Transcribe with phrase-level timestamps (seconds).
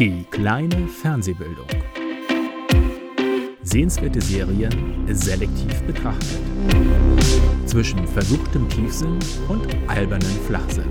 [0.00, 1.66] Die kleine Fernsehbildung.
[3.62, 6.40] Sehenswerte Serien selektiv betrachtet.
[7.66, 9.18] Zwischen versuchtem Tiefsinn
[9.48, 10.88] und albernen Flachsinn.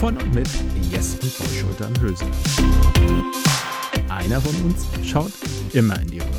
[0.00, 0.48] Von und mit
[0.90, 2.24] Jes und Vollschulter am Hülse.
[4.08, 5.32] Einer von uns schaut
[5.74, 6.30] immer in die Röhre.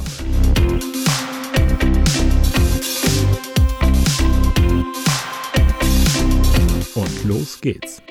[6.95, 8.01] Und los geht's.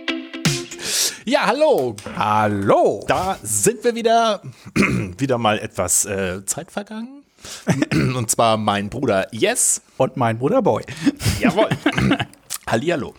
[1.26, 1.96] Ja, hallo.
[2.18, 3.02] Hallo.
[3.08, 4.42] Da sind wir wieder.
[4.74, 7.24] wieder mal etwas äh, Zeit vergangen.
[8.14, 9.80] Und zwar mein Bruder Yes.
[9.96, 10.84] Und mein Bruder Boy.
[11.40, 11.70] Jawohl.
[12.66, 13.14] Hallihallo.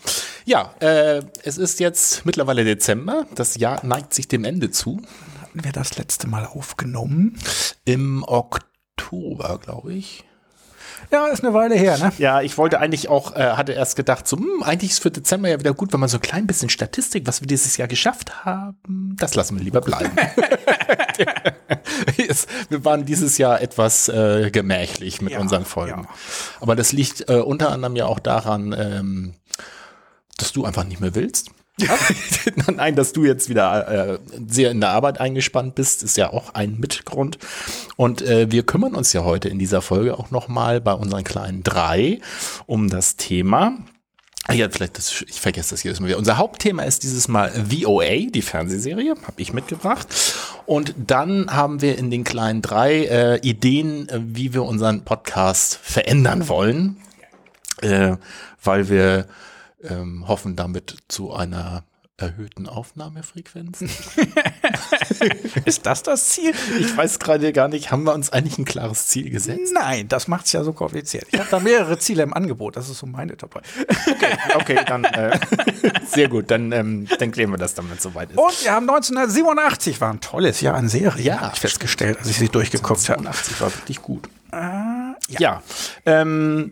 [0.45, 3.25] Ja, äh, es ist jetzt mittlerweile Dezember.
[3.33, 5.01] Das Jahr neigt sich dem Ende zu.
[5.41, 7.39] Hatten wir das letzte Mal aufgenommen?
[7.85, 10.23] Im Oktober, glaube ich.
[11.12, 12.12] Ja, ist eine Weile her, ne?
[12.17, 15.49] Ja, ich wollte eigentlich auch, äh, hatte erst gedacht, so, hm, eigentlich ist für Dezember
[15.49, 18.46] ja wieder gut, wenn man so ein klein bisschen Statistik, was wir dieses Jahr geschafft
[18.46, 20.12] haben, das lassen wir lieber bleiben.
[22.70, 26.04] Wir waren dieses Jahr etwas äh, gemächlich mit Ja, unseren Folgen.
[26.04, 26.10] ja.
[26.60, 29.34] Aber das liegt äh, unter anderem ja auch daran, ähm,
[30.37, 31.52] dass du einfach nicht mehr willst.
[32.76, 36.54] Nein, dass du jetzt wieder äh, sehr in der Arbeit eingespannt bist, ist ja auch
[36.54, 37.37] ein Mitgrund.
[37.98, 41.63] Und äh, wir kümmern uns ja heute in dieser Folge auch nochmal bei unseren kleinen
[41.63, 42.20] drei
[42.65, 43.77] um das Thema.
[44.48, 46.20] Ah Ja, vielleicht, das, ich vergesse das jedes Mal wieder.
[46.20, 50.07] Unser Hauptthema ist dieses Mal VOA, die Fernsehserie, habe ich mitgebracht.
[50.68, 55.79] Und dann haben wir in den kleinen drei äh, Ideen, äh, wie wir unseren Podcast
[55.81, 56.98] verändern wollen,
[57.81, 58.18] äh,
[58.63, 59.26] weil wir
[59.84, 61.84] ähm, hoffen damit zu einer
[62.18, 63.81] erhöhten Aufnahmefrequenz.
[65.66, 66.53] Ist das das Ziel?
[66.79, 69.73] Ich weiß gerade gar nicht, haben wir uns eigentlich ein klares Ziel gesetzt?
[69.73, 71.25] Nein, das macht's ja so kompliziert.
[71.31, 72.78] Ich habe da mehrere Ziele im Angebot.
[72.78, 73.62] Das ist so meine Top 3.
[74.12, 75.38] Okay, okay, dann äh,
[76.07, 78.38] sehr gut, dann, ähm, dann klären wir das dann, wenn es soweit ist.
[78.38, 82.30] Und wir haben 1987, war ein tolles Jahr an Serien, Ja, habe ich festgestellt, als
[82.30, 83.24] ich sie durchgeguckt habe.
[83.24, 84.30] 82 war wirklich gut.
[84.53, 85.16] ja.
[85.28, 85.63] Ja,
[86.06, 86.72] ähm,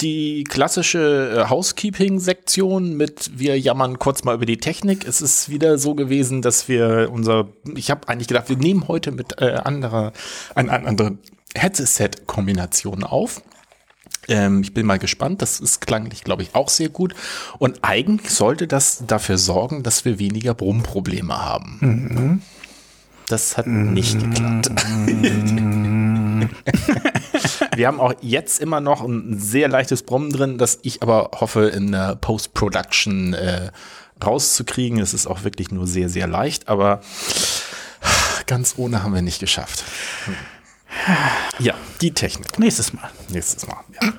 [0.00, 5.06] die klassische äh, Housekeeping-Sektion mit wir jammern kurz mal über die Technik.
[5.06, 9.10] Es ist wieder so gewesen, dass wir unser, ich habe eigentlich gedacht, wir nehmen heute
[9.10, 10.12] mit äh, anderer,
[10.54, 11.18] ein, ein, andere
[11.56, 13.42] Headset-Kombination auf.
[14.28, 15.42] Ähm, ich bin mal gespannt.
[15.42, 17.14] Das ist klanglich, glaube ich, auch sehr gut.
[17.58, 22.42] Und eigentlich sollte das dafür sorgen, dass wir weniger Brummprobleme haben.
[23.28, 24.70] Das hat nicht geklappt.
[27.76, 31.66] Wir haben auch jetzt immer noch ein sehr leichtes Brummen drin, das ich aber hoffe,
[31.68, 33.70] in der Post-Production äh,
[34.24, 34.98] rauszukriegen.
[34.98, 37.02] Es ist auch wirklich nur sehr, sehr leicht, aber
[38.46, 39.84] ganz ohne haben wir nicht geschafft.
[41.58, 42.58] Ja, die Technik.
[42.58, 43.10] Nächstes Mal.
[43.28, 43.76] Nächstes Mal.
[44.00, 44.12] Ja.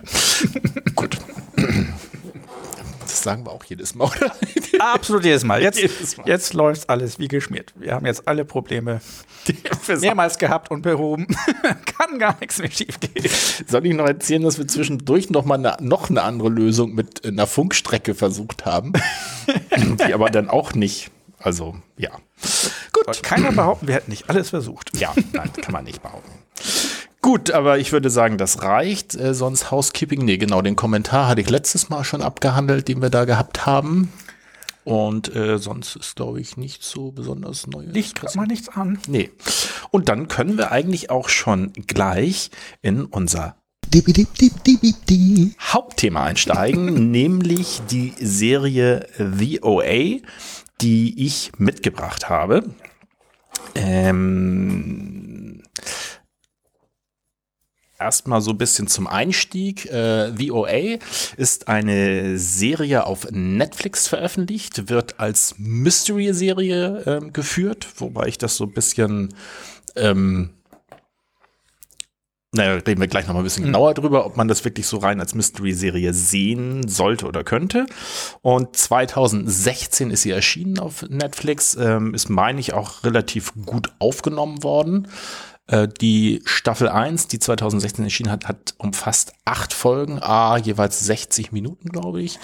[0.95, 1.17] Gut.
[3.19, 4.33] Das sagen wir auch jedes Mal, oder?
[4.79, 5.61] Absolut jedes Mal.
[5.61, 6.25] Jetzt, Jedes Mal.
[6.25, 7.73] jetzt läuft alles wie geschmiert.
[7.75, 9.01] Wir haben jetzt alle Probleme
[9.99, 11.27] mehrmals gehabt und behoben.
[11.97, 13.29] Kann gar nichts mehr schief gehen.
[13.67, 17.25] Soll ich noch erzählen, dass wir zwischendurch noch mal eine, noch eine andere Lösung mit
[17.25, 18.93] einer Funkstrecke versucht haben,
[19.75, 22.11] die aber dann auch nicht, also ja.
[22.93, 23.21] Gut.
[23.21, 24.97] Keiner behaupten, wir hätten nicht alles versucht.
[24.97, 26.31] Ja, nein, kann man nicht behaupten.
[27.21, 29.15] Gut, aber ich würde sagen, das reicht.
[29.15, 33.09] Äh, sonst Housekeeping, nee, genau, den Kommentar hatte ich letztes Mal schon abgehandelt, den wir
[33.09, 34.11] da gehabt haben.
[34.85, 37.83] Und äh, sonst ist, glaube ich, nicht so besonders neu.
[37.83, 38.99] Licht man nichts an.
[39.07, 39.29] Nee.
[39.91, 42.49] Und dann können wir eigentlich auch schon gleich
[42.81, 43.55] in unser
[45.59, 50.19] Hauptthema einsteigen, nämlich die Serie VOA,
[50.81, 52.63] die ich mitgebracht habe.
[53.75, 55.61] Ähm,
[57.99, 59.85] Erstmal so ein bisschen zum Einstieg.
[59.91, 60.99] Äh, VOA
[61.35, 68.63] ist eine Serie auf Netflix veröffentlicht, wird als Mystery-Serie ähm, geführt, wobei ich das so
[68.63, 69.33] ein bisschen
[69.97, 70.51] ähm,
[72.51, 74.97] naja, reden wir gleich noch mal ein bisschen genauer drüber, ob man das wirklich so
[74.97, 77.85] rein als Mystery-Serie sehen sollte oder könnte.
[78.41, 84.63] Und 2016 ist sie erschienen auf Netflix, ähm, ist, meine ich, auch relativ gut aufgenommen
[84.63, 85.07] worden.
[85.69, 91.51] Äh, die Staffel 1, die 2016 erschienen hat, hat umfasst acht Folgen, a jeweils 60
[91.51, 92.39] Minuten, glaube ich.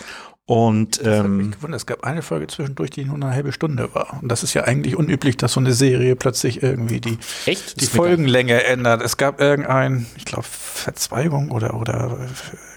[0.47, 4.19] Und ähm, gewundert, es gab eine Folge zwischendurch, die nur eine halbe Stunde war.
[4.21, 7.17] Und das ist ja eigentlich unüblich, dass so eine Serie plötzlich irgendwie die,
[7.47, 7.81] echt?
[7.81, 9.01] die Folgenlänge ändert.
[9.01, 12.19] Es gab irgendein, ich glaube, Verzweigung oder, oder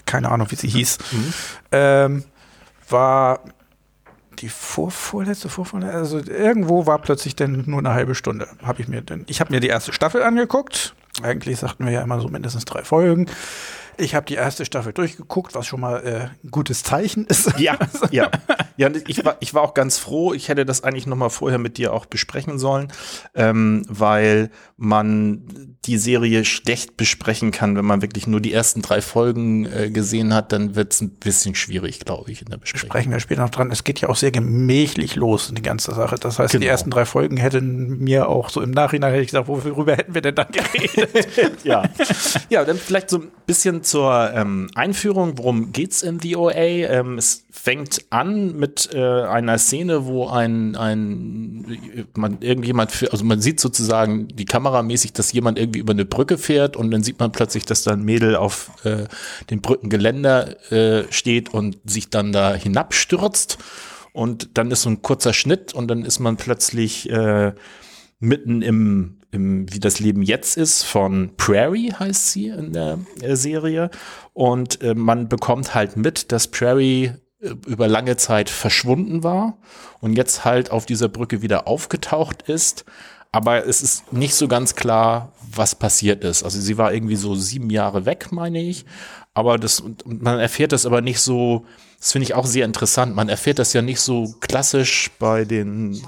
[0.07, 0.97] keine Ahnung, wie sie hieß.
[1.71, 2.23] Ähm,
[2.89, 3.41] war
[4.41, 8.47] die vorvorletzte, vorvorletzte, also irgendwo war plötzlich dann nur eine halbe Stunde.
[8.63, 10.95] Habe ich mir denn, ich habe mir die erste Staffel angeguckt.
[11.21, 13.27] Eigentlich sagten wir ja immer so mindestens drei Folgen.
[13.99, 17.59] Ich habe die erste Staffel durchgeguckt, was schon mal äh, ein gutes Zeichen ist.
[17.59, 17.77] Ja,
[18.11, 18.31] ja.
[18.77, 20.33] Ja, ich war, ich war auch ganz froh.
[20.33, 22.93] Ich hätte das eigentlich noch mal vorher mit dir auch besprechen sollen,
[23.35, 29.01] ähm, weil man die Serie schlecht besprechen kann, wenn man wirklich nur die ersten drei
[29.01, 32.89] Folgen äh, gesehen hat, dann wird es ein bisschen schwierig, glaube ich, in der Besprechung.
[32.89, 33.69] Sprechen wir später noch dran.
[33.69, 36.15] Es geht ja auch sehr gemächlich los, die ganze Sache.
[36.15, 36.61] Das heißt, genau.
[36.61, 40.13] die ersten drei Folgen hätten mir auch so im Nachhinein hätte ich gesagt, worüber hätten
[40.13, 41.27] wir denn dann geredet?
[41.63, 41.83] ja.
[42.49, 45.37] ja, dann vielleicht so ein bisschen zur ähm, Einführung.
[45.37, 46.53] Worum geht's in The OA?
[46.53, 53.25] Ähm, es fängt an mit äh, einer Szene, wo ein, ein man irgendjemand für, also
[53.25, 57.19] man sieht sozusagen die kameramäßig, dass jemand irgendwie über eine Brücke fährt und dann sieht
[57.19, 59.05] man plötzlich, dass da ein Mädel auf äh,
[59.49, 63.57] dem Brückengeländer äh, steht und sich dann da hinabstürzt
[64.13, 67.53] und dann ist so ein kurzer Schnitt und dann ist man plötzlich äh,
[68.19, 73.35] mitten im im, wie das Leben jetzt ist, von Prairie heißt sie in der äh,
[73.35, 73.89] Serie.
[74.33, 79.57] Und äh, man bekommt halt mit, dass Prairie über lange Zeit verschwunden war
[80.01, 82.85] und jetzt halt auf dieser Brücke wieder aufgetaucht ist.
[83.31, 86.43] Aber es ist nicht so ganz klar, was passiert ist.
[86.43, 88.85] Also sie war irgendwie so sieben Jahre weg, meine ich.
[89.33, 91.65] Aber das, man erfährt das aber nicht so,
[91.99, 93.15] das finde ich auch sehr interessant.
[93.15, 96.01] Man erfährt das ja nicht so klassisch bei den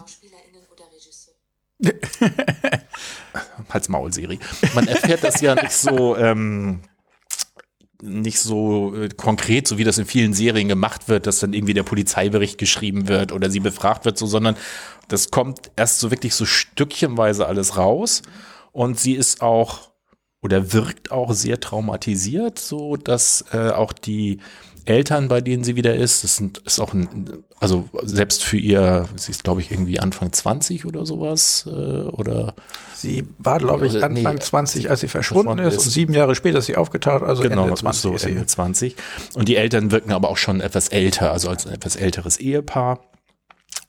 [3.70, 4.40] Hals Maul Serie.
[4.74, 6.82] Man erfährt das ja nicht so ähm,
[8.02, 11.74] nicht so äh, konkret, so wie das in vielen Serien gemacht wird, dass dann irgendwie
[11.74, 14.56] der Polizeibericht geschrieben wird oder sie befragt wird, so, sondern
[15.08, 18.24] das kommt erst so wirklich so stückchenweise alles raus
[18.72, 19.92] und sie ist auch
[20.42, 24.40] oder wirkt auch sehr traumatisiert, so dass äh, auch die
[24.86, 29.08] Eltern, bei denen sie wieder ist, das sind, ist auch ein, also selbst für ihr,
[29.16, 32.56] sie ist glaube ich irgendwie Anfang 20 oder sowas, äh, oder?
[32.96, 36.36] Sie war, glaube ich, Anfang nee, 20, als sie verschwunden ist, ist, und sieben Jahre
[36.36, 38.02] später ist sie aufgetaucht, also genau, Ende 20.
[38.02, 38.96] So Ende 20.
[39.36, 43.00] Und die Eltern wirken aber auch schon etwas älter, also als ein etwas älteres Ehepaar.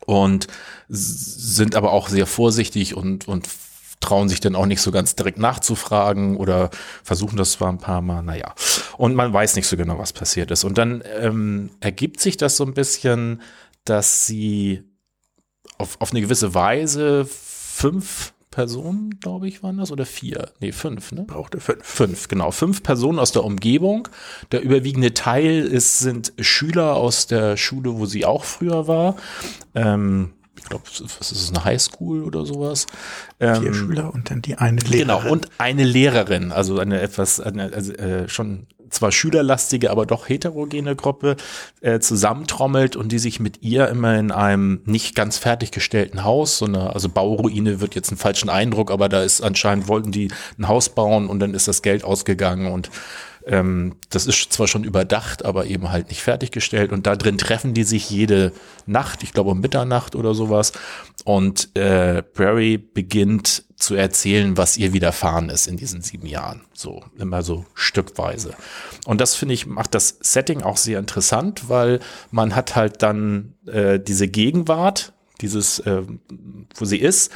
[0.04, 0.48] Und
[0.88, 3.48] sind aber auch sehr vorsichtig und, und
[4.02, 6.70] trauen sich dann auch nicht so ganz direkt nachzufragen oder
[7.02, 8.54] versuchen das zwar ein paar Mal, naja.
[8.98, 10.64] Und man weiß nicht so genau, was passiert ist.
[10.64, 13.40] Und dann ähm, ergibt sich das so ein bisschen,
[13.84, 14.82] dass sie
[15.78, 20.50] auf, auf eine gewisse Weise fünf Personen, glaube ich, waren das, oder vier?
[20.60, 21.22] Nee, fünf, ne?
[21.22, 21.82] Brauchte fünf.
[21.82, 22.50] Fünf, genau.
[22.50, 24.08] Fünf Personen aus der Umgebung.
[24.52, 29.16] Der überwiegende Teil ist, sind Schüler aus der Schule, wo sie auch früher war.
[29.74, 32.86] Ähm, ich glaube, was ist es, eine Highschool oder sowas?
[33.38, 35.20] Vier ähm, Schüler und dann die eine Lehrerin.
[35.20, 40.28] Genau, und eine Lehrerin, also eine etwas, eine, also, äh, schon zwar schülerlastige, aber doch
[40.28, 41.36] heterogene Gruppe
[41.80, 46.66] äh, zusammentrommelt und die sich mit ihr immer in einem nicht ganz fertiggestellten Haus, so
[46.66, 50.68] eine, also Bauruine wird jetzt einen falschen Eindruck, aber da ist anscheinend wollten die ein
[50.68, 52.90] Haus bauen und dann ist das Geld ausgegangen und
[53.46, 56.92] ähm, das ist zwar schon überdacht, aber eben halt nicht fertiggestellt.
[56.92, 58.52] Und da drin treffen die sich jede
[58.86, 60.72] Nacht, ich glaube um Mitternacht oder sowas.
[61.24, 66.62] Und äh, Prairie beginnt zu erzählen, was ihr widerfahren ist in diesen sieben Jahren.
[66.72, 68.54] So, immer so stückweise.
[69.06, 72.00] Und das finde ich, macht das Setting auch sehr interessant, weil
[72.30, 76.02] man hat halt dann äh, diese Gegenwart, dieses, äh,
[76.76, 77.32] wo sie ist.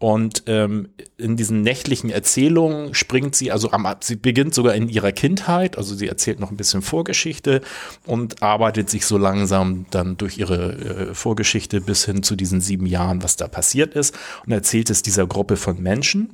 [0.00, 5.10] Und ähm, in diesen nächtlichen Erzählungen springt sie, also am, sie beginnt sogar in ihrer
[5.10, 7.62] Kindheit, also sie erzählt noch ein bisschen Vorgeschichte
[8.06, 10.72] und arbeitet sich so langsam dann durch ihre
[11.10, 15.02] äh, Vorgeschichte bis hin zu diesen sieben Jahren, was da passiert ist und erzählt es
[15.02, 16.32] dieser Gruppe von Menschen.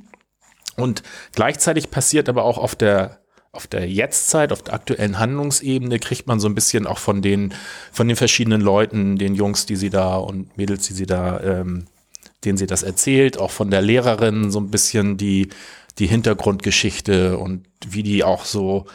[0.75, 1.01] Und
[1.33, 6.41] gleichzeitig passiert aber auch auf der auf der Jetztzeit, auf der aktuellen Handlungsebene kriegt man
[6.41, 7.53] so ein bisschen auch von den,
[7.89, 11.85] von den verschiedenen Leuten, den Jungs, die sie da und Mädels, die sie da ähm,
[12.45, 15.49] denen sie das erzählt, auch von der Lehrerin so ein bisschen die,
[15.97, 18.85] die Hintergrundgeschichte und wie die auch so,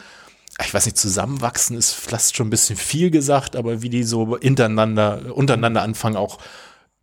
[0.63, 4.37] ich weiß nicht, zusammenwachsen ist fast schon ein bisschen viel gesagt, aber wie die so
[4.41, 6.39] untereinander, untereinander anfangen auch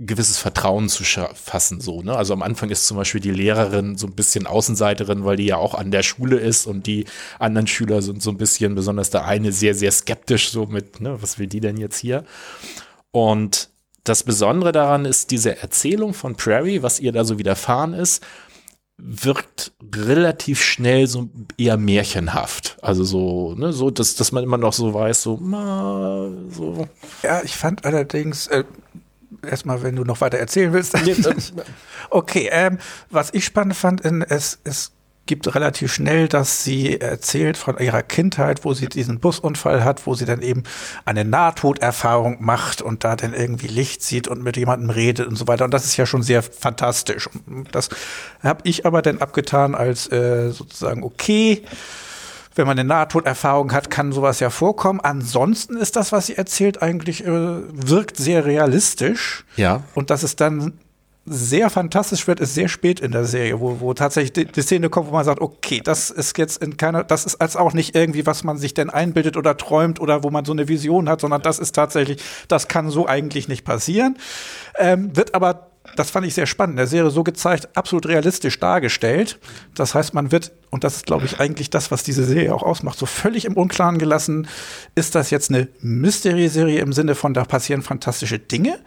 [0.01, 2.15] gewisses Vertrauen zu fassen, so, ne?
[2.17, 5.57] Also am Anfang ist zum Beispiel die Lehrerin so ein bisschen Außenseiterin, weil die ja
[5.57, 7.05] auch an der Schule ist und die
[7.41, 11.21] anderen Schüler sind so ein bisschen, besonders der eine, sehr, sehr skeptisch, so mit, ne,
[11.21, 12.25] was will die denn jetzt hier?
[13.11, 13.71] Und
[14.05, 18.25] das Besondere daran ist, diese Erzählung von Prairie, was ihr da so widerfahren ist,
[18.99, 22.77] wirkt relativ schnell so eher märchenhaft.
[22.83, 26.89] Also so, ne, so, dass, dass man immer noch so weiß, so, ma, so.
[27.23, 28.65] Ja, ich fand allerdings, äh,
[29.47, 30.97] erstmal, wenn du noch weiter erzählen willst.
[32.11, 32.79] okay, ähm,
[33.09, 34.93] was ich spannend fand, in, es, es
[35.29, 40.15] gibt relativ schnell, dass sie erzählt von ihrer Kindheit, wo sie diesen Busunfall hat, wo
[40.15, 40.65] sie dann eben
[41.05, 45.47] eine Nahtoderfahrung macht und da dann irgendwie Licht sieht und mit jemandem redet und so
[45.47, 45.65] weiter.
[45.65, 47.29] Und das ist ja schon sehr fantastisch.
[47.47, 47.91] Und das
[48.43, 51.63] habe ich aber dann abgetan als äh, sozusagen okay
[52.55, 54.99] wenn man eine Nahtoderfahrung hat, kann sowas ja vorkommen.
[55.01, 59.45] Ansonsten ist das, was sie erzählt, eigentlich äh, wirkt sehr realistisch.
[59.55, 59.85] Ja.
[59.95, 60.73] Und dass es dann
[61.31, 64.89] sehr fantastisch wird, ist sehr spät in der Serie, wo, wo tatsächlich die, die Szene
[64.89, 67.95] kommt, wo man sagt, okay, das ist jetzt in keiner, das ist als auch nicht
[67.95, 71.21] irgendwie, was man sich denn einbildet oder träumt oder wo man so eine Vision hat,
[71.21, 74.17] sondern das ist tatsächlich, das kann so eigentlich nicht passieren.
[74.79, 78.59] Ähm, wird aber das fand ich sehr spannend, in der Serie so gezeigt, absolut realistisch
[78.61, 79.39] dargestellt.
[79.75, 82.63] Das heißt, man wird, und das ist, glaube ich, eigentlich das, was diese Serie auch
[82.63, 84.49] ausmacht, so völlig im Unklaren gelassen,
[84.95, 88.79] ist das jetzt eine Mystery-Serie im Sinne von, da passieren fantastische Dinge?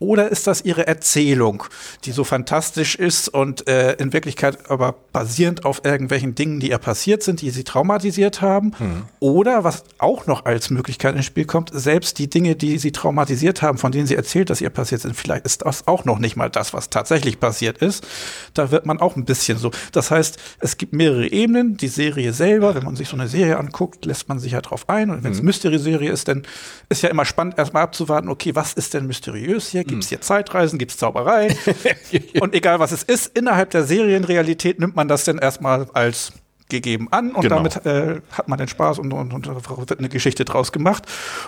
[0.00, 1.64] Oder ist das ihre Erzählung,
[2.04, 6.78] die so fantastisch ist und äh, in Wirklichkeit aber basierend auf irgendwelchen Dingen, die ihr
[6.78, 8.72] passiert sind, die sie traumatisiert haben?
[8.78, 9.04] Mhm.
[9.20, 13.62] Oder was auch noch als Möglichkeit ins Spiel kommt, selbst die Dinge, die sie traumatisiert
[13.62, 16.34] haben, von denen sie erzählt, dass ihr passiert sind, vielleicht ist das auch noch nicht
[16.34, 18.04] mal das, was tatsächlich passiert ist.
[18.52, 19.70] Da wird man auch ein bisschen so.
[19.92, 21.76] Das heißt, es gibt mehrere Ebenen.
[21.76, 24.88] Die Serie selber, wenn man sich so eine Serie anguckt, lässt man sich ja drauf
[24.88, 25.10] ein.
[25.10, 25.46] Und wenn es mhm.
[25.46, 26.42] Mystery-Serie ist, dann
[26.88, 29.83] ist ja immer spannend, erstmal abzuwarten, okay, was ist denn mysteriös hier?
[29.86, 30.78] Gibt es hier Zeitreisen?
[30.78, 31.54] Gibt es Zauberei?
[32.40, 36.32] und egal was es ist, innerhalb der Serienrealität nimmt man das dann erstmal als
[36.68, 37.56] gegeben an und genau.
[37.56, 41.04] damit äh, hat man den Spaß und, und, und wird eine Geschichte draus gemacht.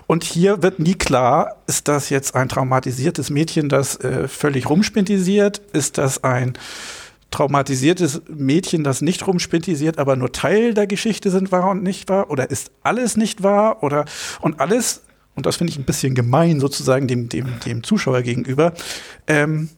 [0.06, 5.60] Und hier wird nie klar, ist das jetzt ein traumatisiertes Mädchen, das äh, völlig rumspintisiert?
[5.72, 6.54] Ist das ein
[7.30, 12.30] traumatisiertes Mädchen, das nicht rumspintisiert, aber nur Teil der Geschichte sind wahr und nicht wahr?
[12.30, 13.82] Oder ist alles nicht wahr?
[13.82, 14.04] Oder
[14.40, 15.02] und alles
[15.36, 18.72] und das finde ich ein bisschen gemein sozusagen dem, dem, dem Zuschauer gegenüber,
[19.26, 19.68] ähm,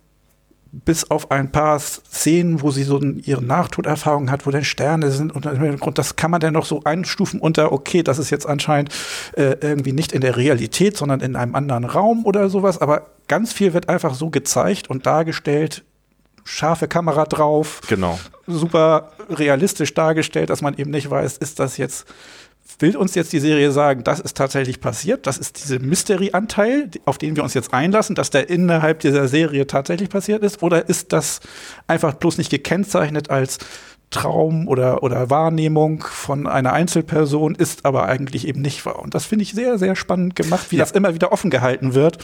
[0.71, 5.33] bis auf ein paar Szenen, wo sie so ihre Nachtoderfahrung hat, wo dann Sterne sind
[5.33, 8.93] und das kann man dann noch so einstufen unter, okay, das ist jetzt anscheinend
[9.33, 13.53] äh, irgendwie nicht in der Realität, sondern in einem anderen Raum oder sowas, aber ganz
[13.53, 15.85] viel wird einfach so gezeigt und dargestellt,
[16.45, 17.81] scharfe Kamera drauf.
[17.89, 18.19] Genau.
[18.47, 22.07] Super realistisch dargestellt, dass man eben nicht weiß, ist das jetzt
[22.79, 27.19] will uns jetzt die Serie sagen, das ist tatsächlich passiert, das ist dieser Mystery-Anteil, auf
[27.19, 31.13] den wir uns jetzt einlassen, dass der innerhalb dieser Serie tatsächlich passiert ist, oder ist
[31.13, 31.41] das
[31.87, 33.59] einfach bloß nicht gekennzeichnet als
[34.11, 39.01] Traum oder, oder Wahrnehmung von einer Einzelperson, ist aber eigentlich eben nicht wahr.
[39.01, 40.83] Und das finde ich sehr, sehr spannend gemacht, wie ja.
[40.83, 42.19] das immer wieder offen gehalten wird.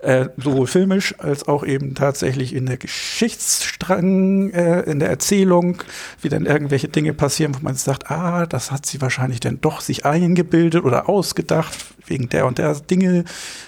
[0.00, 5.78] Äh, sowohl filmisch als auch eben tatsächlich in der Geschichtsstrang, äh, in der Erzählung,
[6.20, 9.80] wie dann irgendwelche Dinge passieren, wo man sagt, ah, das hat sie wahrscheinlich dann doch
[9.80, 11.74] sich eingebildet oder ausgedacht,
[12.06, 13.24] wegen der und der Dinge.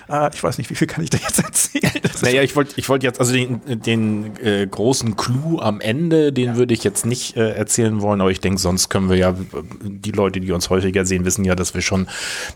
[0.07, 1.91] Ah, ich weiß nicht, wie viel kann ich da jetzt erzählen?
[2.23, 6.57] naja, ich wollte ich wollte jetzt, also den, den äh, großen Clou am Ende, den
[6.57, 9.35] würde ich jetzt nicht äh, erzählen wollen, aber ich denke, sonst können wir ja,
[9.83, 12.09] die Leute, die uns häufiger sehen, wissen ja, dass wir schon ein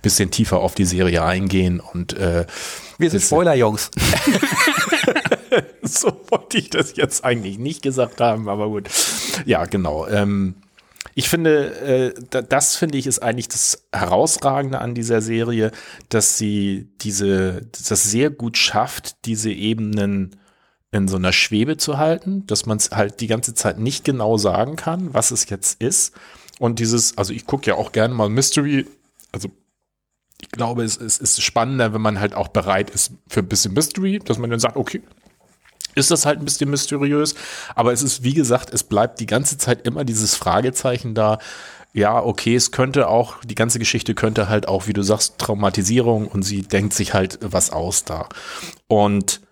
[0.03, 2.47] bisschen tiefer auf die Serie eingehen und äh,
[3.03, 3.91] wir sind Spoiler-Jungs.
[5.83, 8.89] so wollte ich das jetzt eigentlich nicht gesagt haben, aber gut.
[9.45, 10.07] Ja, genau.
[10.07, 10.55] Ähm,
[11.15, 15.71] ich finde, äh, das finde ich ist eigentlich das Herausragende an dieser Serie,
[16.09, 20.37] dass sie diese, das sehr gut schafft, diese Ebenen
[20.91, 24.37] in so einer Schwebe zu halten, dass man es halt die ganze Zeit nicht genau
[24.37, 26.15] sagen kann, was es jetzt ist.
[26.59, 28.87] Und dieses, also ich gucke ja auch gerne mal Mystery,
[29.33, 29.49] also
[30.43, 33.73] ich glaube, es, es ist spannender, wenn man halt auch bereit ist für ein bisschen
[33.73, 35.01] Mystery, dass man dann sagt, okay,
[35.95, 37.35] ist das halt ein bisschen mysteriös,
[37.75, 41.39] aber es ist, wie gesagt, es bleibt die ganze Zeit immer dieses Fragezeichen da.
[41.93, 46.27] Ja, okay, es könnte auch, die ganze Geschichte könnte halt auch, wie du sagst, Traumatisierung
[46.27, 48.29] und sie denkt sich halt was aus da.
[48.89, 49.43] Und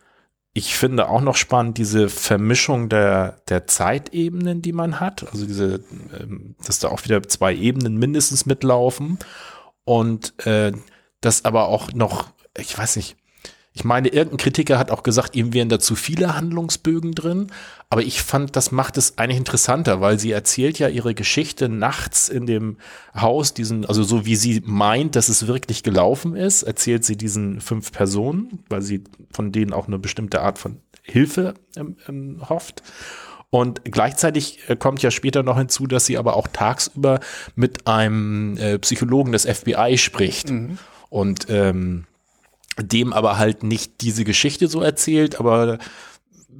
[0.55, 5.31] ich finde auch noch spannend diese Vermischung der, der Zeitebenen, die man hat.
[5.31, 5.85] Also diese,
[6.19, 9.19] ähm, dass da auch wieder zwei Ebenen mindestens mitlaufen
[9.85, 10.73] und äh,
[11.21, 13.17] das aber auch noch, ich weiß nicht,
[13.73, 17.53] ich meine, irgendein Kritiker hat auch gesagt, ihm wären da zu viele Handlungsbögen drin.
[17.89, 22.29] Aber ich fand, das macht es eigentlich interessanter, weil sie erzählt ja ihre Geschichte nachts
[22.29, 22.79] in dem
[23.15, 27.61] Haus, diesen, also so wie sie meint, dass es wirklich gelaufen ist, erzählt sie diesen
[27.61, 32.83] fünf Personen, weil sie von denen auch eine bestimmte Art von Hilfe ähm, ähm, hofft.
[33.51, 37.21] Und gleichzeitig äh, kommt ja später noch hinzu, dass sie aber auch tagsüber
[37.57, 40.51] mit einem äh, Psychologen des FBI spricht.
[40.51, 40.79] Mhm.
[41.09, 42.07] Und ähm,
[42.81, 45.79] dem aber halt nicht diese Geschichte so erzählt, aber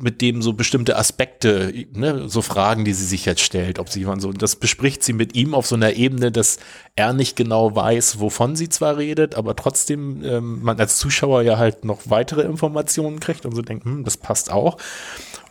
[0.03, 4.07] mit dem so bestimmte Aspekte, ne, so Fragen, die sie sich jetzt stellt, ob sie
[4.19, 6.59] so, das bespricht sie mit ihm auf so einer Ebene, dass
[6.97, 11.59] er nicht genau weiß, wovon sie zwar redet, aber trotzdem ähm, man als Zuschauer ja
[11.59, 14.79] halt noch weitere Informationen kriegt und so denkt, hm, das passt auch.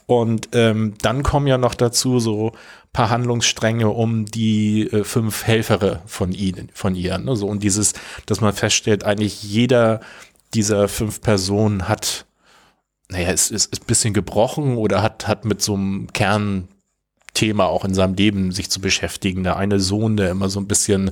[0.09, 2.53] Und ähm, dann kommen ja noch dazu so
[2.93, 7.19] paar Handlungsstränge um die äh, fünf Helfere von ihnen, von ihr.
[7.19, 7.35] Ne?
[7.35, 7.93] So und dieses,
[8.25, 9.99] dass man feststellt, eigentlich jeder
[10.55, 12.25] dieser fünf Personen hat,
[13.07, 16.67] naja, ist, ist, ist bisschen gebrochen oder hat, hat mit so einem Kernthema
[17.35, 19.43] Thema auch in seinem Leben sich zu beschäftigen.
[19.43, 21.11] Der eine Sohn, der immer so ein bisschen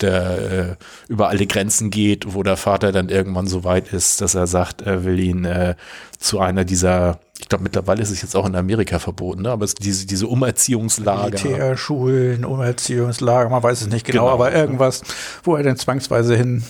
[0.00, 0.76] der äh,
[1.08, 4.80] über alle Grenzen geht, wo der Vater dann irgendwann so weit ist, dass er sagt,
[4.80, 5.76] er will ihn äh,
[6.18, 9.50] zu einer dieser ich glaube, mittlerweile ist es jetzt auch in Amerika verboten, ne?
[9.50, 11.42] aber es diese, diese Umerziehungslager.
[11.42, 15.02] Militärschulen, Umerziehungslager, man weiß es nicht genau, genau, aber irgendwas,
[15.42, 16.62] wo er dann zwangsweise hin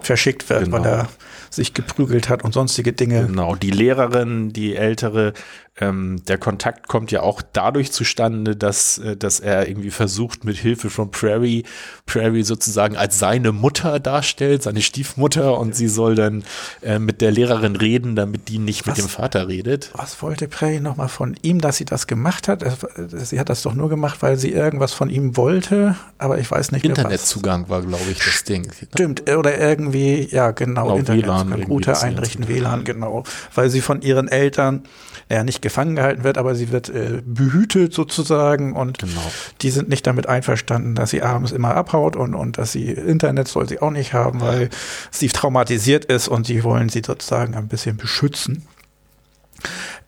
[0.00, 0.78] verschickt wird, genau.
[0.78, 1.08] weil er
[1.50, 3.26] sich geprügelt hat und sonstige Dinge.
[3.26, 5.32] Genau, die Lehrerin, die ältere,
[5.78, 10.56] ähm, der Kontakt kommt ja auch dadurch zustande, dass, äh, dass er irgendwie versucht, mit
[10.56, 11.64] Hilfe von Prairie,
[12.06, 16.44] Prairie sozusagen als seine Mutter darstellt, seine Stiefmutter, und sie soll dann
[16.82, 19.90] äh, mit der Lehrerin reden, damit die nicht was, mit dem Vater redet.
[19.94, 22.64] Was wollte Prairie nochmal von ihm, dass sie das gemacht hat?
[23.08, 26.72] Sie hat das doch nur gemacht, weil sie irgendwas von ihm wollte, aber ich weiß
[26.72, 28.70] nicht mehr Internetzugang war, glaube ich, das Ding.
[28.94, 34.28] Stimmt, oder irgendwie, ja genau, genau Internetzugang, Router einrichten, WLAN, genau, weil sie von ihren
[34.28, 34.82] Eltern
[35.28, 39.20] ja nicht gefangen gehalten wird, aber sie wird äh, behütet sozusagen und genau.
[39.62, 43.48] die sind nicht damit einverstanden, dass sie abends immer abhaut und, und dass sie Internet
[43.48, 44.70] soll sie auch nicht haben, weil
[45.10, 48.66] sie traumatisiert ist und sie wollen sie sozusagen ein bisschen beschützen.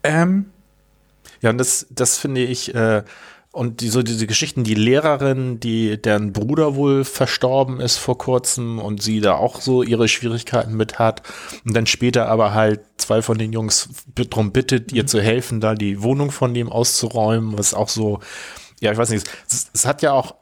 [0.03, 0.47] Ähm,
[1.41, 3.03] ja, und das, das finde ich, äh,
[3.51, 8.79] und die, so diese Geschichten, die Lehrerin, die deren Bruder wohl verstorben ist vor kurzem
[8.79, 11.23] und sie da auch so ihre Schwierigkeiten mit hat
[11.65, 15.09] und dann später aber halt zwei von den Jungs darum bittet, ihr mhm.
[15.09, 18.21] zu helfen, da die Wohnung von dem auszuräumen, was auch so,
[18.81, 20.35] ja, ich weiß nicht, es, es hat ja auch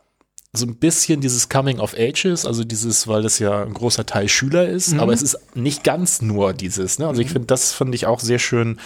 [0.57, 4.29] so ein bisschen dieses Coming of Ages, also dieses, weil das ja ein großer Teil
[4.29, 5.01] Schüler ist, mhm.
[5.01, 7.07] aber es ist nicht ganz nur dieses, ne?
[7.07, 7.33] Also ich mhm.
[7.33, 8.81] finde, das finde ich auch sehr schön,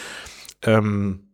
[0.62, 1.29] ähm,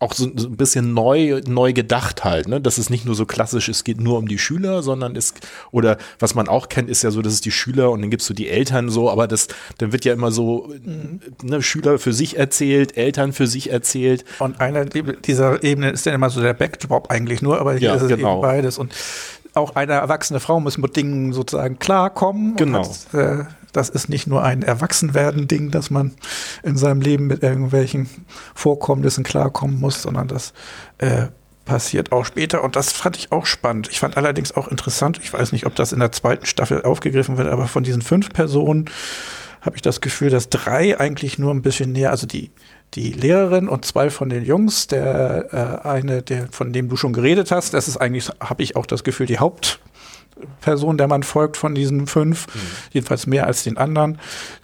[0.00, 2.60] auch so, so, ein bisschen neu, neu gedacht halt, ne?
[2.60, 5.34] Das ist nicht nur so klassisch, es geht nur um die Schüler, sondern es,
[5.72, 8.26] oder was man auch kennt, ist ja so, dass es die Schüler und dann gibt's
[8.26, 10.72] so die Eltern so, aber das, dann wird ja immer so,
[11.42, 14.24] ne, Schüler für sich erzählt, Eltern für sich erzählt.
[14.38, 17.94] Und einer dieser Ebenen ist dann immer so der Backdrop eigentlich nur, aber hier ja,
[17.96, 18.34] ist es genau.
[18.34, 18.94] eben beides und
[19.58, 22.56] auch eine erwachsene Frau muss mit Dingen sozusagen klarkommen.
[22.56, 22.88] Genau.
[22.88, 26.12] Hat, äh, das ist nicht nur ein Erwachsenwerden-Ding, dass man
[26.62, 28.08] in seinem Leben mit irgendwelchen
[28.54, 30.52] Vorkommnissen klarkommen muss, sondern das
[30.98, 31.26] äh,
[31.64, 32.64] passiert auch später.
[32.64, 33.88] Und das fand ich auch spannend.
[33.90, 37.36] Ich fand allerdings auch interessant, ich weiß nicht, ob das in der zweiten Staffel aufgegriffen
[37.36, 38.86] wird, aber von diesen fünf Personen
[39.60, 42.50] habe ich das Gefühl, dass drei eigentlich nur ein bisschen näher, also die,
[42.94, 47.12] die Lehrerin und zwei von den Jungs, der äh, eine, der, von dem du schon
[47.12, 49.80] geredet hast, das ist eigentlich, habe ich auch das Gefühl, die Haupt
[50.60, 52.60] Person, der man folgt von diesen fünf, mhm.
[52.92, 54.18] jedenfalls mehr als den anderen.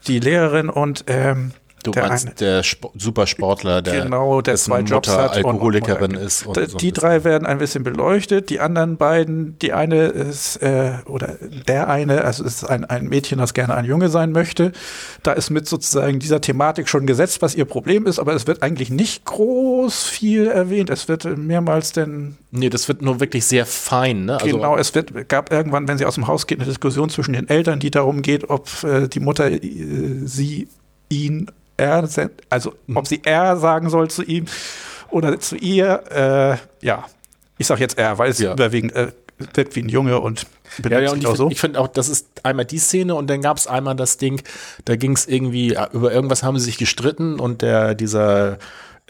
[0.07, 1.53] Die Lehrerin und ähm,
[1.85, 6.12] Du der meinst eine, der Sp Supersportler, der, genau, der zwei Jobs Mutter hat Alkoholikerin
[6.12, 6.47] und, und, ist.
[6.47, 8.49] Und die, so drei werden ein bisschen beleuchtet.
[8.49, 11.37] Die anderen beiden, die eine ist, äh, oder
[11.68, 14.73] der eine, also ist ein, ein Mädchen, das gerne ein Junge sein möchte.
[15.23, 18.62] Da ist mit sozusagen dieser Thematik schon gesetzt, was ihr Problem ist, aber es wird
[18.62, 20.88] eigentlich nicht groß viel erwähnt.
[20.88, 22.38] Es wird mehrmals denn.
[22.51, 24.40] Nee, das wird nur wirklich sehr fein, ne?
[24.40, 27.35] Also genau, es wird, gab irgendwann, wenn sie aus dem Haus geht, eine Diskussion zwischen
[27.35, 29.61] den Eltern, die darum geht, ob äh, die Mutter äh,
[30.25, 30.68] sie
[31.11, 32.09] ihn er,
[32.51, 32.97] also mhm.
[32.97, 34.47] ob sie er sagen soll zu ihm
[35.11, 36.03] oder zu ihr.
[36.11, 37.05] Äh, ja,
[37.59, 38.53] ich sag jetzt er, weil es ja.
[38.53, 39.13] überwiegend äh,
[39.55, 40.47] wirkt wie ein Junge und
[40.89, 41.51] ja, ja, und ich, so.
[41.51, 44.43] ich finde auch, das ist einmal die Szene und dann gab es einmal das Ding,
[44.85, 48.59] da ging es irgendwie, über irgendwas haben sie sich gestritten und der, dieser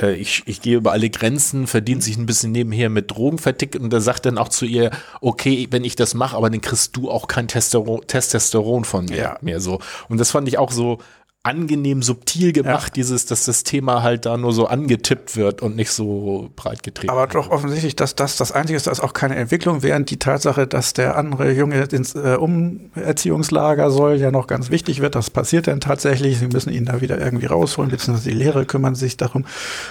[0.01, 3.77] äh, ich, ich gehe über alle Grenzen, verdient sich ein bisschen nebenher mit Drogen vertickt
[3.77, 6.97] und der sagt dann auch zu ihr, okay, wenn ich das mache, aber dann kriegst
[6.97, 9.39] du auch kein Testosteron, Testosteron von mir ja.
[9.41, 9.81] mehr so.
[10.09, 10.99] Und das fand ich auch so,
[11.45, 12.95] angenehm subtil gemacht, ja.
[12.95, 17.11] dieses, dass das Thema halt da nur so angetippt wird und nicht so breit getreten.
[17.11, 20.19] Aber doch offensichtlich, dass das das Einzige ist, da ist auch keine Entwicklung, während die
[20.19, 25.15] Tatsache, dass der andere Junge ins äh, Umerziehungslager soll, ja noch ganz wichtig wird.
[25.15, 26.39] Das passiert dann tatsächlich.
[26.39, 29.45] Sie müssen ihn da wieder irgendwie rausholen, beziehungsweise die Lehrer kümmern sich darum.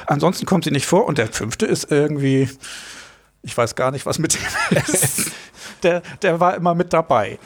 [0.08, 2.50] Ansonsten kommt sie nicht vor und der fünfte ist irgendwie,
[3.44, 5.32] ich weiß gar nicht, was mit dem ist.
[5.84, 7.38] der, der war immer mit dabei.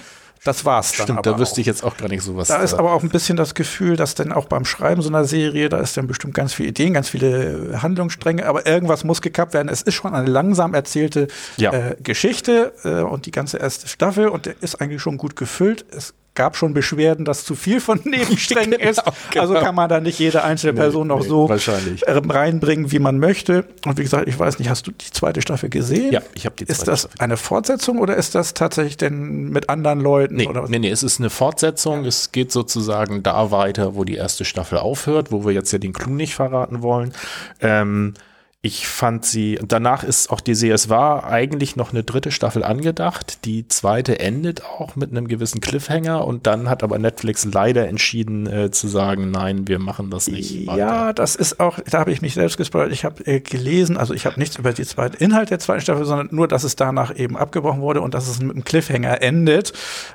[0.44, 1.08] Das war's dann.
[1.08, 2.48] Stimmt, da wüsste ich jetzt auch gar nicht so was.
[2.48, 5.26] Da ist aber auch ein bisschen das Gefühl, dass dann auch beim Schreiben so einer
[5.26, 9.54] Serie, da ist dann bestimmt ganz viele Ideen, ganz viele Handlungsstränge, aber irgendwas muss gekappt
[9.54, 9.70] werden.
[9.70, 11.72] Es ist schon eine langsam erzählte ja.
[11.72, 15.86] äh, Geschichte äh, und die ganze erste Staffel und der ist eigentlich schon gut gefüllt.
[15.92, 19.02] Es gab schon Beschwerden, dass zu viel von Nebensträngen genau, ist.
[19.32, 19.42] Genau.
[19.42, 21.50] Also kann man da nicht jede einzelne nee, Person noch nee, so
[22.06, 23.66] ähm, reinbringen, wie man möchte.
[23.86, 26.14] Und wie gesagt, ich weiß nicht, hast du die zweite Staffel gesehen?
[26.14, 27.20] Ja, ich habe die zweite Ist das Staffel.
[27.20, 30.36] eine Fortsetzung oder ist das tatsächlich denn mit anderen Leuten?
[30.36, 30.70] Nee, oder was?
[30.70, 32.04] nee, nee, es ist eine Fortsetzung.
[32.04, 32.08] Ja.
[32.08, 35.92] Es geht sozusagen da weiter, wo die erste Staffel aufhört, wo wir jetzt ja den
[35.92, 37.14] Clou nicht verraten wollen.
[37.62, 38.14] Ähm,
[38.68, 43.46] ich fand sie, danach ist auch die es war eigentlich noch eine dritte Staffel angedacht.
[43.46, 48.46] Die zweite endet auch mit einem gewissen Cliffhanger und dann hat aber Netflix leider entschieden
[48.46, 50.68] äh, zu sagen, nein, wir machen das nicht.
[50.68, 50.78] Weiter.
[50.78, 52.92] Ja, das ist auch, da habe ich mich selbst gespoilert.
[52.92, 56.04] Ich habe äh, gelesen, also ich habe nichts über die zweite Inhalt der zweiten Staffel,
[56.04, 59.72] sondern nur, dass es danach eben abgebrochen wurde und dass es mit einem Cliffhanger endet.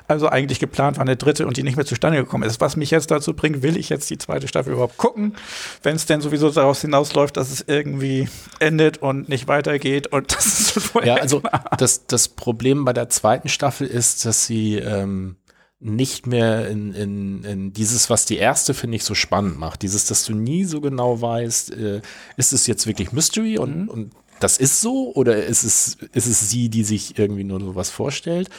[0.07, 2.61] Also eigentlich geplant war eine dritte und die nicht mehr zustande gekommen ist.
[2.61, 5.35] Was mich jetzt dazu bringt, will ich jetzt die zweite Staffel überhaupt gucken,
[5.81, 8.27] wenn es denn sowieso daraus hinausläuft, dass es irgendwie
[8.59, 11.41] endet und nicht weitergeht und das ist schon Ja, also
[11.77, 15.37] das, das Problem bei der zweiten Staffel ist, dass sie ähm,
[15.79, 19.81] nicht mehr in, in, in dieses, was die erste, finde ich, so spannend macht.
[19.81, 22.01] Dieses, dass du nie so genau weißt, äh,
[22.37, 23.89] ist es jetzt wirklich Mystery und, mhm.
[23.89, 27.75] und das ist so oder ist es, ist es sie, die sich irgendwie nur so
[27.75, 28.49] was vorstellt?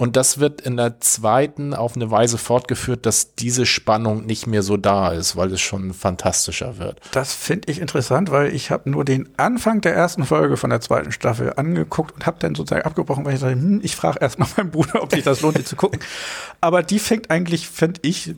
[0.00, 4.62] Und das wird in der zweiten auf eine Weise fortgeführt, dass diese Spannung nicht mehr
[4.62, 6.98] so da ist, weil es schon fantastischer wird.
[7.12, 10.80] Das finde ich interessant, weil ich habe nur den Anfang der ersten Folge von der
[10.80, 14.48] zweiten Staffel angeguckt und habe dann sozusagen abgebrochen, weil ich dachte, hm, ich frage erstmal
[14.56, 16.00] meinen Bruder, ob sich das lohnt, die zu gucken.
[16.62, 18.34] Aber die fängt eigentlich, finde ich,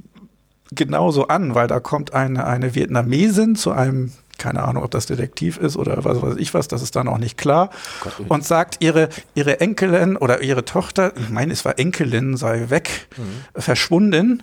[0.74, 5.56] genauso an, weil da kommt eine, eine Vietnamesin zu einem keine Ahnung, ob das Detektiv
[5.56, 7.70] ist oder was weiß ich was, das ist dann auch nicht klar.
[8.02, 12.68] Gott, und sagt, ihre, ihre Enkelin oder ihre Tochter, ich meine, es war Enkelin, sei
[12.68, 13.60] weg, mhm.
[13.60, 14.42] verschwunden.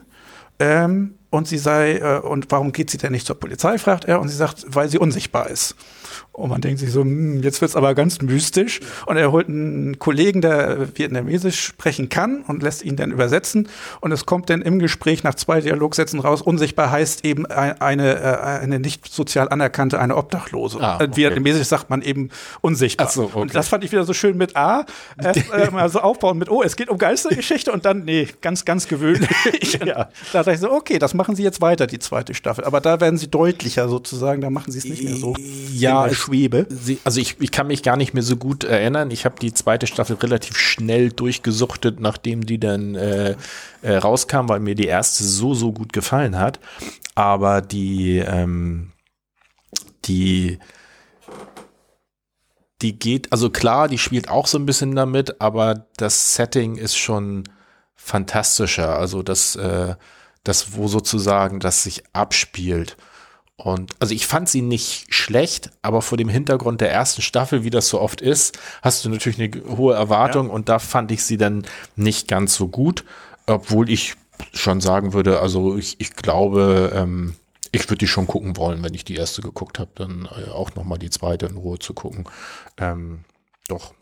[0.59, 4.21] Ähm, und sie sei, äh, und warum geht sie denn nicht zur Polizei, fragt er,
[4.21, 5.75] und sie sagt, weil sie unsichtbar ist.
[6.31, 8.79] Und man denkt sich so, hm, jetzt wird's aber ganz mystisch.
[9.05, 13.67] Und er holt einen Kollegen, der Vietnamesisch sprechen kann und lässt ihn dann übersetzen.
[13.99, 18.37] Und es kommt dann im Gespräch nach zwei Dialogsätzen raus, unsichtbar heißt eben eine, äh,
[18.61, 20.79] eine nicht sozial anerkannte, eine Obdachlose.
[20.79, 21.09] Ah, okay.
[21.15, 22.29] Vietnamesisch sagt man eben
[22.61, 23.07] unsichtbar.
[23.07, 23.39] Ach so, okay.
[23.39, 24.85] Und das fand ich wieder so schön mit A,
[25.17, 28.65] äh, äh, mal so aufbauen mit, oh, es geht um Geistergeschichte und dann, nee, ganz,
[28.65, 29.29] ganz gewöhnlich.
[29.85, 30.09] ja.
[30.31, 32.63] Da dachte ich so, okay, das machen sie jetzt weiter, die zweite Staffel.
[32.63, 35.35] Aber da werden sie deutlicher sozusagen, da machen sie es nicht mehr so.
[35.73, 36.67] Ja, Schwebe.
[36.69, 39.11] Sie, also ich, ich kann mich gar nicht mehr so gut erinnern.
[39.11, 43.35] Ich habe die zweite Staffel relativ schnell durchgesuchtet, nachdem die dann äh,
[43.81, 46.59] äh, rauskam, weil mir die erste so, so gut gefallen hat.
[47.15, 48.91] Aber die, ähm,
[50.05, 50.59] die,
[52.81, 56.95] die geht, also klar, die spielt auch so ein bisschen damit, aber das Setting ist
[56.95, 57.43] schon
[57.95, 58.97] fantastischer.
[58.97, 59.95] Also das, äh,
[60.43, 62.95] das, wo sozusagen das sich abspielt.
[63.59, 67.69] Und also ich fand sie nicht schlecht, aber vor dem Hintergrund der ersten Staffel, wie
[67.69, 70.53] das so oft ist, hast du natürlich eine hohe Erwartung ja.
[70.53, 71.65] und da fand ich sie dann
[71.97, 73.03] nicht ganz so gut,
[73.47, 74.15] obwohl ich
[74.53, 77.35] schon sagen würde, also ich, ich glaube, ähm,
[77.73, 80.73] ich würde die schon gucken wollen, wenn ich die erste geguckt habe, dann äh, auch
[80.75, 82.23] nochmal die zweite in Ruhe zu gucken.
[82.77, 83.25] Ähm,
[83.67, 83.93] doch.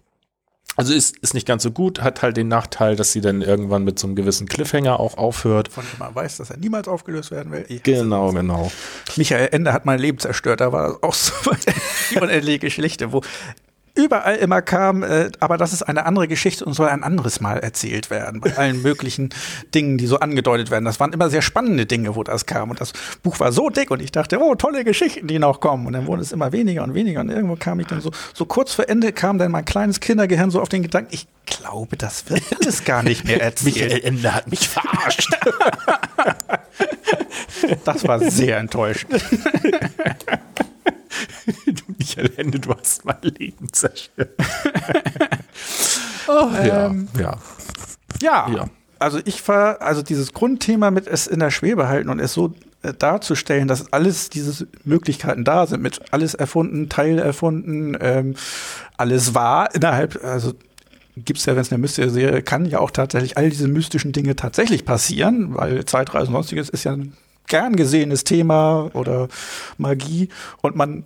[0.78, 3.84] Also ist, ist nicht ganz so gut, hat halt den Nachteil, dass sie dann irgendwann
[3.84, 5.70] mit so einem gewissen Cliffhanger auch aufhört.
[5.70, 7.66] Von dem man weiß, dass er niemals aufgelöst werden will.
[7.68, 8.72] Ich genau, genau.
[9.16, 11.34] Michael Ende hat mein Leben zerstört, da war das auch so
[12.12, 13.22] die unendliche Geschichte, wo
[13.98, 17.58] überall immer kam, äh, aber das ist eine andere Geschichte und soll ein anderes Mal
[17.58, 18.40] erzählt werden.
[18.40, 19.30] Bei allen möglichen
[19.76, 20.86] Dingen, die so angedeutet werden.
[20.86, 22.70] Das waren immer sehr spannende Dinge, wo das kam.
[22.70, 25.88] Und das Buch war so dick und ich dachte, oh, tolle Geschichten, die noch kommen.
[25.88, 27.22] Und dann wurde es immer weniger und weniger.
[27.22, 30.52] Und irgendwo kam ich dann so, so kurz vor Ende kam dann mein kleines Kindergehirn
[30.52, 33.76] so auf den Gedanken, ich glaube, das wird alles gar nicht mehr erzählt.
[33.76, 35.30] Michael Ende hat mich verarscht.
[37.86, 39.24] das war sehr enttäuschend.
[41.66, 44.32] du Michael Ende, du hast mein Leben zerstört.
[46.28, 47.38] oh, ähm, ja,
[48.22, 48.50] ja.
[48.50, 48.70] ja.
[49.00, 52.56] Also ich war, also dieses Grundthema mit es in der Schwebe halten und es so
[52.82, 58.36] äh, darzustellen, dass alles diese Möglichkeiten da sind, mit alles erfunden, Teil erfunden, ähm,
[58.98, 60.54] alles wahr innerhalb, also
[61.16, 64.12] gibt es ja, wenn es eine mystische Serie kann ja auch tatsächlich all diese mystischen
[64.12, 67.14] Dinge tatsächlich passieren, weil Zeitreisen und sonstiges ist ja ein
[67.48, 69.28] gern gesehenes Thema oder
[69.78, 70.30] Magie
[70.62, 71.06] und man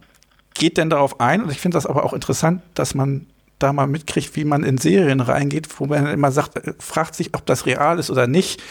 [0.54, 3.28] geht denn darauf ein und ich finde das aber auch interessant, dass man
[3.60, 7.34] da mal mitkriegt, wie man in Serien reingeht, wo man immer sagt, äh, fragt sich,
[7.34, 8.62] ob das real ist oder nicht.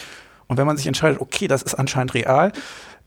[0.47, 2.51] Und wenn man sich entscheidet, okay, das ist anscheinend real,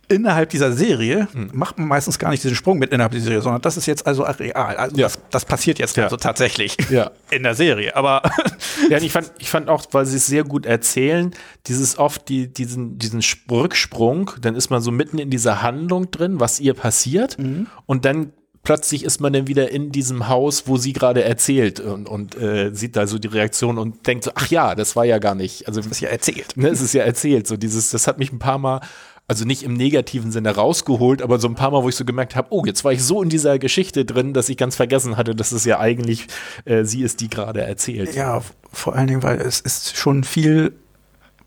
[0.09, 1.51] innerhalb dieser Serie hm.
[1.53, 4.07] macht man meistens gar nicht diesen Sprung mit innerhalb dieser Serie, sondern das ist jetzt
[4.07, 4.77] also real.
[4.77, 5.07] Also ja.
[5.07, 6.05] das, das, passiert jetzt ja.
[6.05, 7.11] also tatsächlich ja.
[7.31, 7.97] in der Serie.
[7.97, 8.23] Aber
[8.91, 11.33] ja, ich fand, ich fand auch, weil sie es sehr gut erzählen,
[11.67, 16.41] dieses oft die, diesen, diesen Rücksprung, dann ist man so mitten in dieser Handlung drin,
[16.41, 17.67] was ihr passiert, mhm.
[17.87, 18.33] und dann
[18.65, 22.75] plötzlich ist man dann wieder in diesem Haus, wo sie gerade erzählt und, und äh,
[22.75, 25.69] sieht da so die Reaktion und denkt so, ach ja, das war ja gar nicht.
[25.69, 26.57] Also das ist ja erzählt.
[26.57, 27.47] Ne, es ist ja erzählt.
[27.47, 28.81] So dieses, das hat mich ein paar Mal,
[29.27, 32.37] also nicht im negativen Sinne rausgeholt, aber so ein paar Mal, wo ich so gemerkt
[32.37, 35.35] habe, oh, jetzt war ich so in dieser Geschichte drin, dass ich ganz vergessen hatte,
[35.35, 36.27] dass es ja eigentlich
[36.67, 38.15] äh, sie ist, die gerade erzählt.
[38.15, 40.75] Ja, vor allen Dingen, weil es ist schon viel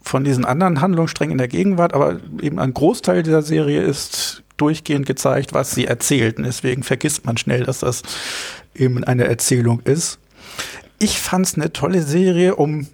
[0.02, 5.06] von diesen anderen Handlungssträngen in der Gegenwart, aber eben ein Großteil dieser Serie ist durchgehend
[5.06, 6.38] gezeigt, was sie erzählt.
[6.38, 8.02] Und deswegen vergisst man schnell, dass das
[8.74, 10.20] eben eine Erzählung ist.
[10.98, 12.88] Ich fand es eine tolle Serie, um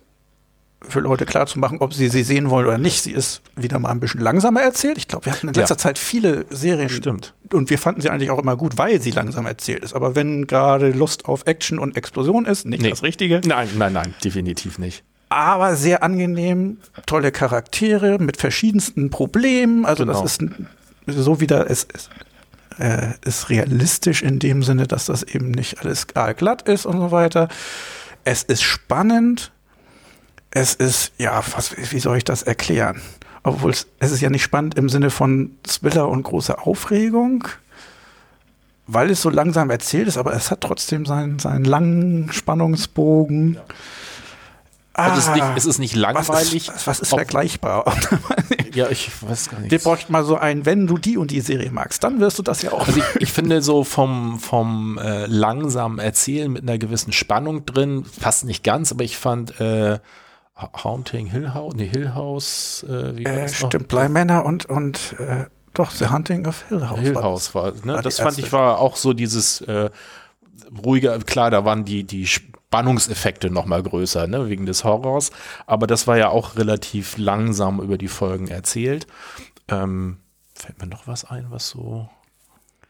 [0.88, 3.02] für Leute klarzumachen, ob sie sie sehen wollen oder nicht.
[3.04, 4.98] Sie ist wieder mal ein bisschen langsamer erzählt.
[4.98, 5.80] Ich glaube, wir hatten in letzter ja.
[5.80, 6.90] Zeit viele Serien.
[6.90, 7.34] Stimmt.
[7.52, 9.94] Und wir fanden sie eigentlich auch immer gut, weil sie langsam erzählt ist.
[9.94, 12.90] Aber wenn gerade Lust auf Action und Explosion ist, nicht nee.
[12.90, 13.42] das Richtige.
[13.46, 15.04] Nein, nein, nein, definitiv nicht.
[15.30, 19.86] Aber sehr angenehm, tolle Charaktere mit verschiedensten Problemen.
[19.86, 20.22] Also genau.
[20.22, 20.52] das ist
[21.08, 22.10] so wieder, es ist,
[22.78, 27.12] äh, ist realistisch in dem Sinne, dass das eben nicht alles glatt ist und so
[27.12, 27.48] weiter.
[28.24, 29.52] Es ist spannend
[30.56, 33.02] es ist, ja, was, wie soll ich das erklären?
[33.42, 37.48] Obwohl es, es ist ja nicht spannend im Sinne von Thriller und große Aufregung,
[38.86, 43.56] weil es so langsam erzählt ist, aber es hat trotzdem seinen, seinen langen Spannungsbogen.
[43.56, 43.62] Ja.
[44.96, 46.68] Also es, ist nicht, es ist nicht langweilig.
[46.68, 47.92] Was ist, was ist vergleichbar?
[48.76, 49.72] ja, ich weiß gar nicht.
[49.72, 52.44] Wir bräuchten mal so ein, wenn du die und die Serie magst, dann wirst du
[52.44, 52.86] das ja auch.
[52.86, 58.06] Also ich, ich finde so vom, vom äh, langsamen Erzählen mit einer gewissen Spannung drin,
[58.22, 59.98] passt nicht ganz, aber ich fand äh,
[60.56, 65.46] Haunting Hill House, nee, Hill House, äh, wie äh, Stimmt, Bly Manor und, und äh,
[65.74, 67.00] doch, The Hunting of Hill House.
[67.00, 67.96] Hill House war, ne?
[67.96, 69.90] War das fand ich war auch so dieses äh,
[70.86, 75.32] ruhige, klar, da waren die, die Spannungseffekte noch mal größer, ne, wegen des Horrors,
[75.66, 79.08] aber das war ja auch relativ langsam über die Folgen erzählt.
[79.68, 80.18] Ähm,
[80.54, 82.10] fällt mir noch was ein, was so,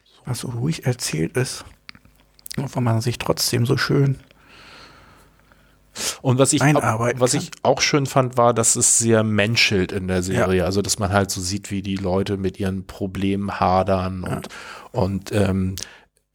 [0.04, 1.64] so was so ruhig erzählt ist,
[2.58, 4.20] wo man sich trotzdem so schön
[6.22, 10.24] und was ich, was ich auch schön fand, war, dass es sehr menschelt in der
[10.24, 10.60] Serie.
[10.60, 10.66] Ja.
[10.66, 15.00] Also, dass man halt so sieht, wie die Leute mit ihren Problemen hadern und, ja.
[15.00, 15.76] und ähm,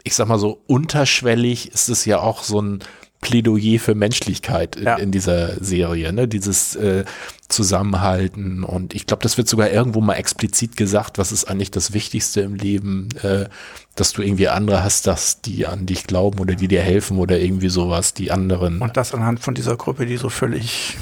[0.05, 2.79] ich sag mal so, unterschwellig ist es ja auch so ein
[3.21, 4.97] Plädoyer für Menschlichkeit in, ja.
[4.97, 6.29] in dieser Serie, ne?
[6.29, 7.05] Dieses äh,
[7.49, 11.93] Zusammenhalten und ich glaube, das wird sogar irgendwo mal explizit gesagt, was ist eigentlich das
[11.93, 13.47] Wichtigste im Leben, äh,
[13.95, 17.39] dass du irgendwie andere hast, dass die an dich glauben oder die dir helfen oder
[17.39, 18.81] irgendwie sowas, die anderen.
[18.81, 20.97] Und das anhand von dieser Gruppe, die so völlig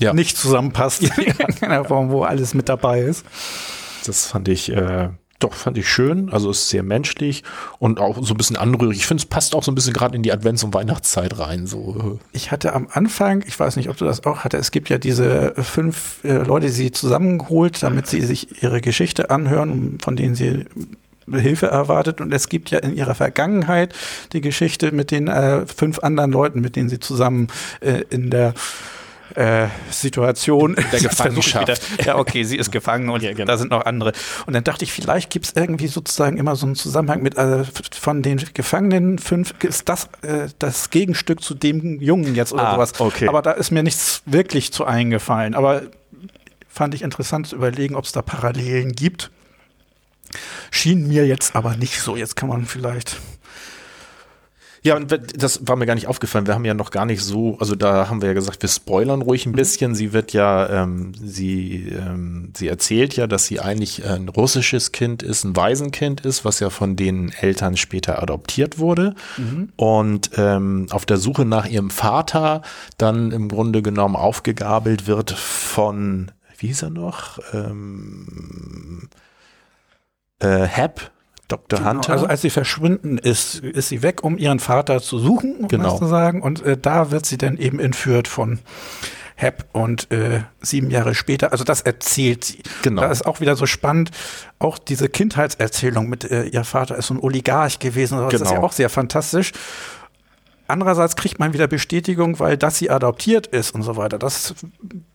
[0.00, 0.12] ja.
[0.12, 3.24] nicht zusammenpasst, in der Form, wo alles mit dabei ist.
[4.04, 5.08] Das fand ich äh,
[5.44, 6.30] doch, fand ich schön.
[6.30, 7.44] Also ist sehr menschlich
[7.78, 8.96] und auch so ein bisschen anrührig.
[8.96, 11.66] Ich finde, es passt auch so ein bisschen gerade in die Advents- und Weihnachtszeit rein.
[11.66, 12.18] So.
[12.32, 14.98] Ich hatte am Anfang, ich weiß nicht, ob du das auch hatte, es gibt ja
[14.98, 20.34] diese fünf äh, Leute, die sie zusammengeholt, damit sie sich ihre Geschichte anhören, von denen
[20.34, 20.64] sie
[21.30, 22.20] Hilfe erwartet.
[22.20, 23.94] Und es gibt ja in ihrer Vergangenheit
[24.32, 27.48] die Geschichte mit den äh, fünf anderen Leuten, mit denen sie zusammen
[27.80, 28.54] äh, in der
[29.34, 30.76] äh, Situation.
[30.92, 31.80] Der Gefangenschaft.
[32.04, 33.46] ja, okay, sie ist gefangen und ja, genau.
[33.46, 34.12] da sind noch andere.
[34.46, 37.64] Und dann dachte ich, vielleicht gibt es irgendwie sozusagen immer so einen Zusammenhang mit äh,
[37.92, 42.74] von den Gefangenen fünf, ist das äh, das Gegenstück zu dem Jungen jetzt oder ah,
[42.74, 42.92] sowas.
[42.98, 43.28] Okay.
[43.28, 45.54] Aber da ist mir nichts wirklich zu eingefallen.
[45.54, 45.82] Aber
[46.68, 49.30] fand ich interessant zu überlegen, ob es da Parallelen gibt.
[50.70, 52.16] Schien mir jetzt aber nicht so.
[52.16, 53.18] Jetzt kann man vielleicht
[54.86, 56.46] ja, und das war mir gar nicht aufgefallen.
[56.46, 59.22] Wir haben ja noch gar nicht so, also da haben wir ja gesagt, wir spoilern
[59.22, 59.56] ruhig ein mhm.
[59.56, 59.94] bisschen.
[59.94, 65.22] Sie wird ja, ähm, sie, ähm, sie erzählt ja, dass sie eigentlich ein russisches Kind
[65.22, 69.14] ist, ein Waisenkind ist, was ja von den Eltern später adoptiert wurde.
[69.38, 69.70] Mhm.
[69.76, 72.60] Und ähm, auf der Suche nach ihrem Vater
[72.98, 77.38] dann im Grunde genommen aufgegabelt wird von, wie hieß er noch?
[77.54, 79.08] Ähm,
[80.40, 81.10] äh, Hap,
[81.48, 81.78] Dr.
[81.78, 82.12] Genau, Hunter.
[82.12, 85.98] Also als sie verschwunden ist, ist sie weg, um ihren Vater zu suchen, um genau.
[85.98, 86.42] zu sagen.
[86.42, 88.60] Und äh, da wird sie dann eben entführt von
[89.36, 92.62] Hep und äh, sieben Jahre später, also das erzählt sie.
[92.82, 93.02] Genau.
[93.02, 94.10] Da ist auch wieder so spannend,
[94.60, 98.44] auch diese Kindheitserzählung mit äh, ihr Vater ist so ein Oligarch gewesen, das genau.
[98.44, 99.52] ist ja auch sehr fantastisch.
[100.66, 104.18] Andererseits kriegt man wieder Bestätigung, weil dass sie adoptiert ist und so weiter.
[104.18, 104.54] Das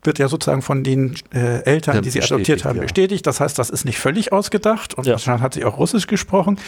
[0.03, 2.83] wird ja sozusagen von den äh, Eltern, ja, die sie adoptiert haben, ja.
[2.83, 3.25] bestätigt.
[3.25, 5.13] Das heißt, das ist nicht völlig ausgedacht und ja.
[5.13, 6.59] wahrscheinlich hat sie auch Russisch gesprochen.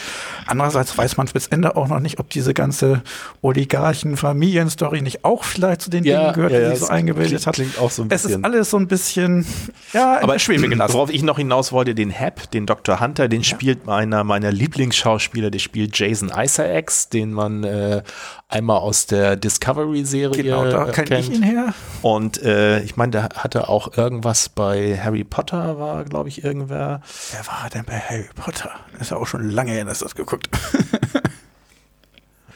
[0.46, 3.02] Andererseits weiß man bis Ende auch noch nicht, ob diese ganze
[3.40, 7.54] Oligarchen-Familienstory nicht auch vielleicht zu den Dingen gehört, die sie so eingebildet hat.
[7.54, 8.30] Klingt auch so ein bisschen.
[8.30, 9.46] Es ist alles so ein bisschen,
[9.92, 10.94] ja, aber schwebe gelassen.
[10.94, 13.00] Worauf ich noch hinaus wollte, den Hap, den Dr.
[13.00, 18.02] Hunter, den spielt meiner meiner Lieblingsschauspieler, der spielt Jason Isaacs, den man äh,
[18.48, 21.10] einmal aus der Discovery-Serie genau, da kennt.
[21.10, 21.74] ich ihn her.
[22.02, 27.00] Und äh, ich meine, der hatte auch irgendwas bei Harry Potter, war, glaube ich, irgendwer.
[27.30, 28.70] Wer war denn bei Harry Potter?
[29.00, 30.48] ist ja auch schon lange her, dass das geguckt.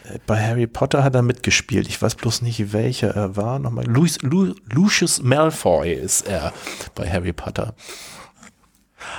[0.09, 1.87] Äh, bei Harry Potter hat er mitgespielt.
[1.89, 3.59] Ich weiß bloß nicht, welcher er war.
[3.59, 3.85] Nochmal.
[3.85, 6.53] Louis, Lu, Lucius Malfoy ist er
[6.95, 7.73] bei Harry Potter.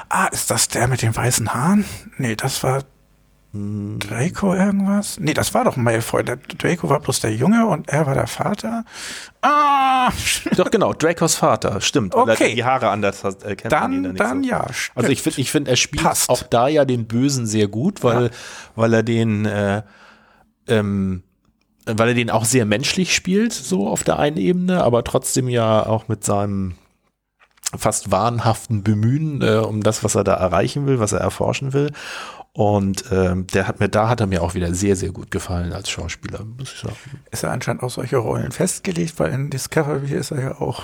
[0.08, 1.84] Ah, ist das der mit den weißen Haaren?
[2.16, 2.84] Nee, das war
[3.52, 5.18] Draco irgendwas?
[5.18, 6.22] Nee, das war doch Malfoy.
[6.22, 8.84] Der Draco war bloß der Junge und er war der Vater.
[9.40, 10.12] Ah!
[10.56, 12.14] Doch, genau, Dracos Vater, stimmt.
[12.14, 12.54] Okay.
[12.54, 14.50] die Haare anders hat, äh, kennt man ihn Dann, dann so.
[14.50, 14.66] ja.
[14.94, 16.28] Also ich finde, ich finde, er spielt Passt.
[16.28, 18.30] auch da ja den Bösen sehr gut, weil,
[18.76, 19.82] weil er den, äh,
[20.66, 21.22] ähm,
[21.86, 25.86] weil er den auch sehr menschlich spielt, so auf der einen Ebene, aber trotzdem ja
[25.86, 26.74] auch mit seinem
[27.76, 31.92] fast wahnhaften Bemühen äh, um das, was er da erreichen will, was er erforschen will.
[32.54, 35.72] Und ähm, der hat mir, da hat er mir auch wieder sehr, sehr gut gefallen
[35.72, 36.96] als Schauspieler, muss ich sagen.
[37.30, 40.82] ist er anscheinend auf solche Rollen festgelegt, weil in Discovery ist er ja auch.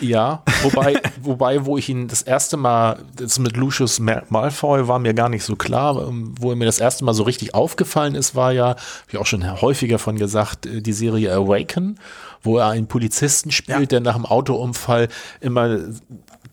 [0.00, 5.00] Ja, wobei, wobei, wo ich ihn das erste Mal, das mit Lucius Ma- Malfoy war
[5.00, 8.14] mir gar nicht so klar, ähm, wo er mir das erste Mal so richtig aufgefallen
[8.14, 8.78] ist, war ja, habe
[9.10, 11.98] ich auch schon häufiger von gesagt, äh, die Serie Awaken,
[12.44, 13.86] wo er einen Polizisten spielt, Ja.
[13.86, 15.08] der nach einem Autounfall
[15.40, 15.80] immer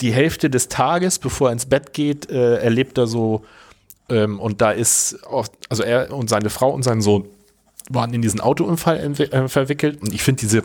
[0.02, 3.44] die Hälfte des Tages, bevor er ins Bett geht, äh, erlebt er so,
[4.10, 7.26] ähm, und da ist, auch, also er und seine Frau und sein Sohn
[7.89, 10.02] waren in diesen Autounfall äh, verwickelt.
[10.02, 10.63] Und ich finde diese,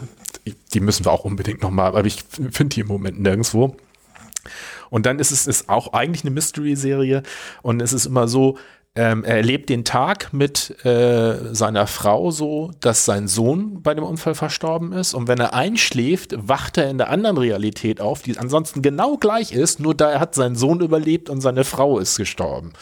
[0.72, 3.76] die müssen wir auch unbedingt nochmal, aber ich finde die im Moment nirgendwo.
[4.88, 7.22] Und dann ist es ist auch eigentlich eine Mystery-Serie
[7.62, 8.58] und es ist immer so,
[8.96, 14.02] ähm, er erlebt den Tag mit äh, seiner Frau so, dass sein Sohn bei dem
[14.02, 18.36] Unfall verstorben ist und wenn er einschläft, wacht er in der anderen Realität auf, die
[18.36, 22.72] ansonsten genau gleich ist, nur da hat seinen Sohn überlebt und seine Frau ist gestorben.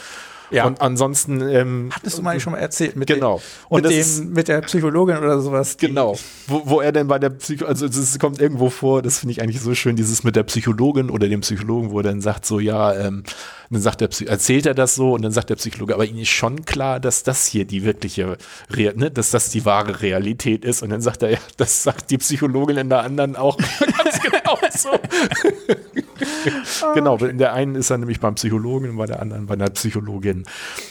[0.50, 0.66] Ja.
[0.66, 3.36] Und ansonsten ähm, Hattest du mal schon mal erzählt mit Genau.
[3.38, 5.76] Dem, Und mit, das ist- dem, mit der Psychologin oder sowas?
[5.76, 6.16] Genau.
[6.46, 9.42] Wo, wo er denn bei der Psycho, also es kommt irgendwo vor, das finde ich
[9.42, 12.60] eigentlich so schön, dieses mit der Psychologin oder dem Psychologen, wo er dann sagt so,
[12.60, 13.24] ja, ähm,
[13.70, 16.20] dann sagt der Psy erzählt er das so und dann sagt der Psychologe, aber ihnen
[16.20, 18.38] ist schon klar, dass das hier die wirkliche,
[18.74, 22.10] Rea ne, dass das die wahre Realität ist und dann sagt er, ja, das sagt
[22.10, 23.58] die Psychologin in der anderen auch
[24.02, 24.88] ganz genau so.
[26.94, 29.70] genau, in der einen ist er nämlich beim Psychologen und bei der anderen bei einer
[29.70, 30.44] Psychologin.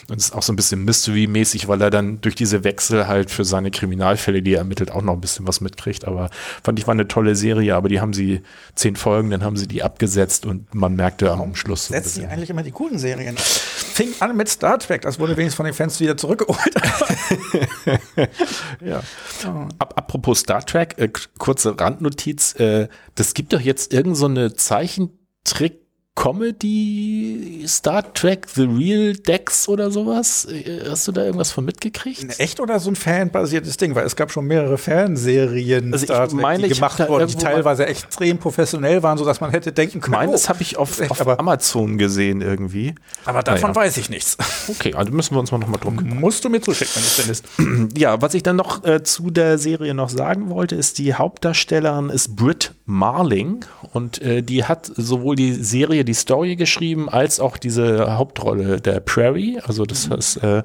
[0.09, 3.31] Und es ist auch so ein bisschen Mystery-mäßig, weil er dann durch diese Wechsel halt
[3.31, 6.05] für seine Kriminalfälle, die er ermittelt, auch noch ein bisschen was mitkriegt.
[6.05, 6.29] Aber
[6.63, 8.41] fand ich war eine tolle Serie, aber die haben sie
[8.75, 12.19] zehn Folgen, dann haben sie die abgesetzt und man merkte am Schluss so Setzen die
[12.21, 12.31] bisschen.
[12.31, 13.35] eigentlich immer die guten Serien.
[13.37, 16.73] Fing an mit Star Trek, das wurde wenigstens von den Fans wieder zurückgeholt.
[18.81, 19.01] Ja.
[19.79, 22.53] Ab, apropos Star Trek, äh, kurze Randnotiz.
[22.59, 24.53] Äh, das gibt doch jetzt irgend so eine
[25.47, 25.87] Zeichentrick
[26.17, 30.47] Comedy Star Trek The Real Dex oder sowas?
[30.89, 32.39] Hast du da irgendwas von mitgekriegt?
[32.39, 33.95] Echt oder so ein fanbasiertes Ding?
[33.95, 37.86] Weil es gab schon mehrere Fanserien, Also ich meine, die ich gemacht wurden, die teilweise
[37.86, 40.15] extrem professionell waren, sodass man hätte denken Ich können.
[40.15, 42.95] meine, oh, das habe ich auf, echt, auf aber- Amazon gesehen irgendwie.
[43.25, 43.75] aber davon Naja.
[43.75, 44.38] weiß ich nichts.
[44.67, 46.19] Okay, also müssen wir uns mal nochmal drum kümmern.
[46.19, 47.93] Musst du mir zuschicken, wenn du es findest.
[47.97, 52.10] Ja, was ich dann noch äh, zu der Serie noch sagen wollte, ist, die Hauptdarstellerin
[52.10, 57.58] ist Britt Marling und äh, die hat sowohl die Serie, die Story geschrieben, als auch
[57.58, 59.60] diese Hauptrolle der Prairie.
[59.63, 60.63] Also das ist äh,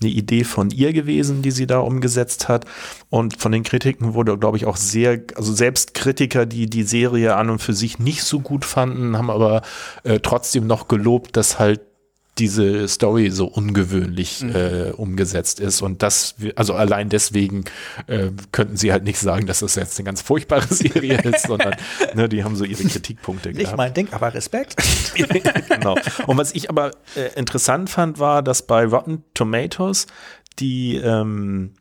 [0.00, 2.64] eine Idee von ihr gewesen, die sie da umgesetzt hat.
[3.10, 7.36] Und von den Kritiken wurde, glaube ich, auch sehr, also selbst Kritiker, die die Serie
[7.36, 9.62] an und für sich nicht so gut fanden, haben aber
[10.04, 11.80] äh, trotzdem noch gelobt, dass halt
[12.38, 17.64] diese Story so ungewöhnlich äh, umgesetzt ist und das, also allein deswegen
[18.06, 21.74] äh, könnten sie halt nicht sagen, dass das jetzt eine ganz furchtbare Serie ist, sondern
[22.14, 23.76] ne, die haben so ihre Kritikpunkte Nicht gehabt.
[23.76, 24.76] mein Ding, aber Respekt.
[25.68, 25.96] genau.
[26.26, 30.06] Und was ich aber äh, interessant fand, war, dass bei Rotten Tomatoes
[30.58, 31.74] die ähm,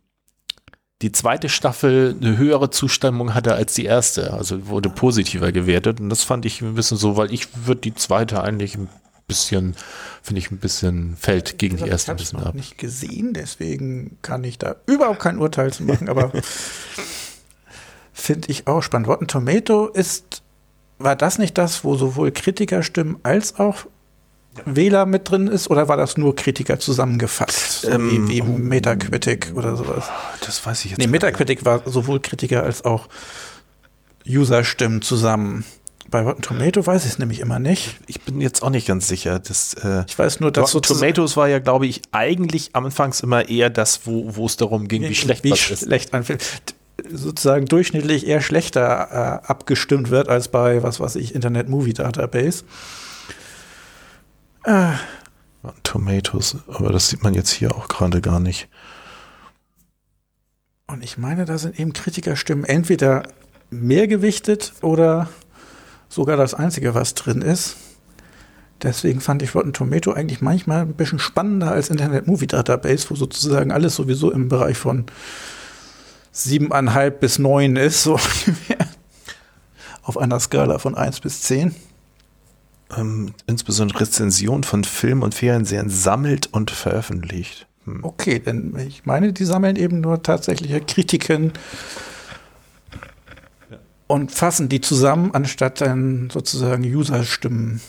[1.02, 6.10] die zweite Staffel eine höhere Zustimmung hatte als die erste, also wurde positiver gewertet und
[6.10, 8.88] das fand ich ein bisschen so, weil ich würde die zweite eigentlich ein
[9.32, 9.76] bisschen,
[10.22, 12.56] finde ich ein bisschen fällt gegen die Ich erste ein habe es bisschen noch ab.
[12.56, 16.32] nicht gesehen, deswegen kann ich da überhaupt kein Urteil zu machen, aber
[18.14, 19.08] finde ich auch spannend.
[19.08, 20.42] Rotten Tomato ist,
[21.00, 23.86] war das nicht das, wo sowohl Kritikerstimmen als auch
[24.66, 27.82] Wähler mit drin ist, oder war das nur Kritiker zusammengefasst?
[27.84, 30.06] So Ähm, wie, wie Metacritic oder sowas?
[30.46, 33.08] Das weiß ich jetzt Nee, gar Metacritic war sowohl Kritiker als auch
[34.28, 35.64] User-Stimmen zusammen.
[36.12, 37.96] Bei Rotten Tomato weiß ich es nämlich immer nicht.
[38.06, 39.40] Ich bin jetzt auch nicht ganz sicher.
[39.40, 43.48] Das, äh, Ich weiß nur, dass Rotten Tomatoes war ja, glaube ich, eigentlich anfangs immer
[43.48, 45.86] eher das, wo, es darum ging, wie schlecht wie was ist.
[45.86, 46.38] schlecht ein Film
[47.10, 52.66] sozusagen durchschnittlich eher schlechter äh, abgestimmt wird als bei, was weiß ich, Internet Movie Database.
[55.64, 58.68] Rotten Tomatoes, aber das sieht man jetzt hier auch gerade gar nicht.
[60.88, 63.24] Und ich meine, da sind eben Kritikerstimmen entweder
[63.70, 65.30] mehr gewichtet oder
[66.12, 67.78] sogar das Einzige, was drin ist.
[68.84, 73.16] Deswegen fand ich Rotten Tomato eigentlich manchmal ein bisschen spannender als Internet Movie Database, wo
[73.16, 75.06] sozusagen alles sowieso im Bereich von
[76.32, 78.14] siebeneinhalb bis neun ist, so
[78.48, 78.88] ungefähr.
[80.04, 81.76] Auf einer Skala von eins bis zehn.
[82.98, 87.68] Ähm, insbesondere Rezension von Film und Fernsehen sammelt und veröffentlicht.
[88.02, 91.54] Okay, denn ich meine, die sammeln eben nur tatsächliche Kritiken
[94.12, 97.82] und fassen die zusammen, anstatt dann sozusagen User-Stimmen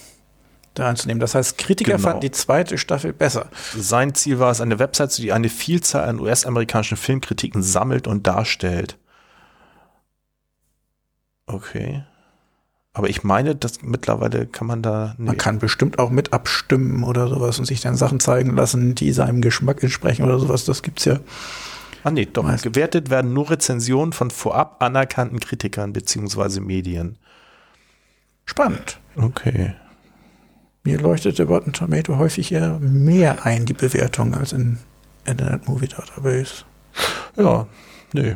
[0.74, 1.20] da einzunehmen.
[1.20, 2.02] Das heißt, Kritiker Genau.
[2.02, 3.50] fanden die zweite Staffel besser.
[3.76, 8.96] Sein Ziel war es, eine Website, die eine Vielzahl an US-amerikanischen Filmkritiken sammelt und darstellt.
[11.46, 12.04] Okay.
[12.94, 15.14] Aber ich meine, dass mittlerweile kann man da.
[15.18, 15.26] nee.
[15.26, 19.12] Man kann bestimmt auch mit abstimmen oder sowas und sich dann Sachen zeigen lassen, die
[19.12, 20.64] seinem Geschmack entsprechen oder sowas.
[20.64, 21.18] Das gibt's ja.
[22.04, 22.42] Ah nee, doch.
[22.44, 27.18] Meist- Gewertet werden nur Rezensionen von vorab anerkannten Kritikern beziehungsweise Medien.
[28.44, 28.98] Spannend.
[29.16, 29.74] Okay.
[30.84, 34.78] Mir leuchtete Rotten Tomato häufig eher mehr ein, die Bewertung, als in
[35.24, 36.64] Internet Movie Database.
[37.36, 37.66] Ja,
[38.12, 38.34] nö.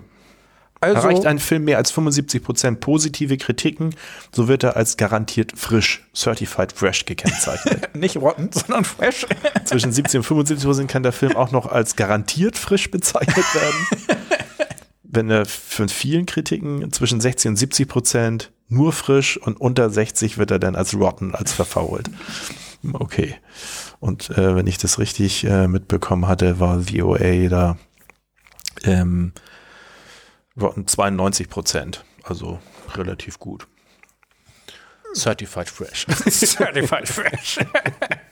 [0.81, 3.95] Also, Erreicht ein Film mehr als 75% positive Kritiken,
[4.31, 7.95] so wird er als garantiert frisch, certified fresh gekennzeichnet.
[7.95, 9.27] nicht Rotten, sondern Fresh.
[9.65, 14.19] Zwischen 70 und 75% kann der Film auch noch als garantiert frisch bezeichnet werden.
[15.03, 20.51] Wenn er von vielen Kritiken zwischen 60 und 70% nur frisch und unter 60 wird
[20.51, 22.11] er dann als rotten, als verfault.
[22.93, 23.37] Okay.
[23.99, 27.79] Und äh, wenn ich das richtig äh, mitbekommen hatte, war VOA da
[28.85, 29.33] ähm,
[30.61, 32.59] Rotten 92 Prozent, also
[32.95, 33.67] relativ gut.
[35.15, 36.07] Certified Fresh.
[36.29, 37.59] Certified Fresh.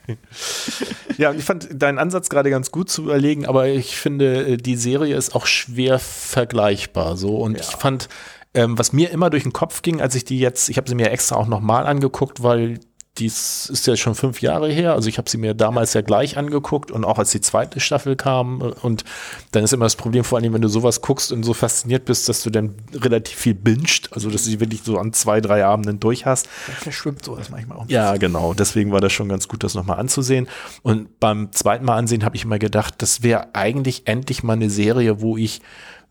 [1.17, 4.75] ja, ich fand deinen Ansatz gerade ganz gut zu überlegen, aber ich finde, äh, die
[4.75, 7.17] Serie ist auch schwer vergleichbar.
[7.17, 8.07] So und ich fand,
[8.53, 10.95] ähm, was mir immer durch den Kopf ging, als ich die jetzt, ich habe sie
[10.95, 12.79] mir extra auch nochmal angeguckt, weil
[13.17, 14.93] dies ist ja schon fünf Jahre her.
[14.93, 18.15] Also ich habe sie mir damals ja gleich angeguckt und auch als die zweite Staffel
[18.15, 18.61] kam.
[18.61, 19.05] Und
[19.51, 22.27] dann ist immer das Problem, vor allem, wenn du sowas guckst und so fasziniert bist,
[22.27, 25.63] dass du dann relativ viel binscht, also dass du sie wirklich so an zwei, drei
[25.63, 26.47] Abenden durch hast.
[26.47, 27.85] Verschwimmt sowas manchmal auch.
[27.87, 28.53] Ja, genau.
[28.53, 30.47] Deswegen war das schon ganz gut, das nochmal anzusehen.
[30.81, 34.69] Und beim zweiten Mal ansehen habe ich immer gedacht, das wäre eigentlich endlich mal eine
[34.69, 35.61] Serie, wo ich,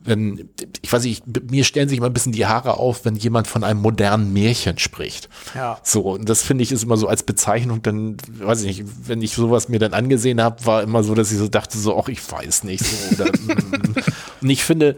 [0.05, 0.51] wenn,
[0.83, 3.65] ich weiß nicht, mir stellen sich immer ein bisschen die Haare auf, wenn jemand von
[3.65, 5.29] einem modernen Märchen spricht.
[5.55, 5.79] Ja.
[5.83, 9.23] So, und das finde ich ist immer so als Bezeichnung, dann, weiß ich nicht, wenn
[9.23, 12.09] ich sowas mir dann angesehen habe, war immer so, dass ich so dachte, so, ach,
[12.09, 12.85] ich weiß nicht.
[12.85, 13.95] So, oder, mm.
[14.43, 14.97] und ich finde,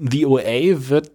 [0.00, 1.10] VOA wird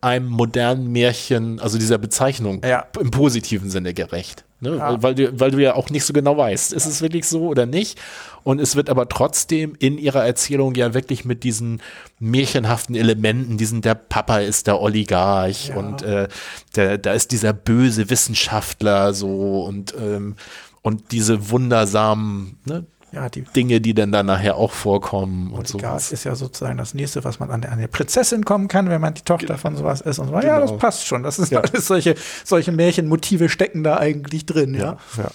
[0.00, 2.86] einem modernen Märchen, also dieser Bezeichnung Ja.
[2.98, 4.44] im positiven Sinne gerecht.
[4.60, 4.76] Ne?
[4.76, 4.92] Ja.
[4.92, 7.46] Weil, weil, du, weil du ja auch nicht so genau weißt, ist es wirklich so
[7.46, 7.98] oder nicht.
[8.42, 11.82] Und es wird aber trotzdem in ihrer Erzählung ja wirklich mit diesen
[12.18, 15.76] märchenhaften Elementen, diesen der Papa ist der Oligarch Ja.
[15.76, 16.28] und äh,
[16.76, 20.36] der, da ist dieser böse Wissenschaftler so und, ähm,
[20.82, 26.12] und diese wundersamen ne, Ja, die Dinge, die dann da nachher auch vorkommen und sowas.
[26.12, 29.22] ist ja sozusagen das nächste, was man an eine Prinzessin kommen kann, wenn man die
[29.22, 30.34] Tochter von sowas ist und so.
[30.34, 30.78] Ja, das Genau.
[30.80, 31.22] passt schon.
[31.24, 31.60] Das ist Ja.
[31.60, 32.14] alles solche,
[32.44, 34.96] solche Märchenmotive stecken da eigentlich drin, ja.
[35.16, 35.24] Ja.
[35.24, 35.30] Ja,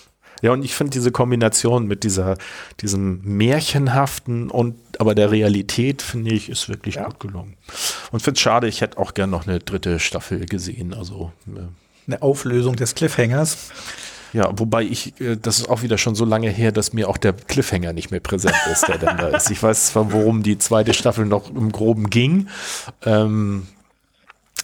[0.51, 2.37] und ich finde diese Kombination mit dieser,
[2.81, 7.05] diesem Märchenhaften und aber der Realität, finde ich, ist wirklich Ja.
[7.05, 7.55] gut gelungen.
[8.11, 10.93] Und finde es schade, ich hätte auch gern noch eine dritte Staffel gesehen.
[10.93, 11.59] Also, äh,
[12.07, 13.71] Eine Auflösung des Cliffhangers.
[14.33, 17.17] ja, wobei ich, äh, das ist auch wieder schon so lange her, dass mir auch
[17.17, 19.49] der Cliffhanger nicht mehr präsent ist, der dann da ist.
[19.51, 22.47] Ich weiß zwar, worum die zweite Staffel noch im Groben ging.
[23.03, 23.67] Ähm,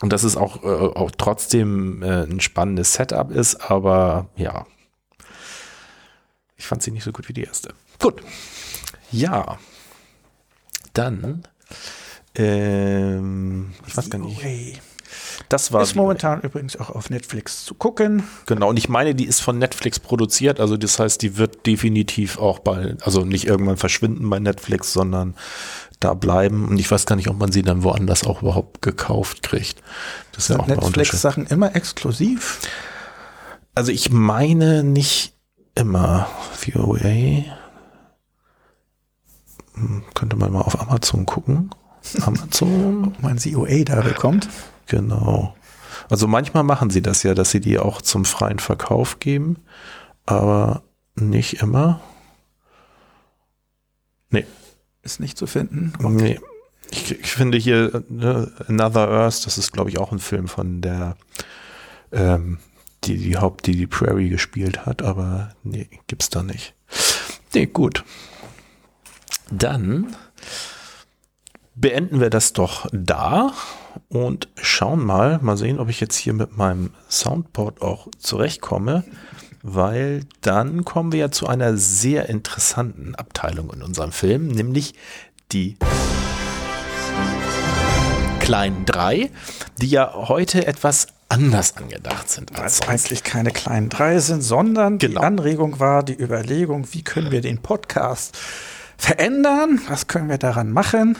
[0.01, 4.65] und dass es auch, äh, auch trotzdem äh, ein spannendes Setup ist, aber ja.
[6.61, 7.73] Ich fand sie nicht so gut wie die erste.
[7.97, 8.21] Gut.
[9.11, 9.57] Ja.
[10.93, 11.41] Dann.
[12.35, 14.79] Ähm, ich weiß gar nicht.
[15.49, 18.23] Das war Ist momentan übrigens auch auf Netflix zu gucken.
[18.45, 22.37] Genau, und ich meine, die ist von Netflix produziert, also das heißt, die wird definitiv
[22.37, 25.33] auch bei, also nicht irgendwann verschwinden bei Netflix, sondern
[25.99, 26.67] da bleiben.
[26.67, 29.81] Und ich weiß gar nicht, ob man sie dann woanders auch überhaupt gekauft kriegt.
[30.31, 30.67] Das ist ja auch.
[30.67, 32.59] Netflix-Sachen immer exklusiv?
[33.73, 35.33] Also ich meine nicht
[35.81, 37.43] immer VOA.
[39.73, 41.71] Hm, Könnte man mal auf Amazon gucken.
[42.21, 43.05] Amazon.
[43.07, 44.49] Ob man COA da bekommt?
[44.87, 45.55] Genau.
[46.09, 49.57] Also manchmal machen sie das ja, dass sie die auch zum freien Verkauf geben,
[50.25, 50.83] aber
[51.15, 52.01] nicht immer.
[54.29, 54.45] Nee,
[55.03, 55.93] Ist nicht zu finden.
[55.99, 56.39] nee.
[56.89, 60.81] Ich, ich finde hier ne, Another Earth, das ist glaube ich auch ein Film von
[60.81, 61.15] der,
[62.11, 62.57] ähm,
[63.03, 66.73] die die Haupt, die die Prairie gespielt hat, aber nee, gibt's da nicht.
[67.53, 68.03] Nee, gut.
[69.49, 70.15] Dann
[71.75, 73.53] beenden wir das doch da
[74.09, 79.03] und schauen mal, mal sehen, ob ich jetzt hier mit meinem Soundboard auch zurechtkomme,
[79.63, 84.93] weil dann kommen wir ja zu einer sehr interessanten Abteilung in unserem Film, nämlich
[85.51, 85.77] die
[88.39, 89.31] kleinen drei,
[89.77, 92.89] die ja heute etwas anders angedacht sind Weil als es sonst.
[92.89, 95.21] eigentlich keine kleinen drei sind, sondern die Genau.
[95.21, 98.37] Anregung war die Überlegung, wie können wir den Podcast
[98.97, 99.81] verändern?
[99.87, 101.17] Was können wir daran machen?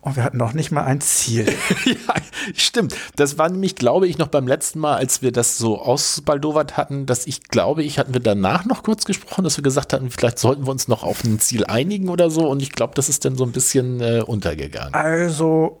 [0.00, 1.46] Und wir hatten noch nicht mal ein Ziel.
[1.84, 2.14] ja,
[2.56, 2.96] stimmt.
[3.14, 7.06] Das war nämlich, glaube ich, noch beim letzten Mal, als wir das so ausbaldowert hatten,
[7.06, 10.40] dass ich glaube, ich hatten wir danach noch kurz gesprochen, dass wir gesagt hatten, vielleicht
[10.40, 12.48] sollten wir uns noch auf ein Ziel einigen oder so.
[12.48, 14.92] Und ich glaube, das ist dann so ein bisschen äh, untergegangen.
[14.92, 15.78] Also,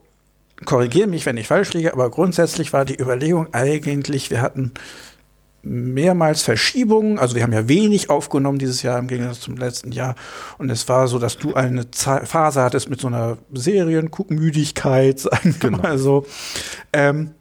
[0.64, 4.72] korrigiere mich, wenn ich falsch liege, aber grundsätzlich war die Überlegung eigentlich, wir hatten
[5.62, 7.18] mehrmals Verschiebungen.
[7.18, 10.16] Also wir haben ja wenig aufgenommen dieses Jahr im Gegensatz zum letzten Jahr.
[10.58, 15.70] Und es war so, dass du eine Phase hattest mit so einer Serienguckmüdigkeit, sagen wir
[15.70, 15.78] genau.
[15.78, 16.26] mal so.
[16.92, 17.32] Ähm,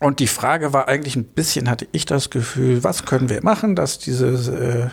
[0.00, 3.76] und die Frage war eigentlich ein bisschen, hatte ich das Gefühl, was können wir machen,
[3.76, 4.88] dass dieses äh,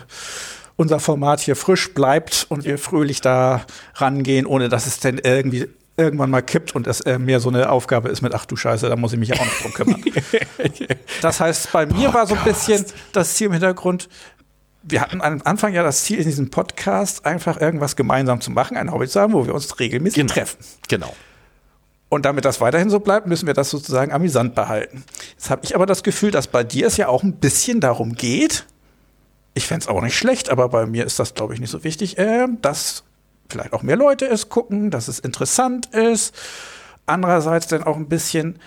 [0.76, 5.68] unser Format hier frisch bleibt und wir fröhlich da rangehen, ohne dass es denn irgendwie
[5.96, 8.88] irgendwann mal kippt und es äh, mehr so eine Aufgabe ist mit, ach du Scheiße,
[8.88, 10.04] da muss ich mich ja auch noch drum kümmern.
[11.22, 14.08] das heißt, bei mir Boah, war so ein bisschen das Ziel im Hintergrund,
[14.82, 18.76] wir hatten am Anfang ja das Ziel in diesem Podcast, einfach irgendwas gemeinsam zu machen,
[18.76, 20.32] ein Hobby zu haben, wo wir uns regelmäßig genau.
[20.32, 20.58] treffen.
[20.88, 21.14] Genau.
[22.08, 25.04] Und damit das weiterhin so bleibt, müssen wir das sozusagen amüsant behalten.
[25.32, 28.14] Jetzt habe ich aber das Gefühl, dass bei dir es ja auch ein bisschen darum
[28.14, 28.66] geht,
[29.54, 31.84] ich fände es auch nicht schlecht, aber bei mir ist das, glaube ich, nicht so
[31.84, 33.04] wichtig, äh, dass
[33.50, 36.34] vielleicht auch mehr Leute es gucken, dass es interessant ist.
[37.06, 38.58] Andererseits dann auch ein bisschen,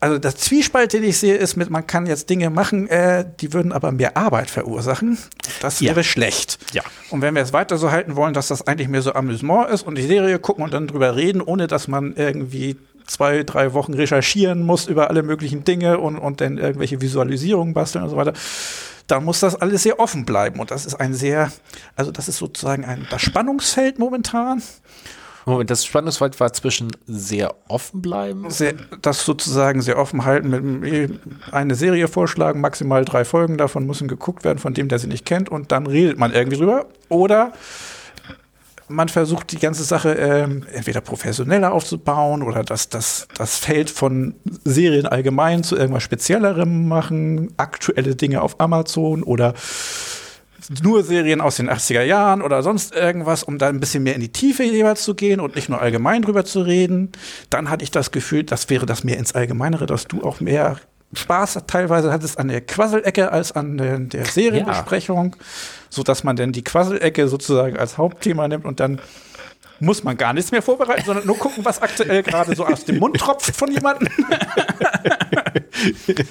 [0.00, 3.52] also das Zwiespalt, den ich sehe, ist mit, man kann jetzt Dinge machen, äh, die
[3.52, 5.18] würden aber mehr Arbeit verursachen.
[5.60, 6.04] Das wäre ja.
[6.04, 6.58] schlecht.
[6.72, 6.82] Ja.
[7.10, 9.82] Und wenn wir es weiter so halten wollen, dass das eigentlich mehr so Amüsement ist
[9.82, 13.94] und die Serie gucken und dann drüber reden, ohne dass man irgendwie zwei, drei Wochen
[13.94, 18.32] recherchieren muss über alle möglichen Dinge und, und dann irgendwelche Visualisierungen basteln und so weiter,
[19.06, 20.60] da muss das alles sehr offen bleiben.
[20.60, 21.52] Und das ist ein sehr,
[21.94, 24.62] also das ist sozusagen ein, das Spannungsfeld momentan.
[25.48, 28.50] Moment, das Spannungsfeld war zwischen sehr offen bleiben.
[28.50, 31.20] Sehr, das sozusagen sehr offen halten, mit
[31.52, 35.24] eine Serie vorschlagen, maximal drei Folgen davon müssen geguckt werden, von dem, der sie nicht
[35.24, 36.86] kennt, und dann redet man irgendwie drüber.
[37.08, 37.52] Oder
[38.88, 44.34] man versucht die ganze Sache ähm, entweder professioneller aufzubauen oder das, das, das Feld von
[44.64, 49.54] Serien allgemein zu irgendwas Speziellerem machen, aktuelle Dinge auf Amazon oder
[50.82, 54.20] nur Serien aus den 80er Jahren oder sonst irgendwas, um da ein bisschen mehr in
[54.20, 57.12] die Tiefe jeweils zu gehen und nicht nur allgemein drüber zu reden.
[57.50, 60.80] Dann hatte ich das Gefühl, das wäre das mehr ins Allgemeinere, dass du auch mehr
[61.12, 65.44] Spaß teilweise hattest an der Quasselecke als an der, der Serienbesprechung, ja.
[65.88, 69.00] so dass man dann die Quasselecke sozusagen als Hauptthema nimmt und dann
[69.78, 72.98] muss man gar nichts mehr vorbereiten, sondern nur gucken, was aktuell gerade so aus dem
[72.98, 74.08] Mund tropft von jemandem.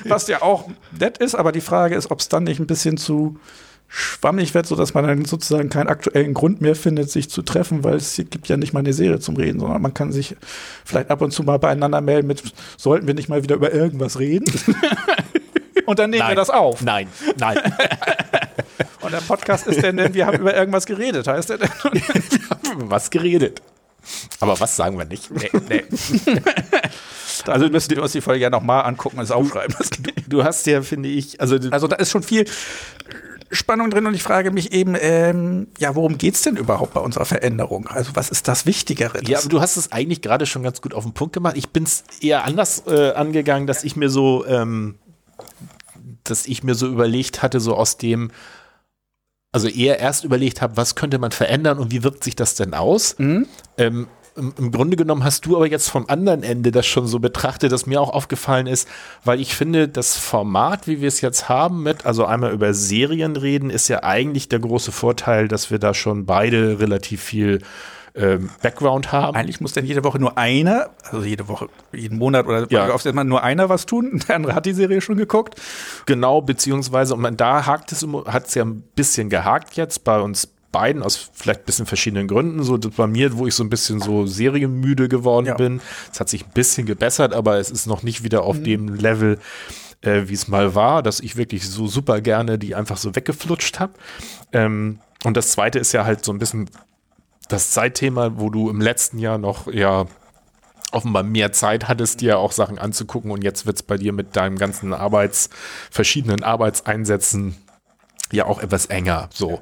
[0.05, 0.67] was ja auch
[0.99, 3.39] nett ist, aber die Frage ist, ob es dann nicht ein bisschen zu
[3.88, 7.95] schwammig wird, sodass man dann sozusagen keinen aktuellen Grund mehr findet, sich zu treffen, weil
[7.95, 10.36] es gibt ja nicht mal eine Serie zum Reden, sondern man kann sich
[10.83, 12.43] vielleicht ab und zu mal beieinander melden mit,
[12.77, 14.45] sollten wir nicht mal wieder über irgendwas reden?
[15.86, 16.81] und dann nehmen nein, wir das auf.
[16.81, 17.07] Nein,
[17.38, 17.57] nein.
[19.01, 21.69] und der Podcast ist denn, denn wir haben über irgendwas geredet, heißt der denn?
[21.91, 23.61] wir haben über was geredet.
[24.39, 25.31] Aber was sagen wir nicht?
[25.31, 25.83] Nee, nee.
[27.47, 29.75] also müssen wir uns die Folge ja nochmal angucken und es aufschreiben.
[30.27, 32.45] Du hast ja, finde ich, also, also da ist schon viel
[33.52, 37.26] Spannung drin und ich frage mich eben, ähm, ja, worum geht's denn überhaupt bei unserer
[37.26, 37.88] Veränderung?
[37.88, 39.24] Also was ist das Wichtigere?
[39.24, 41.56] Ja, aber du hast es eigentlich gerade schon ganz gut auf den Punkt gemacht.
[41.58, 44.96] Ich bin es eher anders äh, angegangen, dass ich mir so, ähm,
[46.24, 48.32] dass ich mir so überlegt hatte, so aus dem,
[49.52, 52.74] also eher erst überlegt habe, was könnte man verändern und wie wirkt sich das denn
[52.74, 53.18] aus?
[53.20, 53.48] Mhm.
[53.78, 57.19] Ähm, im, im, Grunde genommen hast du aber jetzt vom anderen Ende das schon so
[57.19, 58.88] betrachtet, dass mir auch aufgefallen ist,
[59.23, 63.36] weil ich finde, das Format, wie wir es jetzt haben, mit, also einmal über Serien
[63.36, 67.61] reden, ist ja eigentlich der große Vorteil, dass wir da schon beide relativ viel
[68.15, 69.36] ähm, Background haben.
[69.36, 72.93] Eigentlich muss dann jede Woche nur einer, also jede Woche, jeden Monat oder ja.
[72.93, 74.21] oft immer nur einer was tun.
[74.27, 75.61] Der andere hat die Serie schon geguckt.
[76.05, 80.19] Genau, beziehungsweise, und man, da hakt es, hat es ja ein bisschen gehakt jetzt bei
[80.19, 82.61] uns beiden aus vielleicht ein bisschen verschiedenen Gründen.
[82.61, 85.53] So bei mir, wo ich so ein bisschen so serienmüde geworden ja.
[85.55, 85.80] bin.
[86.11, 88.63] Es hat sich ein bisschen gebessert, aber es ist noch nicht wieder auf mhm.
[88.65, 89.39] dem Level,
[90.01, 93.80] äh, wie es mal war, dass ich wirklich so super gerne die einfach so weggeflutscht
[93.80, 93.93] habe.
[94.51, 96.69] Ähm, und das zweite ist ja halt so ein bisschen
[97.47, 100.07] das Zeitthema, wo du im letzten Jahr noch ja
[100.91, 104.36] offenbar mehr Zeit hattest, dir auch Sachen anzugucken und jetzt wird es bei dir mit
[104.36, 105.49] deinem ganzen Arbeits,
[105.89, 107.55] verschiedenen Arbeitseinsätzen
[108.32, 109.30] ja auch etwas enger.
[109.34, 109.61] So.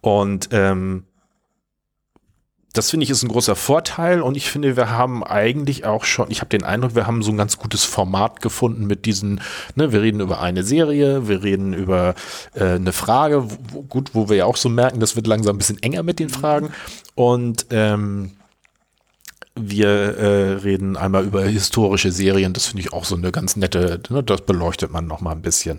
[0.00, 1.04] Und ähm,
[2.74, 6.30] das finde ich ist ein großer Vorteil und ich finde, wir haben eigentlich auch schon,
[6.30, 9.40] ich habe den Eindruck, wir haben so ein ganz gutes Format gefunden mit diesen,
[9.74, 12.14] ne, wir reden über eine Serie, wir reden über
[12.54, 15.58] äh, eine Frage, wo, gut, wo wir ja auch so merken, das wird langsam ein
[15.58, 16.70] bisschen enger mit den Fragen
[17.14, 18.32] und ähm,
[19.60, 22.52] wir äh, reden einmal über historische Serien.
[22.52, 25.42] Das finde ich auch so eine ganz nette, ne, das beleuchtet man noch mal ein
[25.42, 25.78] bisschen.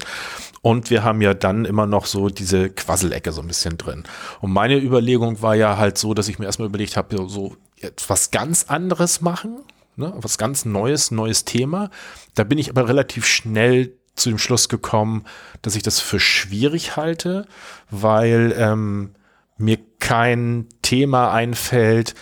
[0.62, 4.04] Und wir haben ja dann immer noch so diese Quasselecke so ein bisschen drin.
[4.42, 8.32] Und meine Überlegung war ja halt so, dass ich mir erstmal überlegt habe, so etwas
[8.32, 9.60] ganz anderes machen,
[9.96, 11.90] ne, was ganz Neues, neues Thema.
[12.36, 15.26] Da bin ich aber relativ schnell zu dem Schluss gekommen,
[15.62, 17.48] dass ich das für schwierig halte,
[17.90, 19.12] weil ähm,
[19.58, 22.16] mir kein Thema einfällt,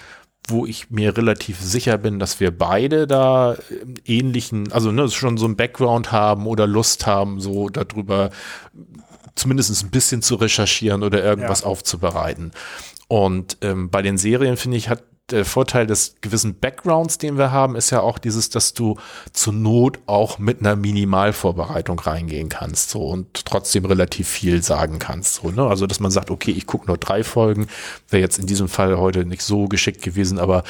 [0.48, 3.58] wo ich mir relativ sicher bin, dass wir beide da
[4.06, 8.30] ähnlichen, also ne, schon so ein Background haben oder Lust haben, so darüber
[9.36, 11.68] zumindest ein bisschen zu recherchieren oder irgendwas ja.
[11.68, 12.52] aufzubereiten.
[13.08, 17.52] Und ähm, bei den Serien finde ich, hat der Vorteil des gewissen Backgrounds, den wir
[17.52, 18.98] haben, ist ja auch dieses, dass du
[19.34, 25.36] zur Not auch mit einer Minimalvorbereitung reingehen kannst so und trotzdem relativ viel sagen kannst.
[25.36, 25.68] So, ne?
[25.68, 27.68] Also dass man sagt, okay, ich gucke nur drei Folgen,
[28.10, 30.64] wäre jetzt in diesem Fall heute nicht so geschickt gewesen, aber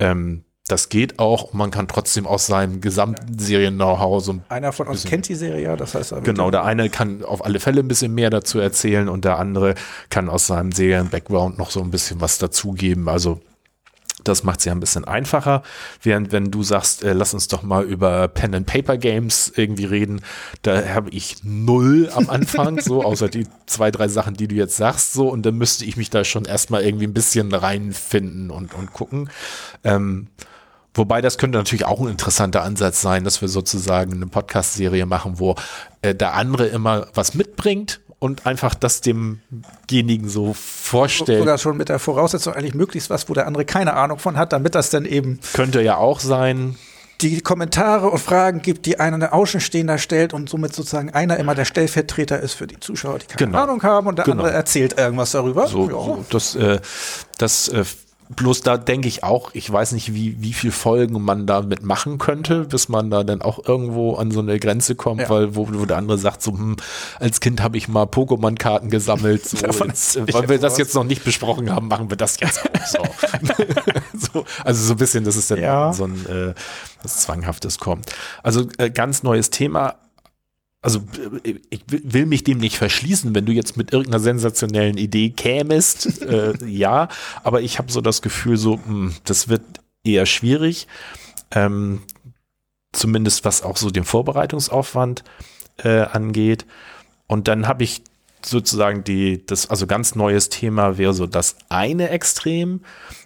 [0.00, 1.52] ähm, das geht auch.
[1.52, 5.62] Man kann trotzdem aus seinem gesamten Serien-Know-how so ein Einer von uns kennt die Serie
[5.62, 6.14] ja, das heißt.
[6.22, 9.74] Genau, der eine kann auf alle Fälle ein bisschen mehr dazu erzählen und der andere
[10.10, 13.08] kann aus seinem Serien-Background noch so ein bisschen was dazugeben.
[13.08, 13.40] Also
[14.30, 15.62] das macht es ja ein bisschen einfacher.
[16.02, 19.84] Während wenn du sagst, äh, lass uns doch mal über Pen and Paper Games irgendwie
[19.84, 20.22] reden,
[20.62, 24.76] da habe ich null am Anfang, so außer die zwei, drei Sachen, die du jetzt
[24.76, 28.74] sagst, so und dann müsste ich mich da schon erstmal irgendwie ein bisschen reinfinden und,
[28.74, 29.30] und gucken.
[29.84, 30.28] Ähm,
[30.92, 35.38] Wobei das könnte natürlich auch ein interessanter Ansatz sein, dass wir sozusagen eine Podcast-Serie machen,
[35.38, 35.54] wo
[36.02, 41.40] äh, der andere immer was mitbringt und einfach das demjenigen so vorstellt.
[41.40, 44.52] Sogar schon mit der Voraussetzung eigentlich möglichst was, wo der andere keine Ahnung von hat,
[44.52, 45.40] damit das dann eben.
[45.54, 46.76] Könnte ja auch sein.
[47.22, 51.64] Die Kommentare und Fragen gibt, die einer Außenstehender stellt und somit sozusagen einer immer der
[51.64, 53.62] Stellvertreter ist für die Zuschauer, die keine genau.
[53.62, 54.38] Ahnung haben und der genau.
[54.38, 55.66] andere erzählt irgendwas darüber.
[55.66, 55.90] So, ja.
[55.90, 56.80] so das, äh,
[57.36, 57.84] das äh,
[58.36, 62.18] Bloß da denke ich auch, ich weiß nicht, wie, wie viel Folgen man damit machen
[62.18, 65.30] könnte, bis man da dann auch irgendwo an so eine Grenze kommt, ja.
[65.30, 66.76] weil wo, wo der andere sagt, so, hm,
[67.18, 71.24] als Kind habe ich mal Pokémon-Karten gesammelt, so, jetzt, weil wir das jetzt noch nicht
[71.24, 73.02] besprochen haben, machen wir das jetzt auch so.
[74.32, 75.92] so also so ein bisschen, dass es dann ja.
[75.92, 76.54] so ein äh,
[77.02, 78.12] was Zwanghaftes kommt.
[78.42, 79.96] Also äh, ganz neues Thema,
[80.82, 81.02] also
[81.68, 86.54] ich will mich dem nicht verschließen, wenn du jetzt mit irgendeiner sensationellen Idee kämest, äh,
[86.66, 87.08] ja,
[87.42, 89.62] aber ich habe so das Gefühl, so, mh, hm, das wird
[90.04, 90.86] eher schwierig,
[91.50, 92.02] ähm,
[92.92, 95.22] zumindest was auch so den Vorbereitungsaufwand
[95.78, 96.66] äh, angeht.
[97.26, 98.02] Und dann habe ich
[98.44, 102.80] sozusagen die, das, also ganz neues Thema wäre so das eine Extrem.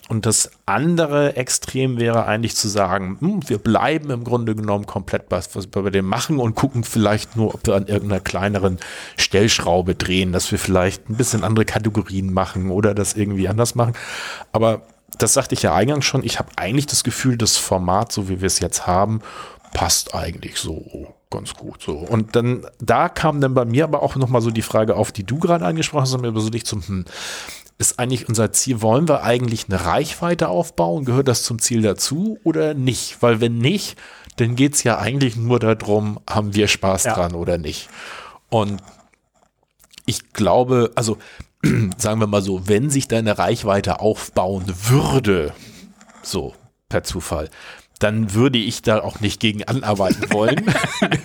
[0.08, 5.24] Und das andere Extrem wäre eigentlich zu sagen, hm, wir bleiben im Grunde genommen komplett
[5.30, 8.78] was wir dem machen und gucken vielleicht nur, ob wir an irgendeiner kleineren
[9.16, 13.94] Stellschraube drehen, dass wir vielleicht ein bisschen andere Kategorien machen oder das irgendwie anders machen.
[14.52, 14.82] Aber
[15.18, 18.40] das sagte ich ja eingangs schon, ich habe eigentlich das Gefühl, das Format, so wie
[18.40, 19.22] wir es jetzt haben,
[19.72, 21.92] passt eigentlich so ganz gut so.
[21.98, 25.24] Und dann, da kam dann bei mir aber auch nochmal so die Frage auf, die
[25.24, 27.04] du gerade angesprochen hast, aber so dich zum, hm,
[27.78, 31.04] ist eigentlich unser Ziel, wollen wir eigentlich eine Reichweite aufbauen?
[31.04, 33.20] Gehört das zum Ziel dazu oder nicht?
[33.20, 33.96] Weil wenn nicht,
[34.36, 37.14] dann geht es ja eigentlich nur darum, haben wir Spaß ja.
[37.14, 37.88] dran oder nicht.
[38.48, 38.82] Und
[40.06, 41.18] ich glaube, also
[41.98, 45.52] sagen wir mal so, wenn sich deine Reichweite aufbauen würde,
[46.22, 46.54] so
[46.88, 47.50] per Zufall,
[47.98, 50.64] dann würde ich da auch nicht gegen anarbeiten wollen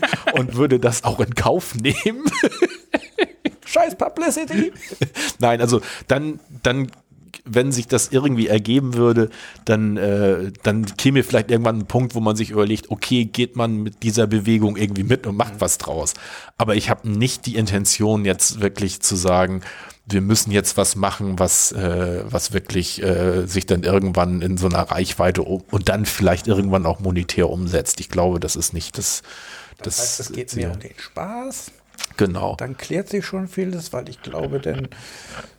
[0.33, 2.23] und würde das auch in Kauf nehmen.
[3.71, 4.71] Scheiß Publicity.
[5.39, 6.89] Nein, also dann, dann
[7.45, 9.29] wenn sich das irgendwie ergeben würde,
[9.65, 13.77] dann, äh, dann käme vielleicht irgendwann ein Punkt, wo man sich überlegt, okay, geht man
[13.77, 16.13] mit dieser Bewegung irgendwie mit und macht was draus.
[16.57, 19.61] Aber ich habe nicht die Intention, jetzt wirklich zu sagen,
[20.07, 24.67] wir müssen jetzt was machen, was, äh, was wirklich äh, sich dann irgendwann in so
[24.67, 27.99] einer Reichweite und dann vielleicht irgendwann auch monetär umsetzt.
[27.99, 29.21] Ich glaube, das ist nicht das.
[29.77, 31.71] Das, das heißt, es geht mehr um den Spaß
[32.17, 32.55] Genau.
[32.57, 34.89] Dann klärt sich schon vieles, weil ich glaube, denn,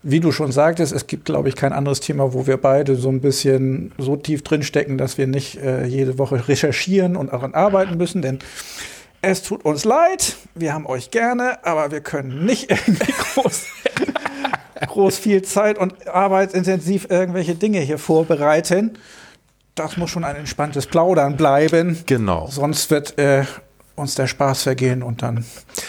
[0.02, 3.08] wie du schon sagtest, es gibt, glaube ich, kein anderes Thema, wo wir beide so
[3.08, 7.54] ein bisschen so tief drin stecken, dass wir nicht äh, jede Woche recherchieren und daran
[7.54, 8.40] arbeiten müssen, denn
[9.22, 13.66] es tut uns leid, wir haben euch gerne, aber wir können nicht irgendwie groß,
[14.86, 18.98] groß viel Zeit und arbeitsintensiv irgendwelche Dinge hier vorbereiten.
[19.74, 21.98] Das muss schon ein entspanntes Plaudern bleiben.
[22.06, 22.48] Genau.
[22.48, 23.44] Sonst wird äh,
[24.00, 25.44] uns der Spaß vergehen und dann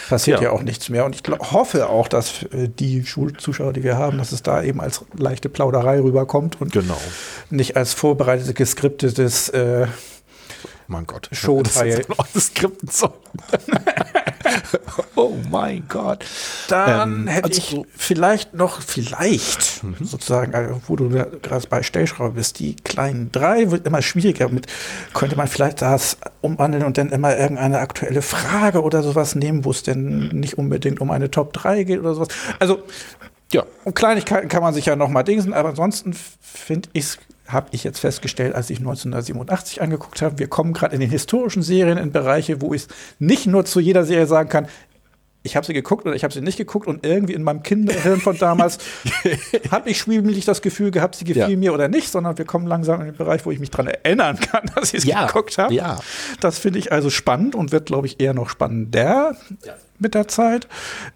[0.09, 1.05] passiert ja, ja auch nichts mehr.
[1.05, 4.61] Und ich glaub, hoffe auch, dass äh, die Schulzuschauer, die wir haben, dass es da
[4.61, 6.99] eben als leichte Plauderei rüberkommt und genau.
[7.49, 9.87] nicht als vorbereitetes, geskriptetes äh,
[10.87, 11.29] mein Gott.
[11.31, 12.05] Showteil.
[12.33, 12.89] Das Skripten.
[15.15, 16.25] oh mein Gott.
[16.67, 22.35] Dann Ähm, hätte also ich vielleicht noch, vielleicht, sozusagen, also wo du gerade bei Stellschraube
[22.35, 24.49] bist, die kleinen drei wird immer schwieriger.
[24.49, 24.67] Mit,
[25.13, 29.71] könnte man vielleicht das umwandeln und dann immer irgendeine aktuelle Frage oder sowas nehmen, wo
[29.71, 32.29] es denn nicht unbedingt um eine Top 3 geht oder sowas.
[32.59, 32.83] Also,
[33.53, 37.17] Ja, um Kleinigkeiten kann man sich ja noch mal dingsen, aber ansonsten finde ich
[37.51, 41.63] habe ich jetzt festgestellt, als ich 1987 angeguckt habe, wir kommen gerade in den historischen
[41.63, 42.87] Serien in Bereiche, wo ich
[43.19, 44.67] nicht nur zu jeder Serie sagen kann,
[45.43, 48.21] ich habe sie geguckt oder ich habe sie nicht geguckt und irgendwie in meinem Kinderhirn
[48.21, 48.77] von damals
[49.71, 51.57] habe ich schwiebelig das Gefühl gehabt, sie gefiel Ja.
[51.57, 54.39] mir oder nicht, sondern wir kommen langsam in den Bereich, wo ich mich dran erinnern
[54.39, 55.73] kann, dass ich es Ja, geguckt habe.
[55.73, 55.99] ja.
[56.41, 59.35] Das finde ich also spannend und wird, glaube ich, eher noch spannender
[59.97, 60.67] mit der Zeit.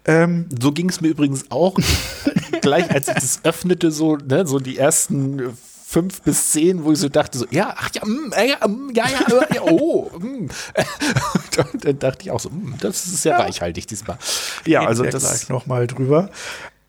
[0.06, 1.78] Ähm, so ging es mir übrigens auch
[2.62, 5.56] gleich, als ich das öffnete, so, ne, so die ersten
[5.96, 8.90] fünf bis zehn, wo ich so dachte, so, ja, ach ja, mm, äh, ja, mm,
[8.94, 10.10] ja, ja, äh, ja, oh.
[10.18, 10.48] mm.
[11.72, 14.18] Und dann dachte ich auch so, mm, das ist sehr reichhaltig diesmal.
[14.66, 16.28] Ja, Reden also wir das gleich noch mal drüber.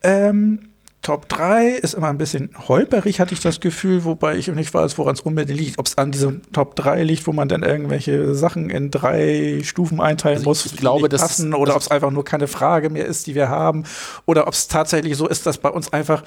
[0.02, 0.68] Ähm,
[1.00, 4.98] Top 3 ist immer ein bisschen holperig, hatte ich das Gefühl, wobei ich nicht weiß,
[4.98, 5.78] woran es unbedingt liegt.
[5.78, 10.02] Ob es an diesem Top 3 liegt, wo man dann irgendwelche Sachen in drei Stufen
[10.02, 12.46] einteilen Also muss, ich die glaube, nicht das passen, oder ob es einfach nur keine
[12.46, 13.84] Frage mehr ist, die wir haben,
[14.26, 16.24] oder ob es tatsächlich so ist, dass bei uns einfach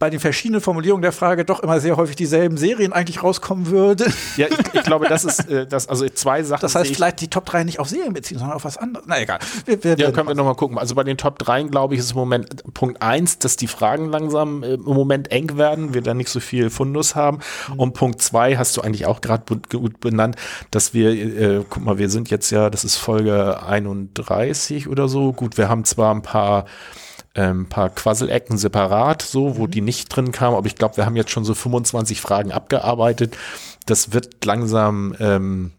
[0.00, 4.06] bei den verschiedenen Formulierungen der Frage doch immer sehr häufig dieselben Serien eigentlich rauskommen würde.
[4.38, 6.62] Ja, ich, ich glaube, das ist äh, das, also zwei Sachen.
[6.62, 9.04] Das heißt, vielleicht die Top 3 nicht auf Serien beziehen, sondern auf was anderes.
[9.06, 9.38] Na egal.
[9.66, 10.78] Wir, wir Ja, können wir nochmal gucken.
[10.78, 14.06] Also bei den Top 3, glaube ich, ist im Moment Punkt 1, dass die Fragen
[14.08, 17.40] langsam äh, im Moment eng werden, wir da nicht so viel Fundus haben.
[17.76, 20.36] Und Punkt 2 hast du eigentlich auch gerade gut, gut benannt,
[20.70, 25.34] dass wir, äh, guck mal, wir sind jetzt ja, das ist Folge 31 oder so.
[25.34, 26.64] Gut, wir haben zwar ein paar
[27.34, 31.16] ähm, paar Quasselecken separat, so, wo die nicht drin kamen, aber ich glaube, wir haben
[31.16, 33.36] jetzt schon so 25 Fragen abgearbeitet.
[33.86, 35.72] Das wird langsam ähm,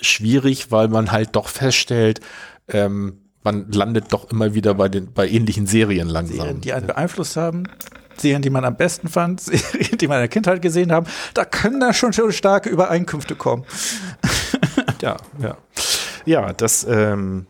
[0.00, 2.20] schwierig, weil man halt doch feststellt,
[2.68, 6.38] ähm, man landet doch immer wieder bei den bei ähnlichen Serien langsam.
[6.38, 7.68] Serien, die einen beeinflusst haben,
[8.16, 11.44] Serien, die man am besten fand, Serien, die man in der Kindheit gesehen haben, da
[11.44, 13.64] können da schon schon starke Übereinkünfte kommen.
[15.00, 15.56] ja, ja.
[16.24, 17.46] Ja, das, ähm,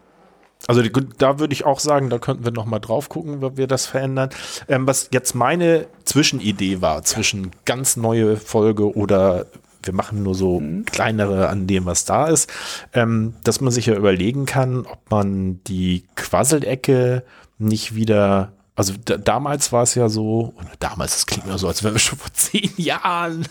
[0.66, 3.56] also die, da würde ich auch sagen, da könnten wir noch mal drauf gucken, wie
[3.56, 4.30] wir das verändern.
[4.68, 9.46] Ähm, was jetzt meine Zwischenidee war, zwischen ganz neue Folge oder
[9.82, 12.52] wir machen nur so kleinere an dem, was da ist,
[12.92, 17.22] ähm, dass man sich ja überlegen kann, ob man die Quasselecke
[17.58, 21.82] nicht wieder also da, damals war es ja so, damals, das klingt mir so, als
[21.82, 23.48] wären wir schon vor zehn Jahren.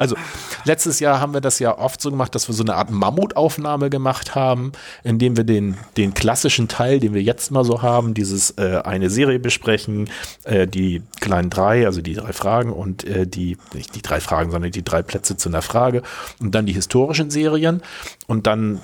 [0.00, 0.16] Also
[0.64, 3.88] letztes Jahr haben wir das ja oft so gemacht, dass wir so eine Art Mammutaufnahme
[3.88, 4.72] gemacht haben,
[5.04, 9.10] indem wir den, den klassischen Teil, den wir jetzt mal so haben, dieses äh, eine
[9.10, 10.10] Serie besprechen,
[10.42, 14.50] äh, die kleinen drei, also die drei Fragen und äh, die, nicht die drei Fragen,
[14.50, 16.02] sondern die drei Plätze zu einer Frage
[16.40, 17.80] und dann die historischen Serien
[18.26, 18.80] und dann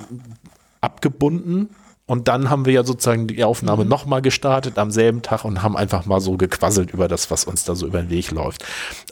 [0.80, 1.70] abgebunden.
[2.06, 5.76] Und dann haben wir ja sozusagen die Aufnahme nochmal gestartet am selben Tag und haben
[5.76, 8.64] einfach mal so gequasselt über das, was uns da so über den Weg läuft.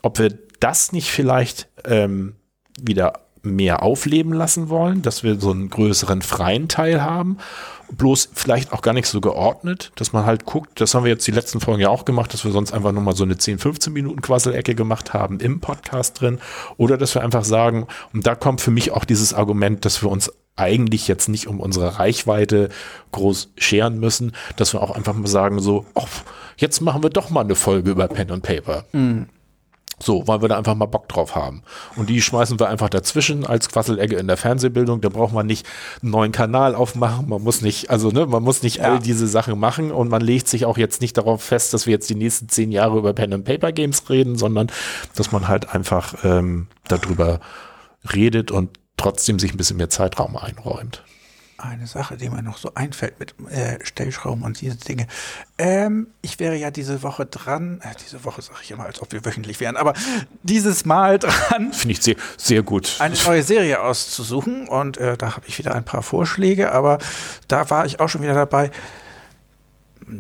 [0.03, 2.35] Ob wir das nicht vielleicht ähm,
[2.81, 7.39] wieder mehr aufleben lassen wollen, dass wir so einen größeren freien Teil haben,
[7.91, 11.27] bloß vielleicht auch gar nicht so geordnet, dass man halt guckt, das haben wir jetzt
[11.27, 13.59] die letzten Folgen ja auch gemacht, dass wir sonst einfach nur mal so eine 10,
[13.59, 16.39] 15 Minuten Quasselecke gemacht haben im Podcast drin
[16.77, 20.11] oder dass wir einfach sagen, und da kommt für mich auch dieses Argument, dass wir
[20.11, 22.69] uns eigentlich jetzt nicht um unsere Reichweite
[23.13, 26.07] groß scheren müssen, dass wir auch einfach mal sagen so, oh,
[26.57, 28.85] jetzt machen wir doch mal eine Folge über Pen und Paper.
[30.03, 31.63] So, weil wir da einfach mal Bock drauf haben.
[31.97, 35.01] Und die schmeißen wir einfach dazwischen als Quasselecke in der Fernsehbildung.
[35.01, 35.65] Da braucht man nicht
[36.03, 37.29] einen neuen Kanal aufmachen.
[37.29, 40.49] Man muss nicht, also ne, man muss nicht all diese Sachen machen und man legt
[40.49, 43.33] sich auch jetzt nicht darauf fest, dass wir jetzt die nächsten zehn Jahre über Pen
[43.33, 44.73] and Paper Games reden, sondern
[45.15, 47.39] dass man halt einfach ähm, darüber
[48.13, 51.05] redet und trotzdem sich ein bisschen mehr Zeitraum einräumt.
[51.59, 55.07] Eine Sache, die mir noch so einfällt mit äh, Stellschrauben und diese Dinge.
[55.59, 59.13] Ähm, ich wäre ja diese Woche dran, äh, diese Woche sage ich immer, als ob
[59.13, 59.95] wir wöchentlich wären, aber
[60.43, 62.97] dieses Mal dran, Finde ich sehr, sehr gut.
[62.99, 66.99] eine neue Serie auszusuchen und äh, da habe ich wieder ein paar Vorschläge, aber
[67.47, 68.73] da war ich auch schon wieder dabei.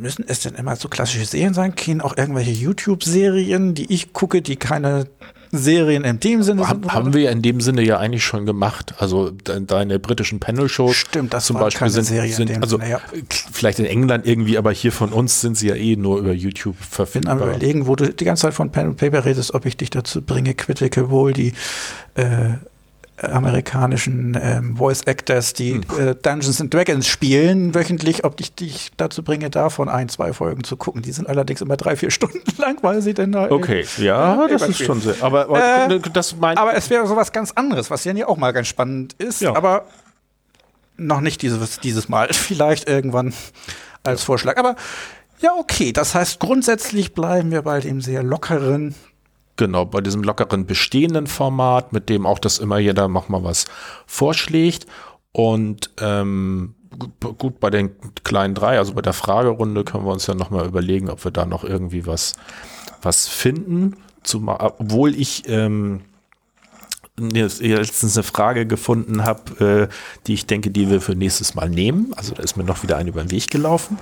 [0.01, 1.75] Müssen es denn immer so klassische Serien sein?
[1.75, 5.07] Gehen auch irgendwelche YouTube-Serien, die ich gucke, die keine
[5.55, 6.95] Serien in dem Sinne Hab, sind?
[6.95, 8.95] haben wir in dem Sinne ja eigentlich schon gemacht.
[8.99, 12.79] Also de, deine britischen Panel-Shows Stimmt, das zum Beispiel keine sind, Serien in sind also
[12.79, 13.01] Sinne, ja.
[13.53, 16.77] vielleicht in England irgendwie, aber hier von uns sind sie ja eh nur über YouTube
[16.77, 17.37] bin am verfügbar.
[17.37, 20.23] überlegen, wo du die ganze Zeit von Pen and Paper redest, ob ich dich dazu
[20.23, 21.53] bringe, Critical Role, die
[22.15, 22.55] äh,
[23.23, 25.83] amerikanischen ähm, Voice Actors, die Hm.
[25.99, 30.65] äh, Dungeons and Dragons spielen, wöchentlich, ob ich dich dazu bringe, davon ein, zwei Folgen
[30.65, 31.03] zu gucken.
[31.03, 33.51] Die sind allerdings immer drei, vier Stunden lang, weil sie denn da.
[33.51, 35.15] Okay, ja, das ist schon sehr.
[35.21, 38.53] Aber, aber Äh, das mein, Aber es wäre sowas ganz anderes, was ja auch mal
[38.53, 39.41] ganz spannend ist.
[39.41, 39.55] Ja.
[39.55, 39.87] Aber
[40.97, 42.29] noch nicht dieses, dieses Mal.
[42.33, 43.33] Vielleicht irgendwann
[44.05, 44.57] als Vorschlag.
[44.57, 44.77] Aber
[45.41, 45.93] ja, okay.
[45.93, 48.95] Das heißt, grundsätzlich bleiben wir bei dem sehr lockeren.
[49.57, 53.67] Genau, bei diesem lockeren bestehenden Format, mit dem auch das immer jeder mach mal was
[54.07, 54.87] vorschlägt.
[55.33, 56.75] Und ähm,
[57.21, 57.91] gut, bei den
[58.25, 61.45] kleinen drei, also bei der Fragerunde können wir uns ja nochmal überlegen, ob wir da
[61.47, 62.35] noch irgendwie was,
[63.03, 63.97] was finden.
[64.23, 66.03] Zumal, obwohl ich ähm,
[67.19, 69.95] letztens eine Frage gefunden habe, äh,
[70.27, 72.15] die ich denke, die wir für nächstes Mal nehmen.
[72.17, 73.99] Also da ist mir noch wieder eine über den Weg gelaufen.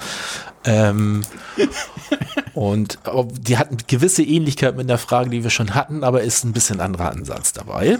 [0.64, 1.22] Ähm,
[2.54, 2.98] und
[3.40, 6.52] die hat eine gewisse Ähnlichkeit mit der Frage, die wir schon hatten, aber ist ein
[6.52, 7.98] bisschen anderer Ansatz dabei.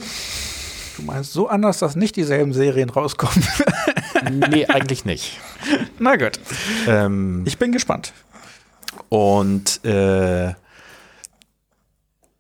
[0.97, 3.45] Du meinst so anders, dass nicht dieselben Serien rauskommen?
[4.51, 5.39] nee, eigentlich nicht.
[5.99, 6.39] Na gut.
[6.87, 8.13] Ähm, ich bin gespannt.
[9.09, 10.53] Und äh,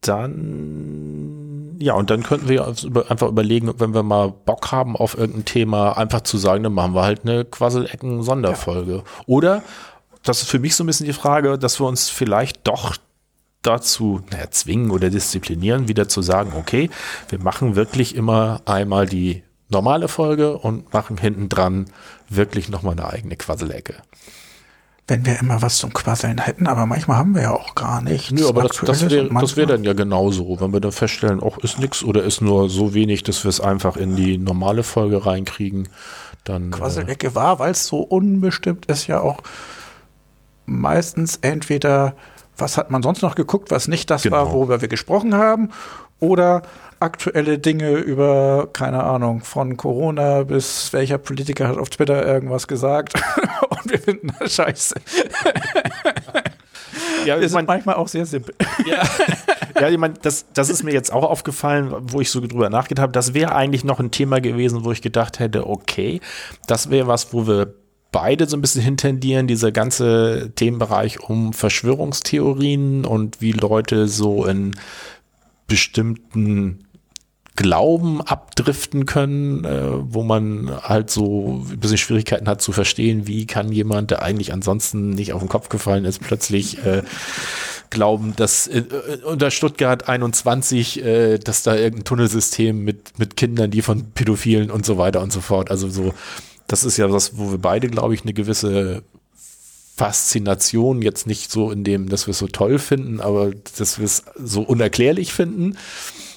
[0.01, 2.67] dann, ja, und dann könnten wir
[3.09, 6.95] einfach überlegen, wenn wir mal Bock haben auf irgendein Thema, einfach zu sagen, dann machen
[6.95, 8.97] wir halt eine Quasselecken-Sonderfolge.
[8.97, 9.03] Ja.
[9.27, 9.63] Oder,
[10.23, 12.97] das ist für mich so ein bisschen die Frage, dass wir uns vielleicht doch
[13.63, 16.91] dazu naja, zwingen oder disziplinieren, wieder zu sagen, okay,
[17.29, 21.87] wir machen wirklich immer einmal die normale Folge und machen hinten dran
[22.29, 23.97] wirklich nochmal eine eigene Quasselecke
[25.09, 28.31] wenn wir immer was zum Quasseln hätten, aber manchmal haben wir ja auch gar nichts.
[28.31, 31.79] Nö, aber das, das wäre wär dann ja genauso, wenn wir dann feststellen, auch ist
[31.79, 35.89] nichts oder ist nur so wenig, dass wir es einfach in die normale Folge reinkriegen,
[36.45, 36.71] dann.
[36.71, 39.43] Quasselecke äh, war, weil es so unbestimmt ist, ja auch
[40.67, 42.15] meistens entweder,
[42.57, 44.37] was hat man sonst noch geguckt, was nicht das genau.
[44.37, 45.71] war, worüber wir gesprochen haben,
[46.21, 46.63] oder
[47.01, 53.15] aktuelle Dinge über, keine Ahnung, von Corona bis welcher Politiker hat auf Twitter irgendwas gesagt
[53.69, 54.95] und wir finden das scheiße.
[57.27, 58.55] Ja, sind mein, manchmal auch sehr simpel.
[58.87, 59.03] Ja,
[59.79, 63.03] ja ich meine, das, das ist mir jetzt auch aufgefallen, wo ich so drüber nachgedacht
[63.03, 63.13] habe.
[63.13, 66.21] Das wäre eigentlich noch ein Thema gewesen, wo ich gedacht hätte, okay,
[66.67, 67.75] das wäre was, wo wir
[68.13, 74.75] beide so ein bisschen hintendieren, dieser ganze Themenbereich um Verschwörungstheorien und wie Leute so in
[75.67, 76.87] bestimmten
[77.61, 79.83] Glauben abdriften können, äh,
[80.15, 84.55] wo man halt so ein bisschen Schwierigkeiten hat zu verstehen, wie kann jemand, der eigentlich
[84.55, 87.03] ansonsten nicht auf den Kopf gefallen ist, plötzlich äh,
[87.91, 88.83] glauben, dass äh,
[89.27, 94.87] unter Stuttgart 21, äh, dass da irgendein Tunnelsystem mit, mit Kindern, die von Pädophilen und
[94.87, 95.71] so weiter und so fort.
[95.71, 96.15] Also so,
[96.67, 99.03] das ist ja was, wo wir beide, glaube ich, eine gewisse
[99.99, 104.07] Faszination jetzt nicht so in dem, dass wir es so toll finden, aber dass wir
[104.07, 105.77] es so unerklärlich finden.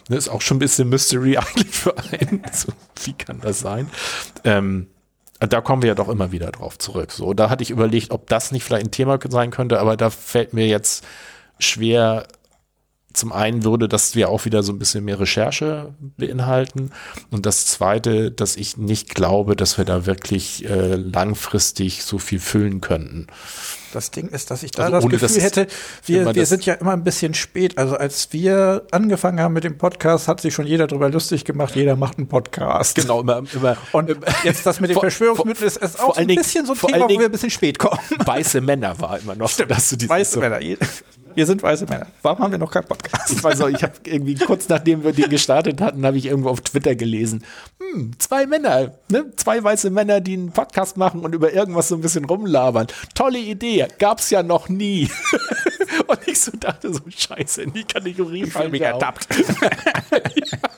[0.07, 2.43] Das ist auch schon ein bisschen Mystery eigentlich für einen.
[2.51, 2.69] So,
[3.03, 3.89] wie kann das sein?
[4.43, 4.87] Ähm,
[5.39, 7.11] da kommen wir ja doch immer wieder drauf zurück.
[7.11, 10.09] So, da hatte ich überlegt, ob das nicht vielleicht ein Thema sein könnte, aber da
[10.09, 11.03] fällt mir jetzt
[11.59, 12.27] schwer
[13.13, 16.91] zum einen würde das wir auch wieder so ein bisschen mehr Recherche beinhalten
[17.31, 22.39] und das zweite, dass ich nicht glaube, dass wir da wirklich äh, langfristig so viel
[22.39, 23.27] füllen könnten.
[23.93, 25.67] Das Ding ist, dass ich da also das Gefühl das hätte,
[26.05, 27.77] wir, wir sind ja immer ein bisschen spät.
[27.77, 31.75] Also als wir angefangen haben mit dem Podcast, hat sich schon jeder darüber lustig gemacht,
[31.75, 32.95] jeder macht einen Podcast.
[32.95, 33.77] Genau, immer, immer.
[33.91, 37.09] Und jetzt das mit den Verschwörungsmitteln ist, ist auch ein bisschen so ein Thema, wo
[37.19, 37.99] wir ein bisschen spät kommen.
[38.25, 39.49] Weiße Männer war immer noch.
[39.49, 40.59] Stimmt, dass du weiße Männer.
[41.35, 42.07] Wir sind weiße Männer.
[42.21, 43.31] Warum haben wir noch keinen Podcast?
[43.31, 46.49] Ich weiß auch, ich habe irgendwie kurz nachdem wir den gestartet hatten, habe ich irgendwo
[46.49, 47.43] auf Twitter gelesen,
[47.79, 49.31] hm, zwei Männer, ne?
[49.35, 52.87] zwei weiße Männer, die einen Podcast machen und über irgendwas so ein bisschen rumlabern.
[53.15, 55.09] Tolle Idee, gab's ja noch nie.
[56.07, 59.27] und ich so dachte so, scheiße, in die Kategorie fallen mich ertappt.
[59.35, 59.69] ja,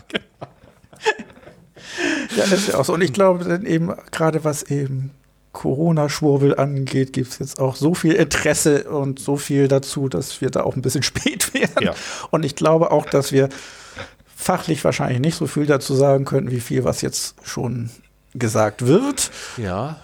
[0.07, 0.25] genau.
[2.35, 2.93] Ja, das ist ja auch so.
[2.93, 5.11] Und ich glaube dann eben, gerade was eben
[5.55, 10.51] Corona-Schwurbel angeht, gibt es jetzt auch so viel Interesse und so viel dazu, dass wir
[10.51, 11.83] da auch ein bisschen spät werden.
[11.83, 11.95] Ja.
[12.29, 13.49] Und ich glaube auch, dass wir
[14.35, 17.89] fachlich wahrscheinlich nicht so viel dazu sagen könnten, wie viel was jetzt schon
[18.35, 19.31] gesagt wird.
[19.57, 19.97] Ja.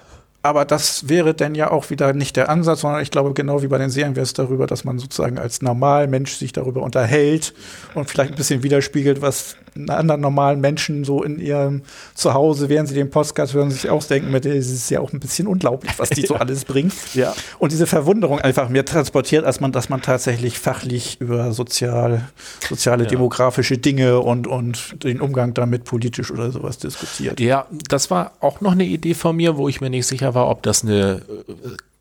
[0.44, 3.68] Aber das wäre denn ja auch wieder nicht der Ansatz, sondern ich glaube, genau wie
[3.68, 7.54] bei den Serien wäre es darüber, dass man sozusagen als Normalmensch sich darüber unterhält
[7.94, 12.96] und vielleicht ein bisschen widerspiegelt, was anderen normalen Menschen so in ihrem Zuhause, während sie
[12.96, 16.26] den Podcast hören, sich ausdenken, mit es ist ja auch ein bisschen unglaublich, was die
[16.26, 16.94] so alles bringt.
[17.14, 17.34] Ja.
[17.60, 22.30] Und diese Verwunderung einfach mehr transportiert, als man, dass man tatsächlich fachlich über sozial,
[22.68, 23.10] soziale, ja.
[23.10, 27.40] demografische Dinge und, und den Umgang damit politisch oder sowas diskutiert.
[27.40, 30.50] Ja, das war auch noch eine Idee von mir, wo ich mir nicht sicher war,
[30.50, 31.54] ob das eine äh,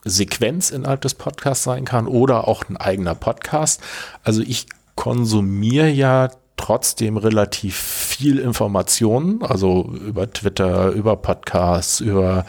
[0.05, 3.81] Sequenz innerhalb des Podcasts sein kann oder auch ein eigener Podcast.
[4.25, 12.45] Also ich konsumiere ja trotzdem relativ viel Informationen, also über Twitter, über Podcasts, über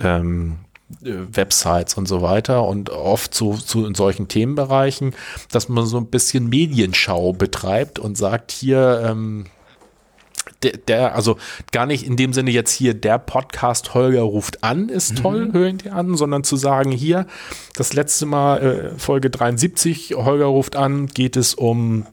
[0.00, 0.58] ähm,
[1.00, 5.14] Websites und so weiter und oft so, so in solchen Themenbereichen,
[5.50, 9.46] dass man so ein bisschen Medienschau betreibt und sagt, hier, ähm,
[10.64, 11.36] der, der, also
[11.70, 15.78] gar nicht in dem Sinne jetzt hier der Podcast Holger ruft an ist toll, hören
[15.78, 17.26] die an, sondern zu sagen, hier,
[17.76, 22.06] das letzte Mal, äh, Folge 73, Holger ruft an, geht es um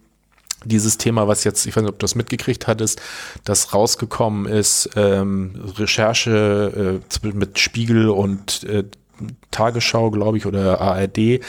[0.66, 3.02] dieses Thema, was jetzt, ich weiß nicht, ob du das mitgekriegt hattest,
[3.44, 8.84] das rausgekommen ist, ähm, Recherche äh, mit Spiegel und äh,
[9.52, 11.40] Tagesschau, glaube ich, oder ARD,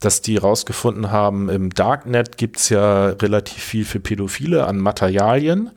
[0.00, 5.70] dass die rausgefunden haben, im Darknet gibt's ja relativ viel für Pädophile an Materialien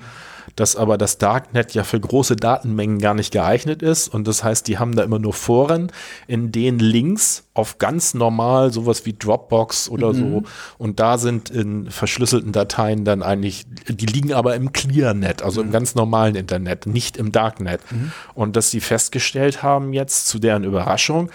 [0.60, 4.10] dass aber das Darknet ja für große Datenmengen gar nicht geeignet ist.
[4.10, 5.90] Und das heißt, die haben da immer nur Foren,
[6.28, 10.16] in denen Links auf ganz normal sowas wie Dropbox oder mhm.
[10.18, 10.44] so.
[10.78, 15.68] Und da sind in verschlüsselten Dateien dann eigentlich, die liegen aber im Clearnet, also mhm.
[15.68, 17.80] im ganz normalen Internet, nicht im Darknet.
[17.90, 18.12] Mhm.
[18.34, 21.30] Und dass sie festgestellt haben jetzt zu deren Überraschung,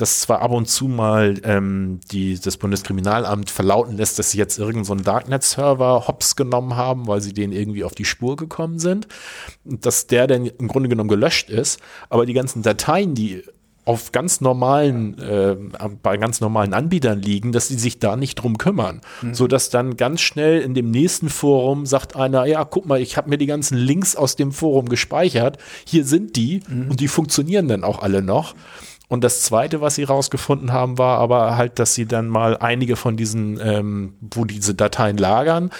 [0.00, 4.58] dass zwar ab und zu mal ähm, die, das Bundeskriminalamt verlauten lässt, dass sie jetzt
[4.58, 9.08] irgendeinen so Darknet-Server hops genommen haben, weil sie denen irgendwie auf die Spur gekommen sind,
[9.64, 13.42] dass der dann im Grunde genommen gelöscht ist, aber die ganzen Dateien, die
[13.84, 15.56] auf ganz normalen, äh,
[16.02, 19.00] bei ganz normalen Anbietern liegen, dass die sich da nicht drum kümmern.
[19.22, 19.34] Mhm.
[19.34, 23.16] So dass dann ganz schnell in dem nächsten Forum sagt einer, ja, guck mal, ich
[23.16, 26.90] habe mir die ganzen Links aus dem Forum gespeichert, hier sind die mhm.
[26.90, 28.54] und die funktionieren dann auch alle noch.
[29.10, 32.94] Und das Zweite, was sie rausgefunden haben, war aber halt, dass sie dann mal einige
[32.94, 35.70] von diesen, ähm, wo diese Dateien lagern,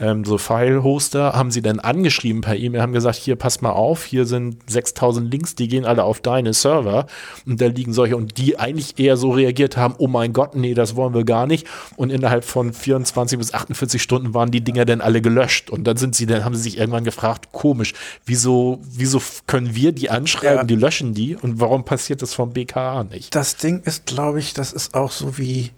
[0.00, 4.04] ähm, so File-Hoster, haben sie dann angeschrieben per E-Mail, haben gesagt, hier, pass mal auf,
[4.04, 7.06] hier sind 6000 Links, die gehen alle auf deine Server
[7.46, 10.74] und da liegen solche und die eigentlich eher so reagiert haben, oh mein Gott, nee,
[10.74, 14.84] das wollen wir gar nicht und innerhalb von 24 bis 48 Stunden waren die Dinger
[14.84, 17.94] dann alle gelöscht und dann sind sie, dann haben sie sich irgendwann gefragt, komisch,
[18.24, 20.64] wieso, wieso können wir die anschreiben, ja.
[20.64, 23.34] die löschen die und warum passiert das vom BKA nicht?
[23.34, 25.70] Das Ding ist, glaube ich, das ist auch so wie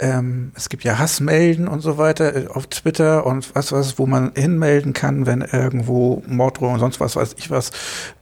[0.00, 4.06] ähm, es gibt ja Hassmelden und so weiter äh, auf Twitter und was was, wo
[4.06, 7.70] man hinmelden kann, wenn irgendwo Morddrohungen und sonst was weiß ich was,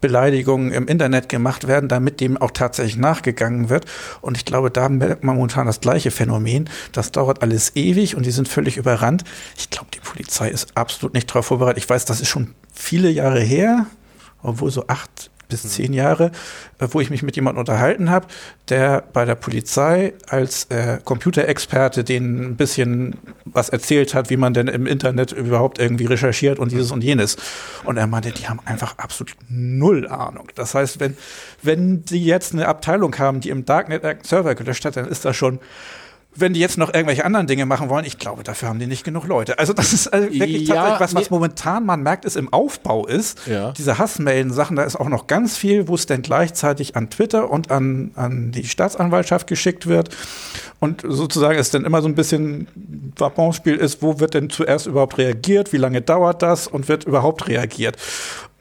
[0.01, 3.87] Beleidigungen im Internet gemacht werden, damit dem auch tatsächlich nachgegangen wird.
[4.20, 6.68] Und ich glaube, da merkt man momentan das gleiche Phänomen.
[6.93, 9.25] Das dauert alles ewig und die sind völlig überrannt.
[9.57, 11.83] Ich glaube, die Polizei ist absolut nicht darauf vorbereitet.
[11.83, 13.87] Ich weiß, das ist schon viele Jahre her,
[14.43, 16.33] obwohl so acht, bis zehn Jahre,
[16.79, 18.27] äh, wo ich mich mit jemandem unterhalten habe,
[18.69, 24.55] der bei der Polizei als äh, Computerexperte denen ein bisschen was erzählt hat, wie man
[24.55, 27.37] denn im Internet überhaupt irgendwie recherchiert und dieses und jenes.
[27.85, 30.49] Und er meinte, die haben einfach absolut null Ahnung.
[30.55, 31.17] Das heißt, wenn,
[31.63, 35.25] wenn die jetzt eine Abteilung haben, die im Darknet einen Server gelöscht hat, dann ist
[35.25, 35.61] das schon
[36.35, 39.05] wenn die jetzt noch irgendwelche anderen Dinge machen wollen, ich glaube, dafür haben die nicht
[39.05, 39.59] genug Leute.
[39.59, 43.07] Also das ist also wirklich ja, tatsächlich was, was momentan man merkt, ist im Aufbau
[43.07, 43.47] ist.
[43.47, 43.72] Ja.
[43.72, 47.70] Diese Hassmailen-Sachen, da ist auch noch ganz viel, wo es denn gleichzeitig an Twitter und
[47.70, 50.09] an, an die Staatsanwaltschaft geschickt wird.
[50.80, 52.66] Und sozusagen ist dann immer so ein bisschen
[53.16, 57.47] Wappenspiel ist, wo wird denn zuerst überhaupt reagiert, wie lange dauert das und wird überhaupt
[57.47, 57.97] reagiert.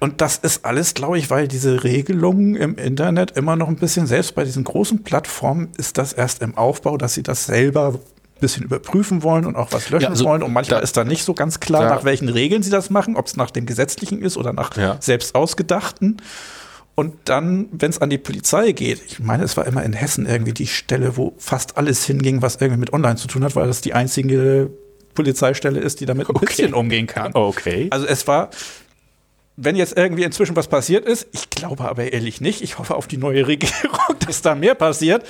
[0.01, 4.07] Und das ist alles, glaube ich, weil diese Regelungen im Internet immer noch ein bisschen,
[4.07, 7.99] selbst bei diesen großen Plattformen ist das erst im Aufbau, dass sie das selber ein
[8.39, 10.41] bisschen überprüfen wollen und auch was löschen ja, also wollen.
[10.41, 12.89] Und manchmal da, ist da nicht so ganz klar, da, nach welchen Regeln sie das
[12.89, 14.97] machen, ob es nach dem gesetzlichen ist oder nach ja.
[14.99, 16.17] selbst ausgedachten.
[16.95, 20.25] Und dann, wenn es an die Polizei geht, ich meine, es war immer in Hessen
[20.25, 23.67] irgendwie die Stelle, wo fast alles hinging, was irgendwie mit Online zu tun hat, weil
[23.67, 24.71] das die einzige
[25.13, 26.45] Polizeistelle ist, die damit ein okay.
[26.47, 27.35] bisschen umgehen kann.
[27.35, 27.87] Okay.
[27.91, 28.49] Also es war
[29.57, 33.07] wenn jetzt irgendwie inzwischen was passiert ist, ich glaube aber ehrlich nicht, ich hoffe auf
[33.07, 35.23] die neue Regierung, dass da mehr passiert,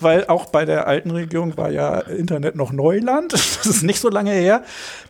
[0.00, 4.10] weil auch bei der alten Regierung war ja Internet noch Neuland, das ist nicht so
[4.10, 4.62] lange her.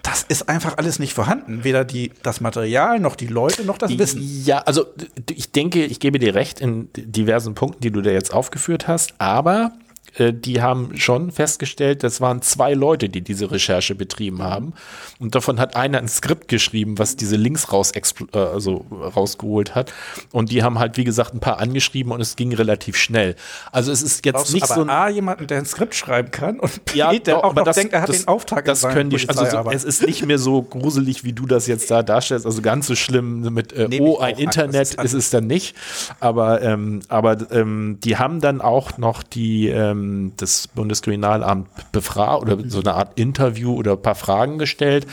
[0.03, 3.99] Das ist einfach alles nicht vorhanden, weder die, das Material noch die Leute noch das
[3.99, 4.23] Wissen.
[4.45, 4.87] Ja, also
[5.31, 9.15] ich denke, ich gebe dir recht in diversen Punkten, die du da jetzt aufgeführt hast,
[9.19, 9.73] aber
[10.19, 14.73] äh, die haben schon festgestellt, das waren zwei Leute, die diese Recherche betrieben haben.
[15.19, 19.93] Und davon hat einer ein Skript geschrieben, was diese Links raus, äh, also rausgeholt hat.
[20.33, 23.37] Und die haben halt, wie gesagt, ein paar angeschrieben und es ging relativ schnell.
[23.73, 26.61] Also es ist jetzt Brauchst nicht so ein A, jemanden, der ein Skript schreiben kann
[26.61, 29.11] und B, ja, der auch noch das, denkt, er hat das, den Auftrag Das können
[29.11, 32.47] die, also so, es ist nicht mehr so gruselig, wie du das jetzt da darstellst.
[32.47, 35.77] Also ganz so schlimm mit, äh, oh, ein Internet ist es dann nicht.
[36.21, 42.43] Aber, ähm, aber ähm, die haben dann auch noch die, ähm, ähm, das Bundeskriminalamt befragt
[42.43, 45.07] oder so eine Art Interview oder ein paar Fragen gestellt.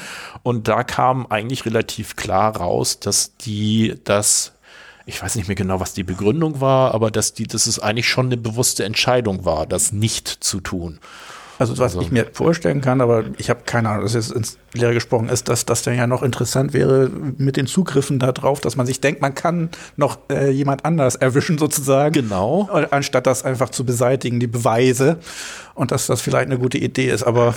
[0.43, 4.53] Und da kam eigentlich relativ klar raus, dass die das
[5.05, 8.07] ich weiß nicht mehr genau, was die Begründung war, aber dass die, dass es eigentlich
[8.07, 10.99] schon eine bewusste Entscheidung war, das nicht zu tun.
[11.59, 14.57] Also was also, ich mir vorstellen kann, aber ich habe keine Ahnung, das ist ins
[14.73, 18.59] Leere gesprochen, ist, dass das dann ja noch interessant wäre mit den Zugriffen da drauf,
[18.59, 22.13] dass man sich denkt, man kann noch äh, jemand anders erwischen sozusagen.
[22.13, 22.69] Genau.
[22.89, 25.19] Anstatt das einfach zu beseitigen, die Beweise.
[25.75, 27.55] Und dass das vielleicht eine gute Idee ist, aber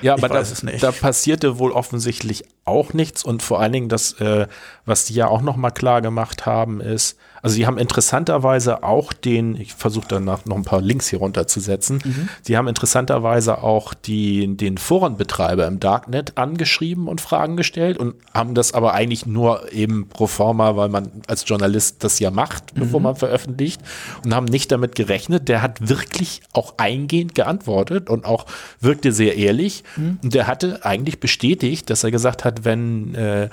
[0.00, 0.44] ja, aber da,
[0.80, 4.46] da, passierte wohl offensichtlich auch nichts und vor allen Dingen das, äh,
[4.86, 9.12] was die ja auch noch mal klar gemacht haben, ist, also sie haben interessanterweise auch
[9.12, 12.28] den, ich versuche danach noch ein paar Links hier runterzusetzen, mhm.
[12.42, 18.54] sie haben interessanterweise auch die, den Forenbetreiber im Darknet angeschrieben und Fragen gestellt und haben
[18.54, 23.00] das aber eigentlich nur eben pro forma, weil man als Journalist das ja macht, bevor
[23.00, 23.04] mhm.
[23.04, 23.80] man veröffentlicht
[24.24, 25.48] und haben nicht damit gerechnet.
[25.48, 28.46] Der hat wirklich auch eingehend geantwortet und auch
[28.80, 30.18] wirkte sehr ehrlich mhm.
[30.22, 33.48] und der hatte eigentlich bestätigt, dass er gesagt hat, wenn, äh,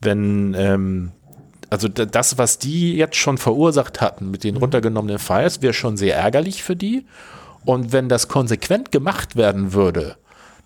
[0.00, 1.12] wenn, ähm,
[1.70, 4.60] also das, was die jetzt schon verursacht hatten mit den mhm.
[4.60, 7.04] runtergenommenen Files, wäre schon sehr ärgerlich für die.
[7.64, 10.16] Und wenn das konsequent gemacht werden würde,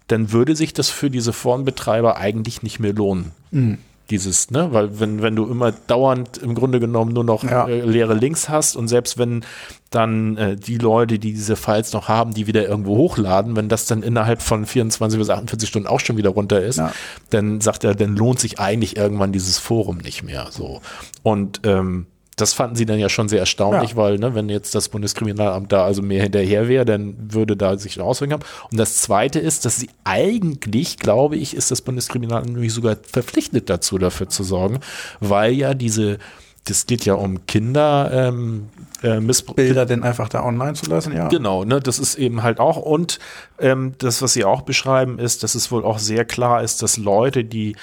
[0.09, 3.33] dann würde sich das für diese Forenbetreiber eigentlich nicht mehr lohnen.
[3.51, 3.79] Mhm
[4.11, 7.67] dieses, ne, weil wenn, wenn du immer dauernd im Grunde genommen nur noch ja.
[7.67, 9.45] äh, leere Links hast und selbst wenn
[9.91, 13.87] dann äh, die Leute, die diese Files noch haben, die wieder irgendwo hochladen, wenn das
[13.87, 16.93] dann innerhalb von 24 bis 48 Stunden auch schon wieder runter ist, ja.
[17.31, 20.81] dann sagt er, dann lohnt sich eigentlich irgendwann dieses Forum nicht mehr, so.
[21.23, 22.07] Und, ähm,
[22.41, 23.97] das fanden sie dann ja schon sehr erstaunlich, ja.
[23.97, 27.97] weil, ne, wenn jetzt das Bundeskriminalamt da also mehr hinterher wäre, dann würde da sich
[27.97, 28.45] eine Auswirkung haben.
[28.71, 33.71] Und das zweite ist, dass sie eigentlich, glaube ich, ist das Bundeskriminalamt nämlich sogar verpflichtet
[33.71, 34.81] dazu, dafür zu sorgen,
[35.21, 36.19] weil ja diese,
[36.65, 38.69] das geht ja um Kinder, ähm,
[39.03, 39.21] äh,
[39.55, 41.29] Bilder denn einfach da online zu lassen, ja.
[41.29, 42.77] Genau, ne, das ist eben halt auch.
[42.77, 43.19] Und
[43.59, 46.97] ähm, das, was Sie auch beschreiben, ist, dass es wohl auch sehr klar ist, dass
[46.97, 47.77] Leute, die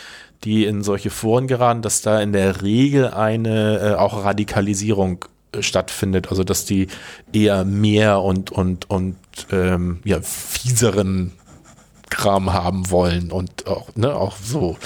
[0.44, 5.62] die in solche Foren geraten, dass da in der Regel eine äh, auch Radikalisierung äh,
[5.62, 6.88] stattfindet, also dass die
[7.34, 9.18] eher mehr und und und
[9.52, 11.34] ähm, ja fieseren
[12.10, 14.78] Kram haben wollen und auch ne auch so,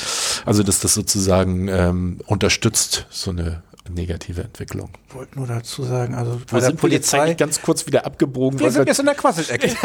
[0.46, 4.90] also dass das sozusagen ähm, unterstützt so eine negative Entwicklung.
[5.10, 8.60] Ich wollte nur dazu sagen, also bei Wo der Polizei ganz kurz wieder abgebogen.
[8.60, 9.68] Wir sind jetzt in der Quasselecke.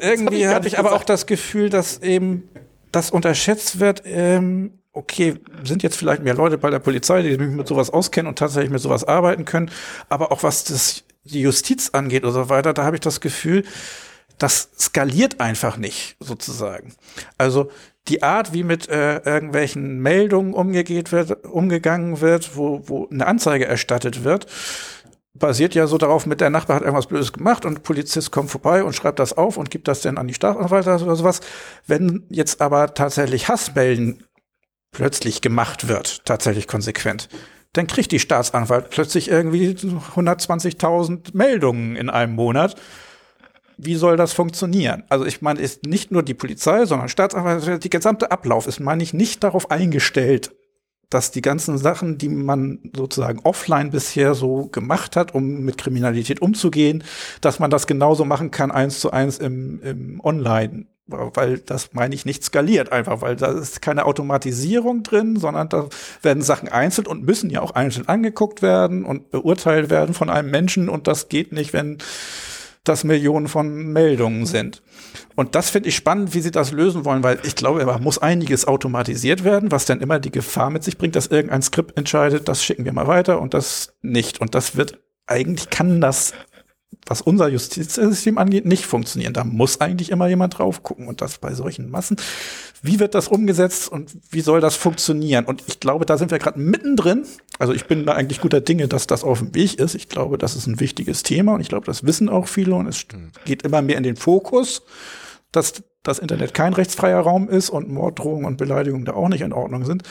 [0.00, 2.48] irgendwie habe ich aber auch das Gefühl, dass eben
[2.92, 7.38] das unterschätzt wird, ähm, okay, sind jetzt vielleicht mehr Leute bei der Polizei, die sich
[7.38, 9.70] mit sowas auskennen und tatsächlich mit sowas arbeiten können,
[10.08, 13.64] aber auch was das die Justiz angeht oder so weiter, da habe ich das Gefühl,
[14.38, 16.94] das skaliert einfach nicht sozusagen.
[17.38, 17.70] Also
[18.08, 23.66] die Art, wie mit äh, irgendwelchen Meldungen umgegeht wird, umgegangen wird, wo, wo eine Anzeige
[23.66, 24.46] erstattet wird,
[25.38, 28.82] basiert ja so darauf, mit der Nachbar hat irgendwas Blödes gemacht und Polizist kommt vorbei
[28.84, 31.40] und schreibt das auf und gibt das dann an die Staatsanwaltschaft oder sowas.
[31.86, 34.24] Wenn jetzt aber tatsächlich Hassmelden
[34.92, 37.28] plötzlich gemacht wird, tatsächlich konsequent,
[37.72, 42.76] dann kriegt die Staatsanwalt plötzlich irgendwie 120.000 Meldungen in einem Monat.
[43.76, 45.04] Wie soll das funktionieren?
[45.10, 49.02] Also ich meine, ist nicht nur die Polizei, sondern Staatsanwalt, die gesamte Ablauf ist, meine
[49.02, 50.52] ich, nicht darauf eingestellt,
[51.10, 56.42] dass die ganzen Sachen, die man sozusagen offline bisher so gemacht hat, um mit Kriminalität
[56.42, 57.04] umzugehen,
[57.40, 60.86] dass man das genauso machen kann, eins zu eins im, im Online.
[61.08, 65.88] Weil das meine ich nicht skaliert einfach, weil da ist keine Automatisierung drin, sondern da
[66.22, 70.50] werden Sachen einzeln und müssen ja auch einzeln angeguckt werden und beurteilt werden von einem
[70.50, 71.98] Menschen und das geht nicht, wenn
[72.88, 74.82] das Millionen von Meldungen sind.
[75.34, 78.18] Und das finde ich spannend, wie sie das lösen wollen, weil ich glaube, da muss
[78.18, 82.48] einiges automatisiert werden, was dann immer die Gefahr mit sich bringt, dass irgendein Skript entscheidet,
[82.48, 84.40] das schicken wir mal weiter und das nicht.
[84.40, 86.32] Und das wird, eigentlich kann das
[87.06, 89.32] was unser Justizsystem angeht, nicht funktionieren.
[89.32, 91.06] Da muss eigentlich immer jemand drauf gucken.
[91.06, 92.16] Und das bei solchen Massen.
[92.82, 95.44] Wie wird das umgesetzt und wie soll das funktionieren?
[95.44, 97.24] Und ich glaube, da sind wir gerade mittendrin.
[97.58, 99.94] Also ich bin da eigentlich guter Dinge, dass das auf dem Weg ist.
[99.94, 102.86] Ich glaube, das ist ein wichtiges Thema und ich glaube, das wissen auch viele und
[102.86, 103.06] es
[103.44, 104.82] geht immer mehr in den Fokus,
[105.52, 109.52] dass das Internet kein rechtsfreier Raum ist und Morddrohungen und Beleidigungen da auch nicht in
[109.52, 110.02] Ordnung sind.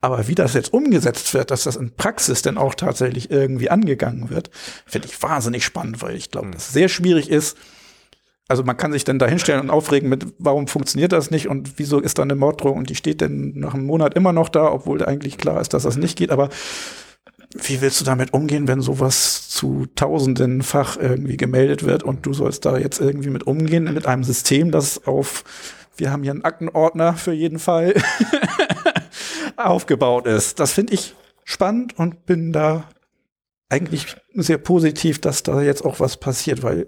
[0.00, 4.30] Aber wie das jetzt umgesetzt wird, dass das in Praxis denn auch tatsächlich irgendwie angegangen
[4.30, 4.50] wird,
[4.86, 6.52] finde ich wahnsinnig spannend, weil ich glaube, hm.
[6.52, 7.56] dass es sehr schwierig ist.
[8.46, 11.78] Also man kann sich dann da hinstellen und aufregen mit, warum funktioniert das nicht und
[11.78, 14.70] wieso ist da eine Morddrohung und die steht denn nach einem Monat immer noch da,
[14.70, 16.30] obwohl eigentlich klar ist, dass das nicht geht.
[16.30, 16.50] Aber
[17.54, 22.64] wie willst du damit umgehen, wenn sowas zu tausendenfach irgendwie gemeldet wird und du sollst
[22.64, 25.44] da jetzt irgendwie mit umgehen mit einem System, das auf,
[25.96, 27.94] wir haben hier einen Aktenordner für jeden Fall
[29.56, 30.58] aufgebaut ist.
[30.58, 32.84] Das finde ich spannend und bin da
[33.74, 36.86] eigentlich sehr positiv, dass da jetzt auch was passiert, weil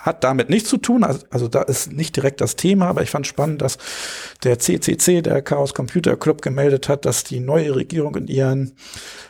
[0.00, 1.04] hat damit nichts zu tun.
[1.04, 3.78] Also, also da ist nicht direkt das Thema, aber ich fand spannend, dass
[4.42, 8.74] der CCC, der Chaos Computer Club, gemeldet hat, dass die neue Regierung in ihren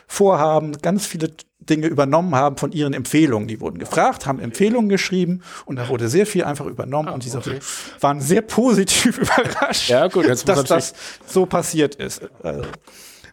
[0.07, 3.47] Vorhaben ganz viele Dinge übernommen haben von ihren Empfehlungen.
[3.47, 7.25] Die wurden gefragt, haben Empfehlungen geschrieben und da wurde sehr viel einfach übernommen ah, und
[7.25, 7.59] diese okay.
[7.99, 10.93] waren sehr positiv überrascht, ja, gut, dass das
[11.27, 12.23] so passiert ist.
[12.41, 12.63] Also,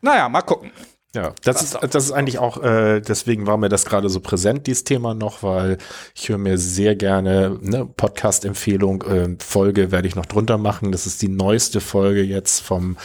[0.03, 0.71] naja, mal gucken.
[1.15, 4.67] Ja, das ist, das ist eigentlich auch, äh, deswegen war mir das gerade so präsent,
[4.67, 5.79] dieses Thema noch, weil
[6.17, 10.91] ich höre mir sehr gerne ne, Podcast-Empfehlung, äh, Folge werde ich noch drunter machen.
[10.91, 12.97] Das ist die neueste Folge jetzt vom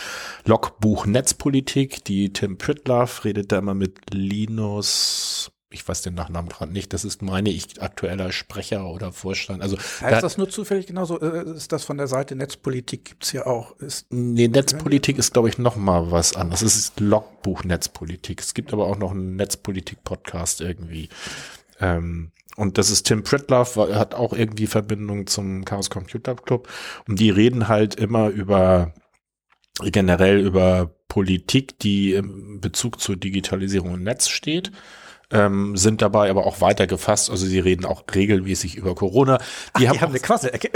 [0.45, 2.03] Logbuch Netzpolitik.
[2.05, 7.05] Die Tim Pritloff redet da immer mit Linus ich weiß den Nachnamen gerade nicht, das
[7.05, 9.61] ist, meine ich, aktueller Sprecher oder Vorstand.
[9.61, 11.21] Also heißt da, das nur zufällig genauso?
[11.21, 13.77] Äh, ist das von der Seite Netzpolitik gibt's ja auch?
[13.77, 16.63] Ist nee, Netzpolitik ist, glaube ich, noch mal was anderes.
[16.63, 18.41] Es ist Logbuch Netzpolitik.
[18.41, 21.09] Es gibt aber auch noch einen Netzpolitik-Podcast irgendwie.
[21.79, 26.67] Ähm, und das ist Tim Pritloff, hat auch irgendwie Verbindung zum Chaos Computer Club.
[27.07, 28.93] Und die reden halt immer über
[29.83, 34.71] generell über Politik, die im Bezug zur Digitalisierung im Netz steht
[35.31, 37.29] ähm, sind dabei aber auch weiter gefasst.
[37.29, 39.37] Also sie reden auch regelmäßig über Corona.
[39.77, 40.69] Die, Ach, haben, die haben eine Quasselecke.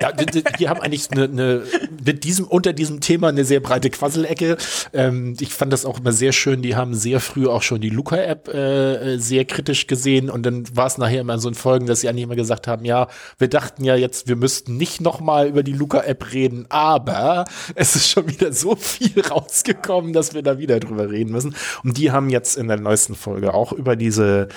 [0.00, 1.62] ja, die, die, haben eigentlich eine, eine,
[2.04, 4.56] mit diesem, unter diesem Thema eine sehr breite Quasselecke.
[4.92, 6.62] Ähm, ich fand das auch immer sehr schön.
[6.62, 10.86] Die haben sehr früh auch schon die Luca-App äh, sehr kritisch gesehen und dann war
[10.86, 13.08] es nachher immer so in Folgen, dass sie eigentlich immer gesagt haben, ja,
[13.38, 18.08] wir dachten ja jetzt, wir müssten nicht nochmal über die Luca-App reden, aber es ist
[18.08, 21.54] schon wieder so viel rausgekommen, dass wir da wieder drüber reden müssen.
[21.84, 24.48] Und die haben jetzt in der neuesten Folge auch über diese,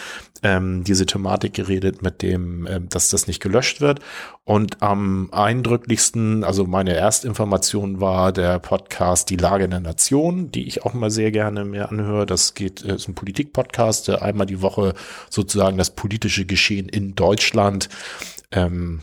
[0.43, 3.99] ähm, diese Thematik geredet, mit dem, ähm, dass das nicht gelöscht wird.
[4.43, 10.85] Und am eindrücklichsten, also meine Erstinformation war der Podcast Die Lage der Nation, die ich
[10.85, 12.25] auch mal sehr gerne mir anhöre.
[12.25, 14.93] Das geht, äh, ist ein Politik-Podcast, der einmal die Woche
[15.29, 17.89] sozusagen das politische Geschehen in Deutschland
[18.51, 19.01] ähm,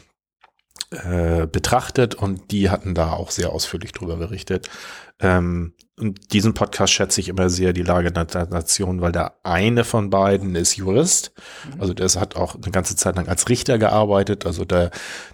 [0.91, 4.71] äh, betrachtet und die hatten da auch sehr ausführlich drüber berichtet.
[5.21, 5.75] Ähm,
[6.33, 10.55] diesen Podcast schätze ich immer sehr, die Lage der Nation, weil der eine von beiden
[10.55, 11.33] ist Jurist.
[11.75, 11.81] Mhm.
[11.81, 14.47] Also der hat auch eine ganze Zeit lang als Richter gearbeitet.
[14.47, 14.91] Also der,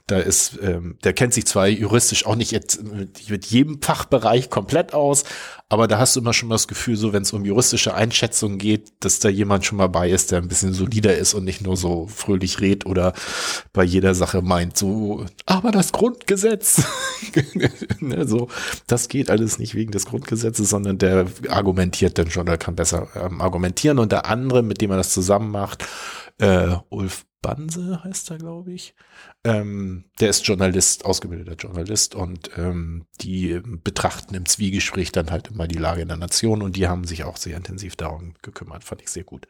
[0.07, 2.83] da ist, ähm, der kennt sich zwar juristisch auch nicht jetzt
[3.29, 5.25] mit jedem Fachbereich komplett aus,
[5.75, 8.59] aber da hast du immer schon mal das Gefühl, so wenn es um juristische Einschätzungen
[8.59, 11.63] geht, dass da jemand schon mal bei ist, der ein bisschen solider ist und nicht
[11.63, 13.13] nur so fröhlich redet oder
[13.73, 16.85] bei jeder Sache meint, so, aber das Grundgesetz,
[18.01, 18.49] ne, so,
[18.87, 23.09] das geht alles nicht wegen des Grundgesetzes, sondern der argumentiert dann schon, der kann besser
[23.17, 25.85] ähm, argumentieren und der andere, mit dem er das zusammen macht,
[26.39, 28.95] äh, Ulf Banse heißt er, glaube ich.
[29.45, 35.69] Ähm, der ist Journalist, ausgebildeter Journalist und ähm, die betrachten im Zwiegespräch dann halt immer
[35.69, 39.03] die Lage in der Nation und die haben sich auch sehr intensiv darum gekümmert, fand
[39.03, 39.47] ich sehr gut.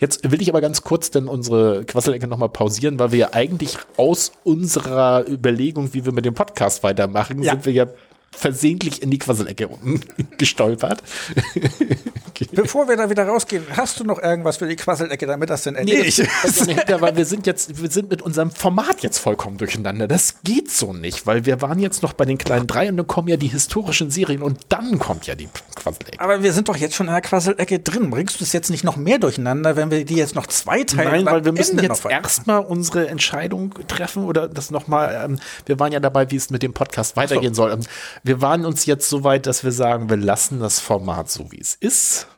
[0.00, 3.78] Jetzt will ich aber ganz kurz denn unsere Quasselecke nochmal pausieren, weil wir ja eigentlich
[3.96, 7.52] aus unserer Überlegung, wie wir mit dem Podcast weitermachen, ja.
[7.52, 7.86] sind wir ja
[8.30, 9.68] versehentlich in die Quasselecke
[10.38, 11.02] gestolpert.
[12.52, 15.74] Bevor wir da wieder rausgehen, hast du noch irgendwas für die Quasselecke, damit das denn
[15.74, 16.68] erledigt nee, ist?
[17.00, 20.06] weil wir sind jetzt, wir sind mit unserem Format jetzt vollkommen durcheinander.
[20.06, 23.08] Das geht so nicht, weil wir waren jetzt noch bei den kleinen drei und dann
[23.08, 26.20] kommen ja die historischen Serien und dann kommt ja die Quasselecke.
[26.20, 28.10] Aber wir sind doch jetzt schon in der Quasselecke drin.
[28.10, 31.24] Bringst du es jetzt nicht noch mehr durcheinander, wenn wir die jetzt noch zwei teilen?
[31.24, 35.80] Nein, weil wir müssen Ende jetzt erstmal unsere Entscheidung treffen oder das nochmal, ähm, wir
[35.80, 37.62] waren ja dabei, wie es mit dem Podcast weitergehen so.
[37.62, 37.78] soll.
[38.22, 41.60] Wir waren uns jetzt so weit, dass wir sagen, wir lassen das Format so, wie
[41.60, 42.28] es ist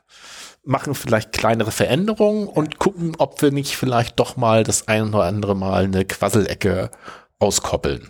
[0.63, 5.23] machen vielleicht kleinere Veränderungen und gucken, ob wir nicht vielleicht doch mal das ein oder
[5.23, 6.91] andere Mal eine Quasselecke
[7.39, 8.09] auskoppeln.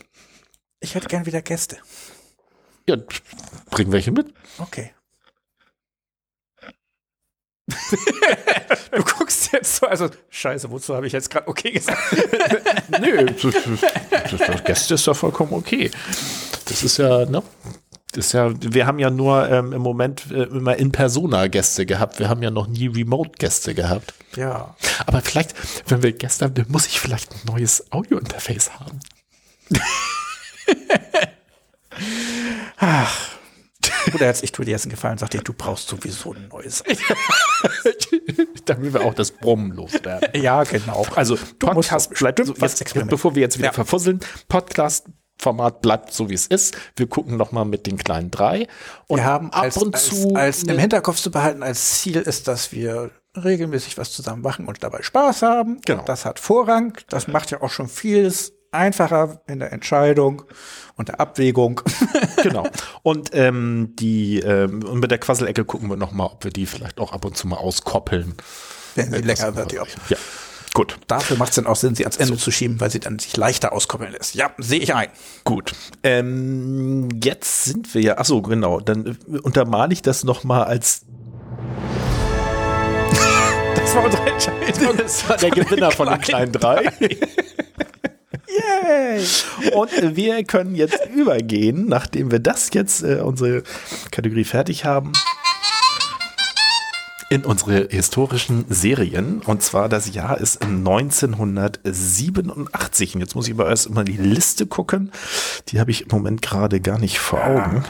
[0.79, 1.77] Ich hätte gern wieder Gäste.
[2.89, 2.97] Ja,
[3.69, 4.33] bringen welche mit.
[4.57, 4.91] Okay.
[8.91, 11.99] du guckst jetzt so, also scheiße, wozu habe ich jetzt gerade okay gesagt?
[13.01, 15.91] Nö, das, Gäste ist doch vollkommen okay.
[16.65, 17.43] Das ist ja, ne?
[18.13, 21.85] Das ist ja, wir haben ja nur ähm, im Moment äh, immer in Persona Gäste
[21.85, 22.19] gehabt.
[22.19, 24.13] Wir haben ja noch nie Remote Gäste gehabt.
[24.35, 24.75] Ja.
[25.05, 25.55] Aber vielleicht,
[25.89, 28.99] wenn wir Gäste haben, dann muss ich vielleicht ein neues Audio-Interface haben.
[32.77, 33.40] Ach.
[34.13, 36.83] Oder jetzt, ich tue dir jetzt einen Gefallen, sagte ich, du brauchst sowieso ein neues.
[38.65, 40.29] Damit wir auch das Brummen loswerden.
[40.41, 41.05] Ja, genau.
[41.15, 43.73] Also, Podcast bleibt so, jetzt, bevor wir jetzt wieder ja.
[43.73, 45.07] verfusseln, Podcast
[45.41, 46.77] Format bleibt so wie es ist.
[46.95, 48.67] Wir gucken noch mal mit den kleinen drei
[49.07, 52.17] und wir haben ab als, und zu als, als im Hinterkopf zu behalten als Ziel
[52.17, 55.81] ist, dass wir regelmäßig was zusammen machen und dabei Spaß haben.
[55.85, 56.01] Genau.
[56.01, 56.95] Und das hat Vorrang.
[57.09, 60.43] Das macht ja auch schon vieles einfacher in der Entscheidung
[60.95, 61.81] und der Abwägung.
[62.43, 62.67] genau.
[63.03, 66.65] Und ähm, die ähm, und mit der Quasselecke gucken wir noch mal, ob wir die
[66.65, 68.35] vielleicht auch ab und zu mal auskoppeln.
[68.95, 69.83] Wenn sie lecker wird, ja.
[70.09, 70.17] ja.
[70.73, 70.97] Gut.
[71.07, 72.39] Dafür macht es dann auch Sinn, sie ans Ende so.
[72.39, 74.35] zu schieben, weil sie dann sich leichter auskoppeln lässt.
[74.35, 75.09] Ja, sehe ich ein.
[75.43, 75.73] Gut.
[76.03, 80.63] Ähm, jetzt sind wir ja, ach so, genau, dann äh, untermale ich das noch mal
[80.63, 81.05] als
[83.75, 84.97] Das war unsere Entscheidung.
[84.97, 86.91] Das war der Gewinner von den kleinen drei.
[88.57, 89.23] Yay!
[89.73, 93.63] Und wir können jetzt übergehen, nachdem wir das jetzt, äh, unsere
[94.11, 95.13] Kategorie fertig haben
[97.31, 99.41] in unsere historischen Serien.
[99.45, 103.15] Und zwar das Jahr ist 1987.
[103.15, 105.13] Und jetzt muss ich aber erst mal die Liste gucken.
[105.69, 107.85] Die habe ich im Moment gerade gar nicht vor Augen.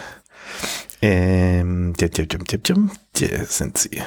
[1.02, 2.60] Ähm, der, der, der, der,
[3.20, 4.04] der sind sie.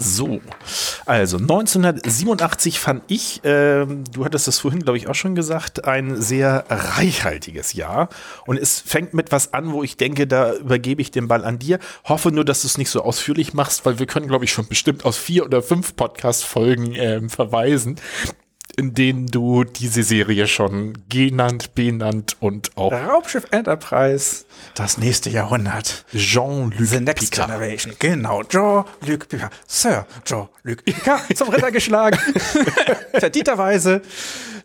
[0.00, 0.40] So,
[1.04, 6.20] also 1987 fand ich, ähm, du hattest das vorhin, glaube ich, auch schon gesagt, ein
[6.20, 8.08] sehr reichhaltiges Jahr.
[8.46, 11.60] Und es fängt mit was an, wo ich denke, da übergebe ich den Ball an
[11.60, 11.78] dir.
[12.04, 14.66] Hoffe nur, dass du es nicht so ausführlich machst, weil wir können, glaube ich, schon
[14.66, 18.00] bestimmt aus vier oder fünf Podcast-Folgen ähm, verweisen
[18.76, 24.44] in denen du diese Serie schon genannt, benannt und auch Raumschiff Enterprise,
[24.74, 26.04] das nächste Jahrhundert.
[26.14, 27.48] Jean-Luc The Next Picard.
[27.48, 27.94] Generation.
[27.98, 29.52] Genau, Jean-Luc Picard.
[29.66, 32.18] Sir Jean-Luc Picard zum Ritter geschlagen.
[33.12, 34.02] Verdieterweise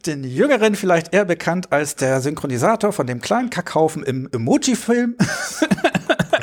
[0.05, 5.15] den Jüngeren vielleicht eher bekannt als der Synchronisator von dem kleinen Kackhaufen im Emoji-Film.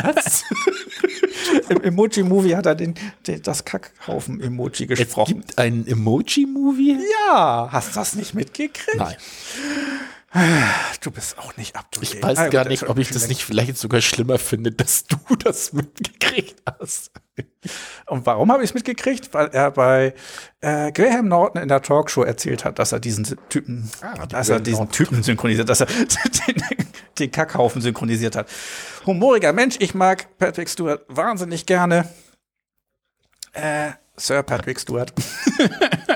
[0.03, 0.45] Was?
[1.69, 2.95] Im Emoji-Movie hat er den,
[3.27, 5.41] den das Kackhaufen-Emoji gesprochen.
[5.41, 6.99] Es gibt einen Emoji-Movie?
[7.29, 8.97] Ja, hast du das nicht mitgekriegt?
[8.97, 9.17] Nein.
[11.01, 13.45] Du bist auch nicht up to Ich weiß ah, gar nicht, ob ich das nicht
[13.45, 17.11] vielleicht sogar schlimmer finde, dass du das mitgekriegt hast.
[18.07, 19.33] Und warum habe ich es mitgekriegt?
[19.33, 20.15] Weil er bei
[20.61, 24.61] äh, Graham Norton in der Talkshow erzählt hat, dass er diesen Typen, ah, dass er
[24.61, 25.87] diesen Typen synchronisiert, dass er
[26.49, 26.63] den,
[27.19, 28.49] den Kackhaufen synchronisiert hat.
[29.09, 32.07] Humoriger Mensch, ich mag Patrick Stewart wahnsinnig gerne.
[33.55, 35.15] Äh, Sir Patrick Stewart.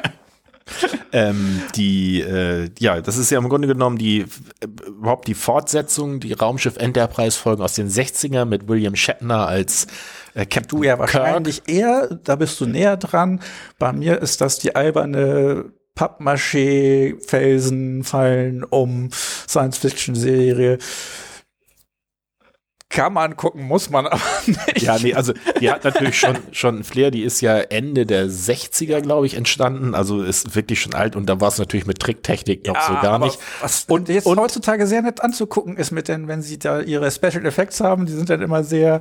[1.13, 4.27] ähm, die, äh, ja, das ist ja im Grunde genommen die,
[4.61, 9.87] äh, überhaupt die Fortsetzung, die Raumschiff Enterprise Folgen aus den 60er mit William Shatner als
[10.35, 11.79] äh, Captain Du ja wahrscheinlich Kirk.
[11.79, 13.41] eher, da bist du näher dran.
[13.79, 19.09] Bei mir ist das die alberne Pappmaché-Felsen fallen um
[19.49, 20.77] Science-Fiction-Serie
[22.93, 24.83] kann man gucken, muss man aber nicht.
[24.83, 28.27] Ja, nee, also die hat natürlich schon, schon ein Flair, die ist ja Ende der
[28.27, 31.99] 60er, glaube ich, entstanden, also ist wirklich schon alt und da war es natürlich mit
[31.99, 33.39] Tricktechnik noch ja, so gar nicht.
[33.61, 37.11] Was und jetzt und, heutzutage sehr nett anzugucken ist mit den, wenn sie da ihre
[37.11, 39.01] Special Effects haben, die sind dann immer sehr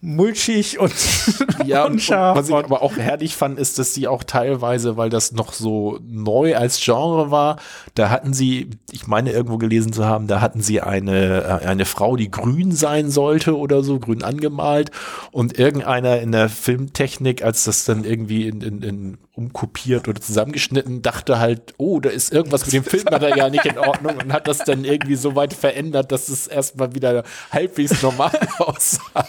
[0.00, 0.92] mulchig und
[1.66, 2.36] ja, unscharf.
[2.36, 5.98] Was ich aber auch herrlich fand, ist, dass sie auch teilweise, weil das noch so
[6.06, 7.56] neu als Genre war,
[7.94, 11.86] da hatten sie, ich meine irgendwo gelesen zu haben, da hatten sie eine, äh, eine
[11.86, 14.90] Frau, die grün sein sollte oder so, grün angemalt
[15.32, 21.02] und irgendeiner in der Filmtechnik, als das dann irgendwie in, in, in umkopiert oder zusammengeschnitten,
[21.02, 24.58] dachte halt, oh, da ist irgendwas mit dem Filmmaterial nicht in Ordnung und hat das
[24.58, 27.22] dann irgendwie so weit verändert, dass es erstmal wieder
[27.52, 29.26] halbwegs normal aussah.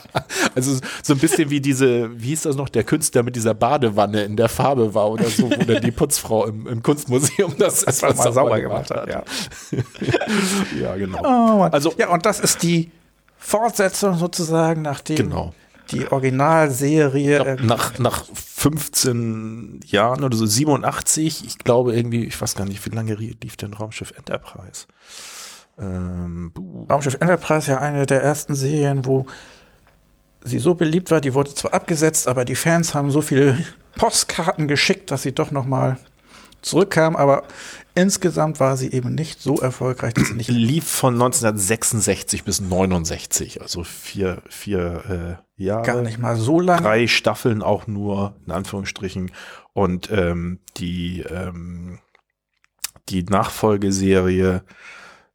[0.56, 4.24] Also so ein bisschen wie diese, wie hieß das noch, der Künstler mit dieser Badewanne
[4.24, 8.02] in der Farbe war oder so, wo dann die Putzfrau im, im Kunstmuseum das, das
[8.02, 9.10] erstmal sauber, sauber gemacht hat.
[9.10, 9.24] Ja,
[10.82, 11.20] ja genau.
[11.22, 12.92] Oh, also ja, und das ist die
[13.38, 15.54] Fortsetzung sozusagen, nachdem genau
[15.92, 17.56] die Originalserie.
[17.58, 22.86] Glaub, nach, nach 15 Jahren oder so, 87, ich glaube irgendwie, ich weiß gar nicht,
[22.86, 24.88] wie lange lief denn Raumschiff Enterprise?
[25.80, 26.52] Ähm,
[26.90, 29.26] Raumschiff Enterprise ja eine der ersten Serien, wo
[30.44, 33.58] sie so beliebt war, die wurde zwar abgesetzt, aber die Fans haben so viele
[33.96, 35.98] Postkarten geschickt, dass sie doch noch mal
[36.62, 37.44] zurückkam, aber
[37.98, 43.62] insgesamt war sie eben nicht so erfolgreich, dass sie nicht lief von 1966 bis 69,
[43.62, 45.86] also vier vier äh, Jahre.
[45.86, 46.82] Gar nicht mal so lange.
[46.82, 49.32] Drei Staffeln auch nur in Anführungsstrichen
[49.74, 52.00] und ähm, die ähm,
[53.10, 54.64] die Nachfolgeserie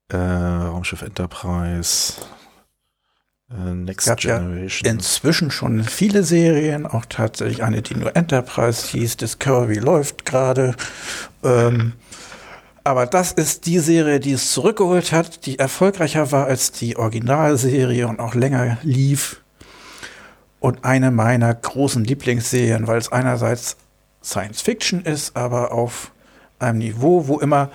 [0.09, 2.14] äh, Raumschiff Enterprise
[3.51, 4.84] äh, Next gab Generation.
[4.84, 9.16] Ja inzwischen schon viele Serien, auch tatsächlich eine, die nur Enterprise hieß.
[9.16, 10.74] Discovery läuft gerade.
[11.43, 11.94] Ähm,
[12.84, 18.09] aber das ist die Serie, die es zurückgeholt hat, die erfolgreicher war als die Originalserie
[18.09, 19.42] und auch länger lief.
[20.59, 23.76] Und eine meiner großen Lieblingsserien, weil es einerseits
[24.22, 26.12] Science Fiction ist, aber auf
[26.59, 27.70] einem Niveau, wo immer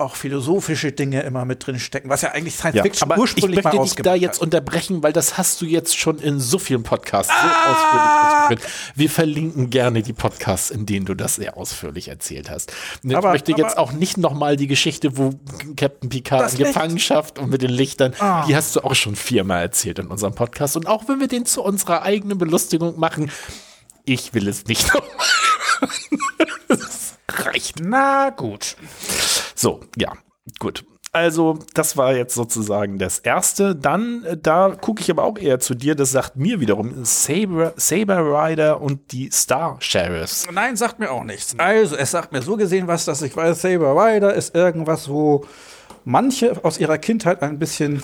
[0.00, 3.58] auch philosophische Dinge immer mit drin stecken, was ja eigentlich Science ja, Fiction aber ursprünglich
[3.58, 4.42] ich möchte mal dich da jetzt hat.
[4.42, 7.42] unterbrechen, weil das hast du jetzt schon in so vielen Podcasts ah!
[7.42, 8.72] so ausführlich ausgeführt.
[8.94, 12.72] Wir verlinken gerne die Podcasts, in denen du das sehr ausführlich erzählt hast.
[13.02, 15.34] Ich aber, möchte aber, jetzt auch nicht nochmal die Geschichte, wo
[15.76, 18.46] Captain Picard in Gefangenschaft und mit den Lichtern, ah.
[18.46, 20.76] die hast du auch schon viermal erzählt in unserem Podcast.
[20.76, 23.32] Und auch wenn wir den zu unserer eigenen Belustigung machen,
[24.04, 25.26] ich will es nicht nochmal.
[27.48, 27.80] reicht.
[27.80, 28.76] Na gut.
[29.54, 30.12] So, ja,
[30.58, 30.84] gut.
[31.12, 33.74] Also, das war jetzt sozusagen das erste.
[33.74, 35.94] Dann, äh, da gucke ich aber auch eher zu dir.
[35.94, 40.46] Das sagt mir wiederum Saber, Saber Rider und die Star Sheriffs.
[40.52, 41.54] Nein, sagt mir auch nichts.
[41.58, 45.46] Also, es sagt mir so gesehen was, dass ich weiß, Saber Rider ist irgendwas, wo
[46.04, 48.02] manche aus ihrer Kindheit ein bisschen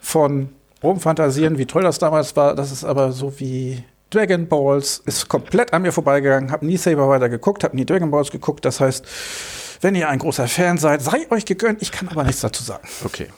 [0.00, 0.48] von
[0.82, 2.54] rumfantasieren, wie toll das damals war.
[2.54, 7.08] Das ist aber so wie Dragon Balls, ist komplett an mir vorbeigegangen, hab nie Saber
[7.08, 8.64] weiter geguckt, hab nie Dragon Balls geguckt.
[8.64, 9.06] Das heißt,
[9.80, 11.82] wenn ihr ein großer Fan seid, sei euch gegönnt.
[11.82, 12.86] Ich kann aber nichts dazu sagen.
[13.04, 13.28] Okay.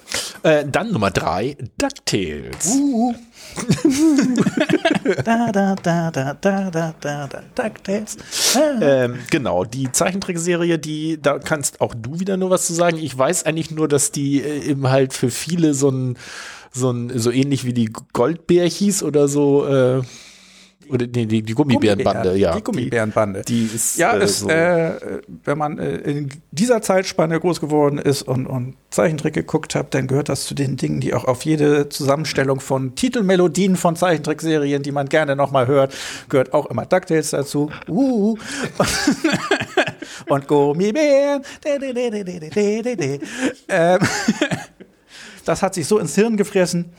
[0.42, 2.66] Äh, dann Nummer drei, DuckTales.
[2.66, 3.14] Uh.
[5.24, 8.16] da, da, da, da, da, da, da, DuckTales.
[8.54, 8.80] Ah.
[8.80, 12.98] Ähm, genau, die Zeichentrickserie, die, da kannst auch du wieder nur was zu sagen.
[12.98, 16.18] Ich weiß eigentlich nur, dass die äh, eben halt für viele so ein,
[16.72, 20.02] so ein, so ähnlich wie die Goldbär hieß oder so, äh,
[20.90, 22.54] oder nee, die, die Gummibärenbande, ja.
[22.54, 23.42] Die Gummibärenbande.
[23.42, 24.48] Die, die ist Ja, äh, ist, so.
[24.48, 29.94] äh, wenn man äh, in dieser Zeitspanne groß geworden ist und, und Zeichentrick geguckt hat,
[29.94, 34.82] dann gehört das zu den Dingen, die auch auf jede Zusammenstellung von Titelmelodien von Zeichentrickserien,
[34.82, 35.94] die man gerne noch mal hört,
[36.28, 37.70] gehört auch immer DuckTales dazu.
[37.88, 38.36] Uh.
[40.28, 41.42] und Gummibären.
[43.68, 43.98] Ähm,
[45.44, 46.92] das hat sich so ins Hirn gefressen.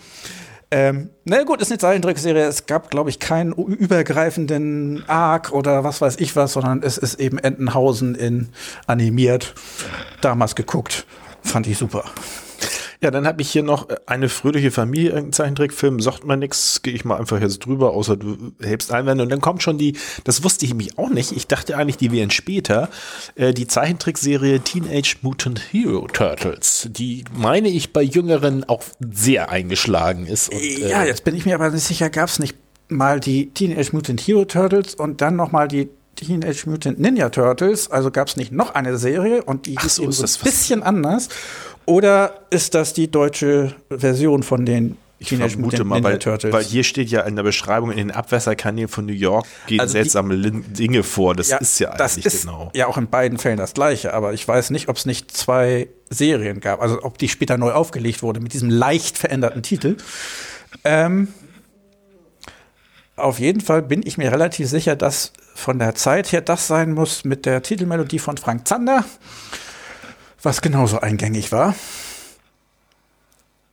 [0.71, 2.43] Ähm, na gut, ist eine Zeichentrickserie.
[2.43, 7.19] Es gab, glaube ich, keinen übergreifenden Arc oder was weiß ich was, sondern es ist
[7.19, 8.49] eben Entenhausen in
[8.85, 9.55] animiert.
[10.21, 11.05] Damals geguckt.
[11.41, 12.03] Fand ich super.
[13.01, 16.81] Ja, dann habe ich hier noch äh, eine fröhliche Familie, irgendein Zeichentrickfilm, sagt man nix,
[16.81, 19.23] gehe ich mal einfach jetzt drüber, außer du hebst Einwände.
[19.23, 22.11] Und dann kommt schon die, das wusste ich nämlich auch nicht, ich dachte eigentlich, die
[22.11, 22.89] wären später,
[23.35, 30.27] äh, die Zeichentrickserie Teenage Mutant Hero Turtles, die, meine ich, bei Jüngeren auch sehr eingeschlagen
[30.27, 30.49] ist.
[30.49, 32.57] Und, äh, ja, jetzt bin ich mir aber nicht sicher, gab es nicht
[32.89, 37.89] mal die Teenage Mutant Hero Turtles und dann noch mal die Teenage Mutant Ninja Turtles,
[37.89, 40.83] also gab es nicht noch eine Serie und die Ach ist so, ist ein bisschen
[40.83, 41.29] anders.
[41.89, 46.19] Oder ist das die deutsche Version von den Ich vermute mal, weil,
[46.53, 49.93] weil hier steht ja in der Beschreibung, in den Abwässerkanälen von New York gehen Also
[49.93, 51.33] die- seltsame Lin- Dinge vor.
[51.33, 52.69] Das ist ja das eigentlich ist genau.
[52.75, 55.87] ja auch in beiden Fällen das gleiche, aber ich weiß nicht, ob es nicht zwei
[56.11, 59.97] Serien gab, also ob die später neu aufgelegt wurde mit diesem leicht veränderten Titel.
[60.83, 61.29] Ähm,
[63.15, 66.93] auf jeden Fall bin ich mir relativ sicher, dass von der Zeit her das sein
[66.93, 69.03] muss mit der Titelmelodie von Frank Zander,
[70.41, 71.75] was genauso eingängig war.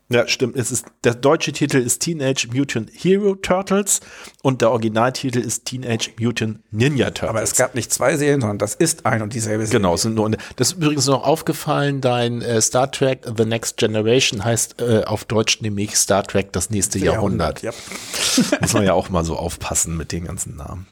[0.08, 0.54] Ja, stimmt.
[0.56, 4.00] Es ist, der deutsche Titel ist Teenage Mutant Hero Turtles
[4.40, 7.28] und der Originaltitel ist Teenage Mutant Ninja Turtles.
[7.30, 9.80] Aber es gab nicht zwei Serien, sondern das ist ein und dieselbe Serie.
[9.80, 13.78] Genau, es sind nur, das ist übrigens noch aufgefallen, dein äh, Star Trek The Next
[13.78, 17.62] Generation heißt äh, auf Deutsch nämlich Star Trek das nächste Jahrhundert.
[17.62, 17.72] Ja.
[18.60, 20.86] Muss man ja auch mal so aufpassen mit den ganzen Namen.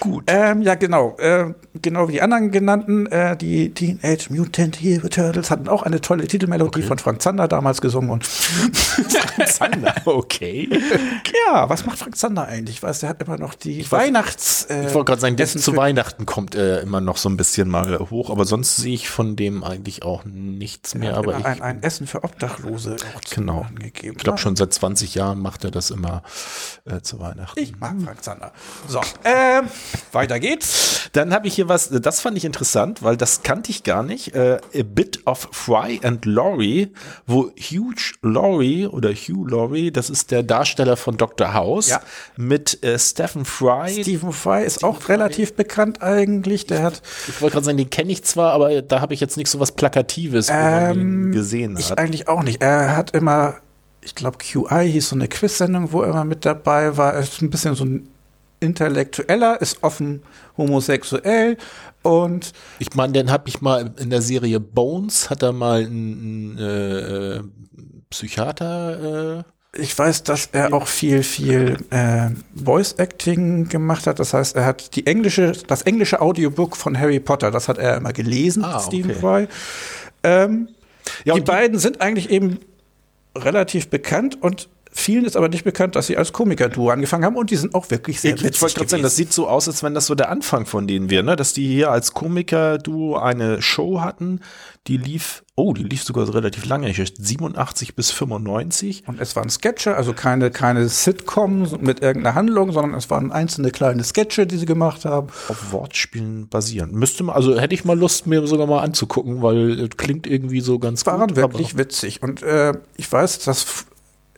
[0.00, 0.24] Gut.
[0.28, 1.16] Ähm, ja, genau.
[1.18, 6.00] Äh, genau wie die anderen genannten, äh, die Teenage Mutant Hero Turtles hatten auch eine
[6.00, 8.10] tolle Titelmelodie von Frank Zander damals gesungen.
[8.10, 8.24] Und
[9.46, 10.68] Zander, okay.
[11.46, 12.76] ja, was macht Frank Zander eigentlich?
[12.76, 14.64] Ich weiß, der hat immer noch die Weihnachts.
[14.64, 17.36] Äh, Ich wollte gerade sagen, das Essen zu Weihnachten kommt äh, immer noch so ein
[17.36, 21.16] bisschen mal hoch, aber sonst sehe ich von dem eigentlich auch nichts Er mehr.
[21.16, 23.62] Aber ich, ein, ein Essen für Obdachlose auch Genau.
[23.68, 24.16] angegeben.
[24.16, 26.22] ich glaube schon seit 20 Jahren macht er das immer
[26.84, 27.58] äh, zu Weihnachten.
[27.58, 28.52] Ich mag Frank Zander.
[28.86, 29.66] So, ähm,
[30.12, 31.08] weiter geht's.
[31.12, 34.34] Dann habe ich hier was, das fand ich interessant, weil das kannte ich gar nicht.
[34.34, 36.92] Äh, A Bit of Fry and Laurie,
[37.26, 41.54] wo Hugh Laurie oder Hugh Laurie, das ist der Darsteller von Dr.
[41.54, 42.00] House, Ja.
[42.36, 44.02] mit äh, Stephen Fry.
[44.02, 46.66] Stephen Fry ist auch relativ bekannt eigentlich.
[46.66, 49.36] Der hat Ich wollte gerade sagen, den kenne ich zwar, aber da habe ich jetzt
[49.36, 51.98] nicht so was Plakatives, ihn gesehen Ähm, Ich hat.
[51.98, 52.60] eigentlich auch nicht.
[52.62, 53.54] Er hat immer,
[54.02, 57.14] ich glaube, QI hieß so eine Quiz-Sendung, wo er immer mit dabei war.
[57.14, 58.08] Er ist ein bisschen so ein
[58.60, 60.22] Intellektueller, ist offen
[60.56, 61.56] homosexuell
[62.02, 66.58] und Ich meine, den habe ich mal in der Serie Bones, hat er mal einen,
[66.58, 67.40] äh,
[68.10, 69.38] Psychiater.
[69.40, 69.42] Äh,
[69.80, 74.18] ich weiß, dass er auch viel, viel äh, Voice-Acting gemacht hat.
[74.18, 77.96] Das heißt, er hat die englische, das englische Audiobook von Harry Potter, das hat er
[77.98, 79.20] immer gelesen, Ah, Stephen okay.
[79.20, 79.48] Fry.
[80.22, 80.68] Ähm,
[81.24, 82.58] Ja, die die- beiden sind eigentlich eben
[83.36, 84.68] relativ bekannt und
[84.98, 87.90] vielen ist aber nicht bekannt, dass sie als Komiker-Duo angefangen haben und die sind auch
[87.90, 90.14] wirklich sehr Ich, ich wollte gerade sagen, das sieht so aus, als wenn das so
[90.14, 91.36] der Anfang von denen wäre, ne?
[91.36, 94.40] Dass die hier als Komiker-Duo eine Show hatten,
[94.86, 99.04] die lief, oh, die lief sogar relativ lange, ich weiß, 87 bis 95.
[99.06, 103.70] Und es waren Sketche, also keine, keine Sitcom mit irgendeiner Handlung, sondern es waren einzelne
[103.70, 105.28] kleine Sketche, die sie gemacht haben.
[105.48, 106.92] Auf Wortspielen basieren.
[106.92, 110.60] Müsste man, also hätte ich mal Lust, mir sogar mal anzugucken, weil es klingt irgendwie
[110.60, 111.36] so ganz Waren gut.
[111.36, 112.22] wirklich witzig.
[112.22, 113.86] Und äh, ich weiß, dass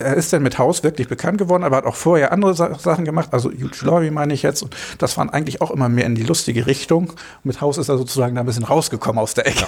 [0.01, 3.05] er ist dann mit Haus wirklich bekannt geworden, aber hat auch vorher andere Sa Sachen
[3.05, 4.63] gemacht, also Hugh Laurie meine ich jetzt.
[4.63, 7.13] Und das waren eigentlich auch immer mehr in die lustige Richtung.
[7.45, 9.67] Mit Haus ist er sozusagen da ein bisschen rausgekommen aus der Ecke.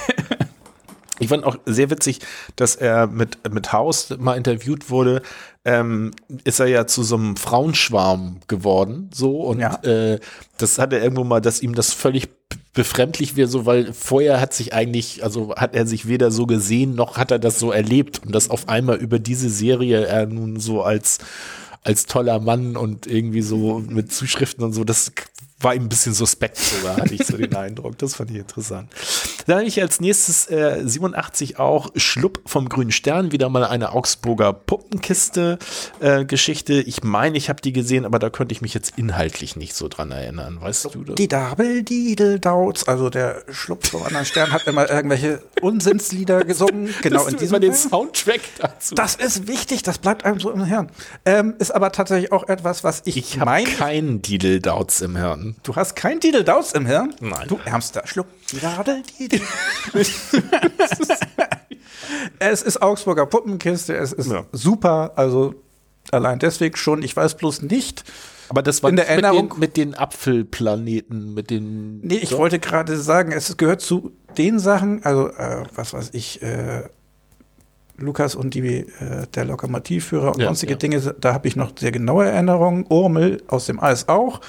[1.19, 2.19] Ich fand auch sehr witzig,
[2.57, 5.23] dass er mit, mit Haus mal interviewt wurde.
[5.65, 6.11] Ähm,
[6.43, 9.77] ist er ja zu so einem Frauenschwarm geworden, so und Ja.
[9.85, 10.19] äh,
[10.59, 12.29] das hat er irgendwo mal, dass ihm das völlig
[12.75, 16.95] befremdlich wäre, so, weil vorher hat sich eigentlich, also hat er sich weder so gesehen,
[16.95, 18.21] noch hat er das so erlebt.
[18.25, 21.19] Und das auf einmal über diese Serie er nun so als
[21.85, 25.13] als toller Mann und irgendwie so mit Zuschriften und so, das
[25.63, 27.99] war ihm ein bisschen suspekt sogar, hatte ich so den Eindruck.
[27.99, 28.91] Das fand ich interessant.
[29.47, 33.93] Dann habe ich als nächstes äh, 87 auch Schlupp vom Grünen Stern, wieder mal eine
[33.93, 36.75] Augsburger Puppenkiste-Geschichte.
[36.75, 39.75] Äh, ich meine, ich habe die gesehen, aber da könnte ich mich jetzt inhaltlich nicht
[39.75, 40.59] so dran erinnern.
[40.61, 41.15] Weißt du das?
[41.17, 46.95] Die Dabel, Diedeldauts, also der Schlupp vom anderen Stern hat immer irgendwelche Unsinnslieder gesungen.
[47.03, 48.95] Genau in diesem den Soundtrack dazu.
[48.95, 50.91] Das ist wichtig, das bleibt einem so im Hirn.
[51.25, 55.52] Ähm, ist aber tatsächlich auch etwas, was ich, ich habe keinen Diedeldauts im Hirn.
[55.63, 57.15] Du hast keinen Diedeldauts im Hirn?
[57.21, 57.49] Nein.
[57.49, 58.27] Du ärmster Schluck.
[62.39, 64.45] es ist Augsburger Puppenkiste, es ist ja.
[64.53, 65.55] super, also
[66.11, 67.03] allein deswegen schon.
[67.03, 68.05] Ich weiß bloß nicht,
[68.49, 72.01] aber das war in der Erinnerung mit den, mit den Apfelplaneten, mit den.
[72.01, 72.39] Nee, ich so?
[72.39, 76.83] wollte gerade sagen, es gehört zu den Sachen, also äh, was weiß ich, äh,
[77.97, 78.87] Lukas und die, äh,
[79.35, 80.79] der Lokomotivführer und ja, sonstige ja.
[80.79, 82.85] Dinge, da habe ich noch sehr genaue Erinnerungen.
[82.89, 84.41] Urmel aus dem Eis auch.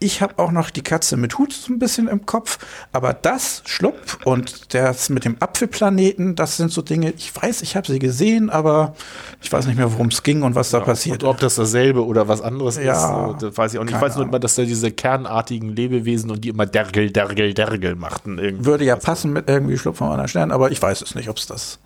[0.00, 2.58] Ich habe auch noch die Katze mit Hut so ein bisschen im Kopf,
[2.92, 7.76] aber das Schlupp und das mit dem Apfelplaneten, das sind so Dinge, ich weiß, ich
[7.76, 8.94] habe sie gesehen, aber
[9.40, 11.22] ich weiß nicht mehr, worum es ging und was ja, da passiert.
[11.22, 13.94] Und ob das dasselbe oder was anderes ja, ist, das weiß ich auch nicht.
[13.94, 17.94] Ich weiß nur immer, dass da diese kernartigen Lebewesen und die immer Dergel, Dergel, Dergel
[17.94, 18.38] machten.
[18.38, 18.66] Irgendwie.
[18.66, 21.38] Würde ja passen mit irgendwie Schlupp von einer Stern, aber ich weiß es nicht, ob
[21.38, 21.78] es das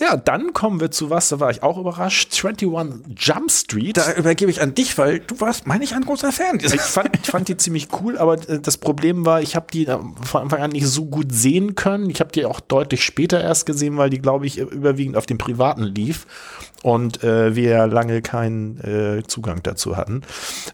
[0.00, 2.32] ja, dann kommen wir zu was, da war ich auch überrascht.
[2.44, 3.96] 21 Jump Street.
[3.96, 6.60] Da übergebe ich an dich, weil du warst, meine ich, ein großer Fan.
[6.60, 9.86] Ich fand, ich fand die ziemlich cool, aber äh, das Problem war, ich habe die
[9.86, 12.10] äh, von Anfang an nicht so gut sehen können.
[12.10, 15.38] Ich habe die auch deutlich später erst gesehen, weil die, glaube ich, überwiegend auf dem
[15.38, 16.26] Privaten lief
[16.84, 20.20] und äh, wir lange keinen äh, Zugang dazu hatten.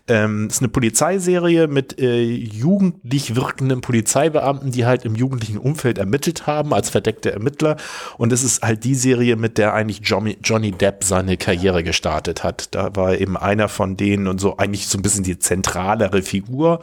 [0.08, 6.48] Ähm, ist eine Polizeiserie mit äh, jugendlich wirkenden Polizeibeamten, die halt im jugendlichen Umfeld ermittelt
[6.48, 7.76] haben als verdeckte Ermittler.
[8.18, 12.42] Und es ist halt die Serie, mit der eigentlich Johnny, Johnny Depp seine Karriere gestartet
[12.42, 12.74] hat.
[12.74, 16.80] Da war eben einer von denen und so eigentlich so ein bisschen die zentralere Figur.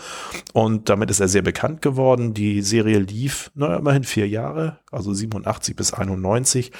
[0.54, 2.34] Und damit ist er sehr bekannt geworden.
[2.34, 6.72] Die Serie lief, na, immerhin vier Jahre, also 87 bis 91.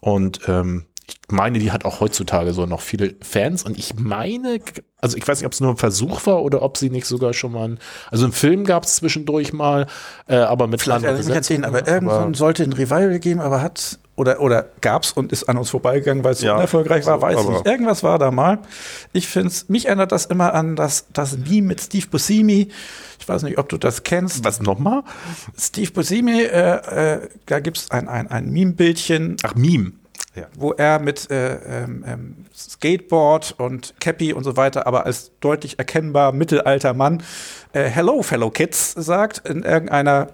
[0.00, 0.86] Und ähm,
[1.30, 4.60] meine, die hat auch heutzutage so noch viele Fans und ich meine,
[5.00, 7.32] also ich weiß nicht, ob es nur ein Versuch war oder ob sie nicht sogar
[7.32, 7.78] schon mal, ein,
[8.10, 9.86] also einen Film gab es zwischendurch mal,
[10.26, 14.40] äh, aber mit Vielleicht nicht erzählen, aber irgendwann sollte ein Revival geben, aber hat oder
[14.40, 17.48] oder gab's und ist an uns vorbeigegangen, weil es so ja, unerfolgreich war, weiß ich
[17.48, 17.66] nicht.
[17.66, 18.58] Irgendwas war da mal.
[19.12, 22.68] Ich finde mich erinnert das immer an das das Meme mit Steve Buscemi.
[23.18, 24.44] Ich weiß nicht, ob du das kennst.
[24.44, 25.02] Was nochmal?
[25.56, 29.38] Steve Buscemi, äh, äh, da gibt's ein ein ein Meme-Bildchen.
[29.44, 29.92] Ach Meme
[30.34, 30.46] ja.
[30.56, 35.78] wo er mit äh, ähm, ähm, Skateboard und Cappy und so weiter, aber als deutlich
[35.78, 37.22] erkennbar mittelalter Mann
[37.72, 40.28] äh, Hello, Fellow Kids sagt in irgendeiner,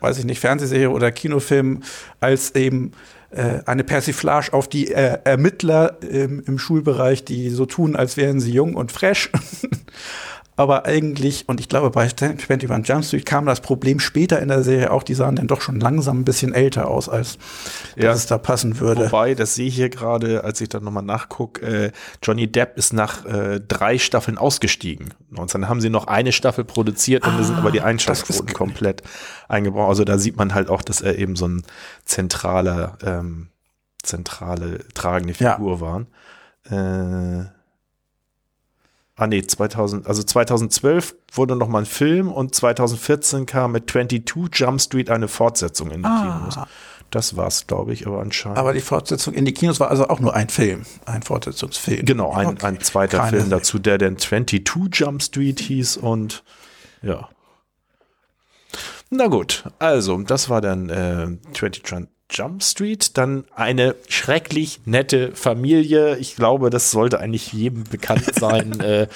[0.00, 1.82] weiß ich nicht, Fernsehserie oder Kinofilm,
[2.18, 2.92] als eben
[3.30, 8.40] äh, eine Persiflage auf die äh, Ermittler im, im Schulbereich, die so tun, als wären
[8.40, 9.30] sie jung und fresh.
[10.56, 14.62] aber eigentlich, und ich glaube, bei 21 Jump Street kam das Problem später in der
[14.62, 17.38] Serie auch, die sahen dann doch schon langsam ein bisschen älter aus, als
[17.96, 18.12] ja.
[18.12, 19.06] es da passen würde.
[19.06, 22.92] Wobei, das sehe ich hier gerade, als ich dann nochmal nachgucke, äh, Johnny Depp ist
[22.92, 25.14] nach äh, drei Staffeln ausgestiegen.
[25.34, 28.52] Und dann haben sie noch eine Staffel produziert und ah, da sind aber die Einschaltquoten
[28.52, 29.02] komplett
[29.48, 29.88] eingebaut.
[29.88, 31.62] Also da sieht man halt auch, dass er eben so ein
[32.04, 33.48] zentraler, ähm,
[34.02, 35.80] zentrale, tragende Figur ja.
[35.80, 36.06] war.
[37.44, 37.59] Äh,
[39.20, 44.48] Ah nee, 2000, also 2012 wurde noch mal ein Film und 2014 kam mit 22
[44.54, 46.38] Jump Street eine Fortsetzung in die ah.
[46.38, 46.66] Kinos.
[47.10, 48.56] Das war's, glaube ich, aber anscheinend.
[48.56, 52.06] Aber die Fortsetzung in die Kinos war also auch nur ein Film, ein Fortsetzungsfilm.
[52.06, 52.64] Genau, ein, okay.
[52.64, 56.42] ein zweiter Keine Film dazu, der dann 22 Jump Street hieß und
[57.02, 57.28] ja.
[59.10, 61.86] Na gut, also das war dann äh, 20
[62.30, 66.16] Jump Street, dann eine schrecklich nette Familie.
[66.16, 68.80] Ich glaube, das sollte eigentlich jedem bekannt sein.
[68.80, 69.08] äh,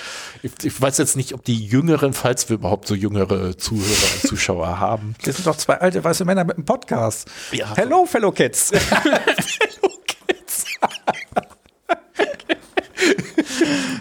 [0.43, 4.29] ich, ich, weiß jetzt nicht, ob die Jüngeren, falls wir überhaupt so jüngere Zuhörer und
[4.29, 5.15] Zuschauer haben.
[5.25, 7.31] Das sind doch zwei alte weiße Männer mit einem Podcast.
[7.53, 7.75] Ja.
[7.77, 8.71] Hello, Fellow Kids.
[8.75, 10.65] Fellow Kids.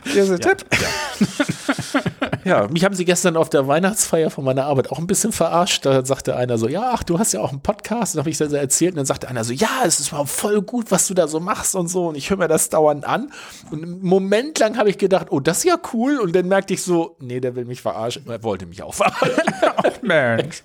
[0.06, 0.66] Hier ist ein ja, Tipp.
[0.72, 1.73] Ja.
[2.44, 5.86] Ja, mich haben sie gestern auf der Weihnachtsfeier von meiner Arbeit auch ein bisschen verarscht.
[5.86, 8.16] Da sagte einer so, ja, ach, du hast ja auch einen Podcast.
[8.16, 8.94] Und habe ich das erzählt.
[8.94, 11.40] Und dann sagte einer so, ja, es ist überhaupt voll gut, was du da so
[11.40, 12.10] machst und so.
[12.10, 13.32] Und ich höre mir das dauernd an.
[13.72, 16.20] Und einen Moment lang habe ich gedacht, oh, das ist ja cool.
[16.20, 18.26] Und dann merkte ich so, nee, der will mich verarschen.
[18.28, 19.44] Er wollte mich auch verarschen.
[19.78, 20.64] Ach Mensch.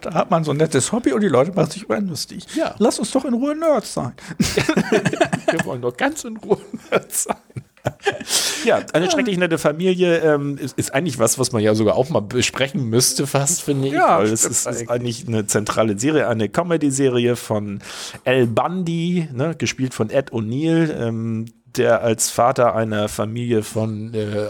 [0.00, 2.46] da hat man so ein nettes Hobby und die Leute machen sich über lustig.
[2.54, 2.74] Ja.
[2.78, 4.12] Lass uns doch in Ruhe Nerds sein.
[4.38, 6.58] Wir wollen doch ganz in Ruhe
[6.90, 7.61] Nerds sein.
[8.64, 12.08] Ja, eine schrecklich nette Familie ähm, ist, ist eigentlich was, was man ja sogar auch
[12.10, 13.94] mal besprechen müsste, fast, finde ich.
[13.94, 14.90] Ja, weil es ist, ist eigentlich.
[14.90, 17.80] eigentlich eine zentrale Serie, eine Comedy-Serie von
[18.24, 24.48] Al Bundy, ne, gespielt von Ed O'Neill, ähm, der als Vater einer Familie von äh,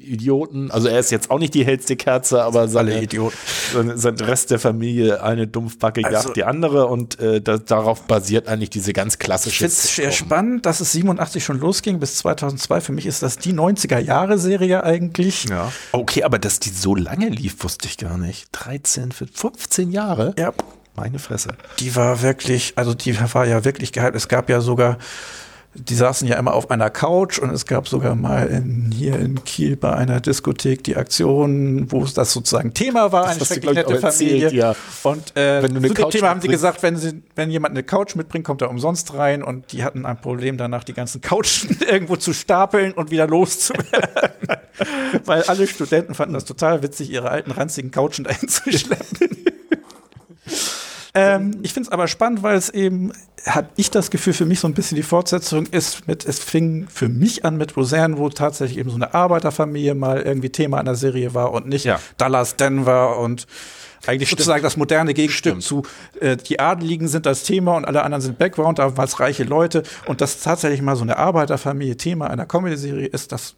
[0.00, 3.36] Idioten, also er ist jetzt auch nicht die hellste Kerze, aber seine, Alle Idioten.
[3.72, 8.02] sein, sein Rest der Familie, eine Dumpfbacke Also- jagt die andere und äh, da, darauf
[8.02, 12.16] basiert eigentlich diese ganz Ich klassische finde es spannend, dass es 87 schon losging bis
[12.16, 12.80] 2002.
[12.80, 15.44] Für mich ist das die 90er-Jahre-Serie eigentlich.
[15.48, 15.70] Ja.
[15.92, 18.48] Okay, aber dass die so lange lief, wusste ich gar nicht.
[18.52, 20.34] 13, 15 Jahre?
[20.38, 20.52] Ja,
[20.96, 21.50] Meine Fresse.
[21.78, 24.16] die war wirklich, also die war ja wirklich gehypt.
[24.16, 24.98] Es gab ja sogar,
[25.74, 29.44] die saßen ja immer auf einer Couch und es gab sogar mal in, hier in
[29.44, 33.74] Kiel bei einer Diskothek die Aktion, wo es das sozusagen Thema war, Das eine schrecklich
[33.74, 34.52] nette erzählt, Familie.
[34.52, 34.74] ja.
[35.04, 38.16] Und äh, zu dem Couch Thema haben sie gesagt, wenn, sie, wenn jemand eine Couch
[38.16, 42.16] mitbringt, kommt er umsonst rein und die hatten ein Problem danach, die ganzen Couchen irgendwo
[42.16, 44.58] zu stapeln und wieder loszuwerden.
[45.24, 49.36] Weil alle Studenten fanden das total witzig, ihre alten ranzigen Couchen dahin zu schleppen.
[51.14, 53.12] Ähm, ich finde es aber spannend, weil es eben,
[53.44, 56.86] habe ich das Gefühl, für mich so ein bisschen die Fortsetzung ist mit, es fing
[56.88, 60.94] für mich an mit Roseanne, wo tatsächlich eben so eine Arbeiterfamilie mal irgendwie Thema einer
[60.94, 62.00] Serie war und nicht Ja.
[62.16, 63.46] Dallas, Denver und
[64.06, 65.62] eigentlich sozusagen das moderne Gegenstück Stimmt.
[65.62, 65.82] zu,
[66.20, 69.44] äh, die Adeligen sind das Thema und alle anderen sind Background, da waren es reiche
[69.44, 73.56] Leute und das tatsächlich mal so eine Arbeiterfamilie Thema einer Comedy-Serie ist, das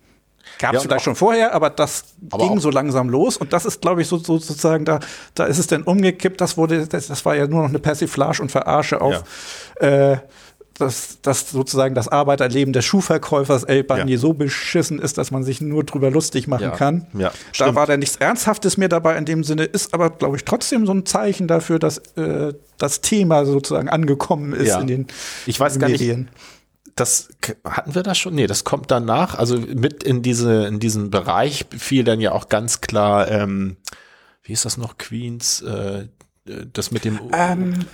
[0.58, 3.52] gab Ja, es und vielleicht schon vorher, aber das Aber ging so langsam los und
[3.52, 5.00] das ist, glaube ich, so, so sozusagen da,
[5.34, 6.40] da ist es dann umgekippt.
[6.40, 9.22] Das wurde, das, das war ja nur noch eine Persiflage und Verarsche auf
[9.80, 10.16] äh,
[10.78, 14.18] dass, dass sozusagen das Arbeiterleben des Schuhverkäufers El Bundy Ja.
[14.18, 16.70] so beschissen ist, dass man sich nur drüber lustig machen Ja.
[16.70, 17.06] kann.
[17.12, 17.74] Ja, da stimmt.
[17.74, 20.92] war da nichts Ernsthaftes mehr dabei in dem Sinne, ist aber, glaube ich, trotzdem so
[20.94, 24.80] ein Zeichen dafür, dass äh, das Thema sozusagen angekommen ist Ja.
[24.80, 25.06] in den
[25.44, 26.28] Ich weiß gar nicht, Medien.
[26.96, 27.28] Das
[27.64, 28.34] hatten wir das schon?
[28.34, 29.34] Nee, das kommt danach.
[29.38, 33.76] Also mit in diese in diesen Bereich fiel dann ja auch ganz klar, ähm,
[34.42, 36.08] wie ist das noch, Queens, äh,
[36.72, 37.84] das mit dem Ähm,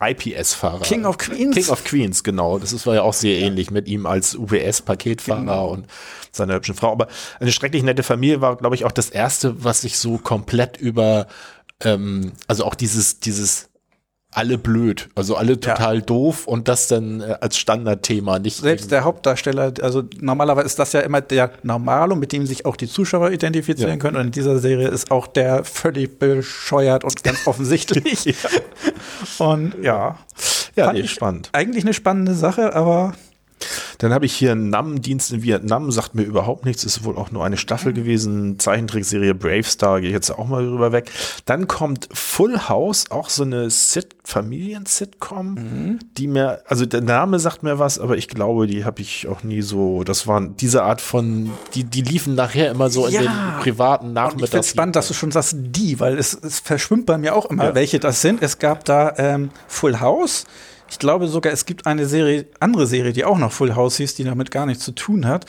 [0.00, 0.80] IPS-Fahrer.
[0.80, 1.54] King of Queens?
[1.54, 2.58] King of Queens, genau.
[2.58, 5.68] Das ist, war ja auch sehr ähnlich mit ihm als UBS-Paketfahrer Genau.
[5.68, 5.86] und
[6.32, 6.90] seiner hübschen Frau.
[6.90, 7.06] Aber
[7.38, 11.28] eine schrecklich nette Familie war, glaube ich, auch das erste, was sich so komplett über,
[11.84, 13.69] ähm, also auch dieses, dieses
[14.32, 18.58] alle blöd, also alle total doof und das dann äh, als Standardthema nicht.
[18.58, 22.76] Selbst der Hauptdarsteller, also normalerweise ist das ja immer der Normalo, mit dem sich auch
[22.76, 23.96] die Zuschauer identifizieren Ja.
[23.96, 24.16] können.
[24.16, 28.34] Und in dieser Serie ist auch der völlig bescheuert und ganz offensichtlich.
[29.38, 30.16] Und ja,
[30.76, 31.48] ja, fand nee, ich spannend.
[31.52, 33.14] eigentlich eine spannende Sache, aber
[33.98, 37.44] Dann habe ich hier Nam-Dienst in Vietnam, sagt mir überhaupt nichts, ist wohl auch nur
[37.44, 38.58] eine Staffel gewesen.
[38.58, 41.10] Zeichentrickserie Brave Star, gehe ich jetzt auch mal rüber weg.
[41.44, 47.62] Dann kommt Full House, auch so eine Sit Familien-Sitcom, die mir, also der Name sagt
[47.62, 51.00] mir was, aber ich glaube, die habe ich auch nie so, das waren diese Art
[51.00, 53.20] von, die, die liefen nachher immer so in Ja.
[53.22, 54.50] den privaten Und ich Nachmittags.
[54.50, 57.64] finde spannend, dass du schon sagst, die, weil es, es verschwimmt bei mir auch immer,
[57.66, 57.74] Ja.
[57.74, 58.42] welche das sind.
[58.42, 60.44] Es gab da ähm, Full House.
[60.90, 64.14] Ich glaube sogar, es gibt eine Serie, andere Serie, die auch noch Full House hieß,
[64.16, 65.46] die damit gar nichts zu tun hat.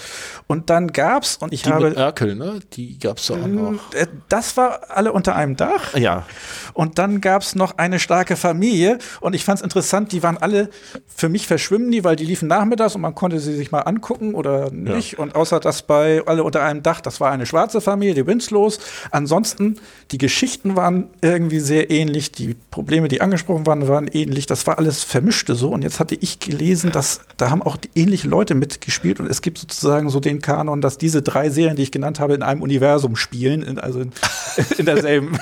[0.48, 1.90] Und dann gab's, und ich die habe.
[1.90, 2.60] mit Urkel, ne?
[2.74, 3.94] Die gab's auch noch.
[3.94, 5.94] äh, Das war alle unter einem Dach.
[5.96, 6.26] Ja,
[6.74, 9.00] Und dann gab's noch eine starke Familie.
[9.20, 10.70] Und ich fand's interessant, die waren alle,
[11.08, 14.36] für mich verschwimmen die, weil die liefen nachmittags und man konnte sie sich mal angucken
[14.36, 15.18] oder nicht.
[15.20, 18.80] Und außer das bei alle unter einem Dach, das war eine schwarze Familie, die Winslos.
[19.12, 19.78] Ansonsten,
[20.12, 22.32] die Geschichten waren irgendwie sehr ähnlich.
[22.32, 24.46] Die Probleme, die angesprochen waren, waren ähnlich.
[24.46, 25.70] Das war alles vermischte so.
[25.70, 29.20] Und jetzt hatte ich gelesen, dass da haben auch ähnliche Leute mitgespielt.
[29.20, 32.34] Und es gibt sozusagen so den Kanon, dass diese drei Serien, die ich genannt habe,
[32.34, 33.64] in einem Universum spielen.
[33.64, 34.12] In, also in,
[34.78, 35.40] in derselben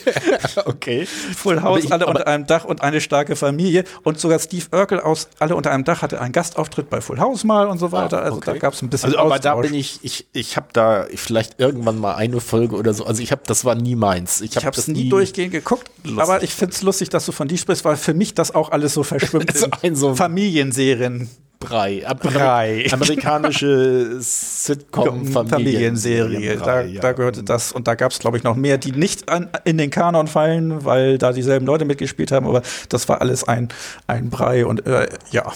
[0.66, 1.06] okay.
[1.06, 3.84] Full House, ich- alle unter einem Dach und eine starke Familie.
[4.02, 7.44] Und sogar Steve Urkel aus Alle unter einem Dach hatte einen Gastauftritt bei Full House
[7.44, 8.22] mal und so weiter.
[8.22, 8.60] Also da okay.
[8.60, 9.70] gab es ein bisschen Also, aber da Austausch.
[9.70, 13.04] bin ich, ich, ich habe da vielleicht irgendwann mal eine Folge oder so.
[13.06, 14.40] Also ich habe, das war nie meins.
[14.40, 16.20] Ich habe es nie durchgehend geguckt, Lustig.
[16.22, 18.70] aber ich finde es lustig, dass du von dir sprichst, weil für mich das auch
[18.70, 21.28] alles so verschwimmt So in ein so- Familienserien.
[21.62, 22.02] Brei.
[22.18, 22.86] Brei.
[22.90, 26.56] Amerikanische Sitcom Familienserie.
[26.56, 29.50] Da, da gehörte das und da gab es, glaube ich, noch mehr, die nicht an,
[29.64, 33.68] in den Kanon fallen, weil da dieselben Leute mitgespielt haben, aber das war alles ein,
[34.06, 35.52] ein Brei und äh, ja.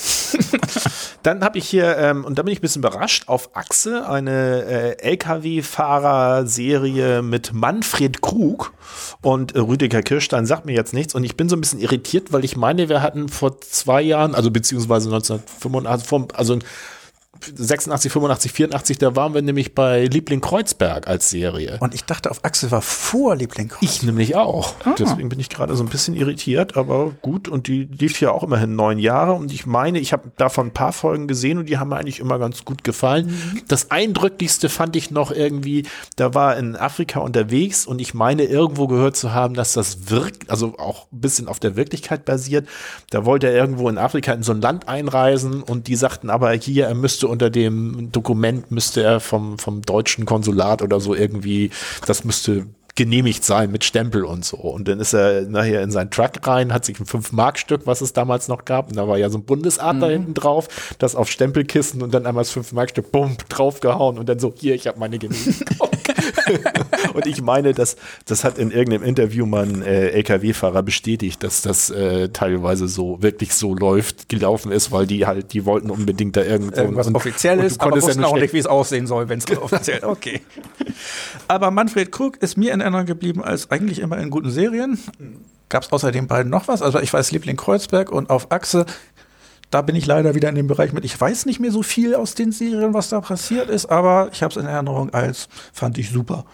[1.22, 4.96] Dann habe ich hier, ähm, und da bin ich ein bisschen überrascht, auf Achse eine
[4.98, 8.74] äh, LKW-Fahrer-Serie mit Manfred Krug
[9.22, 12.30] und äh, Rüdiger Kirstein sagt mir jetzt nichts und ich bin so ein bisschen irritiert,
[12.32, 16.58] weil ich meine, wir hatten vor zwei Jahren, also beziehungsweise 1985, vom, also
[17.54, 21.78] 86, 85, 84, da waren wir nämlich bei Liebling Kreuzberg als Serie.
[21.80, 23.90] Und ich dachte, auf Achse war vor Liebling Kreuzberg.
[23.90, 24.74] Ich nämlich auch.
[24.84, 24.94] Ah.
[24.98, 27.48] Deswegen bin ich gerade so ein bisschen irritiert, aber gut.
[27.48, 29.32] Und die lief ja auch immerhin neun Jahre.
[29.32, 32.20] Und ich meine, ich habe davon ein paar Folgen gesehen und die haben mir eigentlich
[32.20, 33.26] immer ganz gut gefallen.
[33.26, 33.62] Mhm.
[33.68, 35.84] Das eindrücklichste fand ich noch irgendwie,
[36.16, 40.50] da war in Afrika unterwegs und ich meine, irgendwo gehört zu haben, dass das wirkt,
[40.50, 42.68] also auch ein bisschen auf der Wirklichkeit basiert.
[43.10, 46.52] Da wollte er irgendwo in Afrika in so ein Land einreisen und die sagten aber
[46.52, 51.70] hier, er müsste unter dem Dokument, müsste er vom, vom deutschen Konsulat oder so irgendwie,
[52.06, 52.66] das müsste
[52.96, 54.56] genehmigt sein mit Stempel und so.
[54.56, 58.12] Und dann ist er nachher in seinen Truck rein, hat sich ein 5-Mark-Stück, was es
[58.12, 62.02] damals noch gab, und da war ja so ein Bundesadler hinten drauf, das auf Stempelkissen
[62.02, 65.88] und dann einmal das 5-Mark-Stück, bumm, draufgehauen und dann so, hier, ich habe meine Genehmigung.
[67.14, 67.96] und ich meine, das,
[68.26, 73.22] das hat in irgendeinem Interview mal ein äh, LKW-Fahrer bestätigt, dass das äh, teilweise so,
[73.22, 77.16] wirklich so läuft, gelaufen ist, weil die halt, die wollten unbedingt da irgendwo Irgendwas und-
[77.16, 79.46] offiziell und ist, aber ja wussten nur auch nicht, wie es aussehen soll, wenn es
[79.58, 80.40] offiziell Okay.
[81.48, 84.98] Aber Manfred Krug ist mir in Erinnerung geblieben als eigentlich immer in guten Serien.
[85.68, 86.82] Gab es außer den beiden noch was?
[86.82, 88.86] Also ich weiß Liebling Kreuzberg und auf Achse.
[89.74, 91.04] Da bin ich leider wieder in dem Bereich mit.
[91.04, 94.40] Ich weiß nicht mehr so viel aus den Serien, was da passiert ist, aber ich
[94.44, 96.44] habe es in Erinnerung als fand ich super.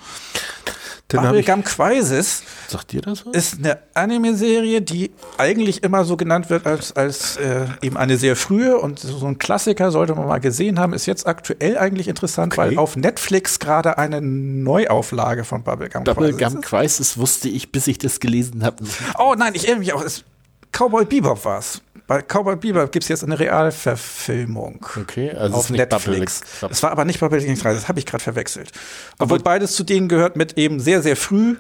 [1.06, 3.34] Bubblegum Crisis sagt dir das was?
[3.34, 8.36] ist eine Anime-Serie, die eigentlich immer so genannt wird als, als äh, eben eine sehr
[8.36, 12.54] frühe und so ein Klassiker sollte man mal gesehen haben, ist jetzt aktuell eigentlich interessant,
[12.54, 12.70] Okay.
[12.70, 16.60] weil auf Netflix gerade eine Neuauflage von Bubblegum, Crisis Bubblegum.
[16.62, 18.82] Crisis wusste ich, bis ich das gelesen habe.
[19.18, 20.02] Oh nein, ich erinnere mich auch.
[20.02, 20.24] Es,
[20.72, 21.82] Cowboy Bebop war's.
[22.10, 24.84] Bei Cowboy Bebop gibt es jetzt eine Realverfilmung.
[25.00, 26.40] Okay, also es auf Netflix.
[26.40, 26.72] Bubblegum.
[26.72, 28.72] Es war aber nicht Bubblegum Crisis, das habe ich gerade verwechselt.
[29.20, 31.54] Obwohl beides zu denen gehört mit eben sehr, sehr früh.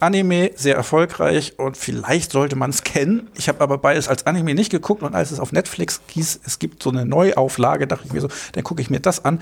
[0.00, 3.28] Anime, sehr erfolgreich und vielleicht sollte man es kennen.
[3.36, 6.58] Ich habe aber beides als Anime nicht geguckt und als es auf Netflix hieß, es
[6.58, 9.38] gibt so eine Neuauflage, dachte ich mir so, dann gucke ich mir das an.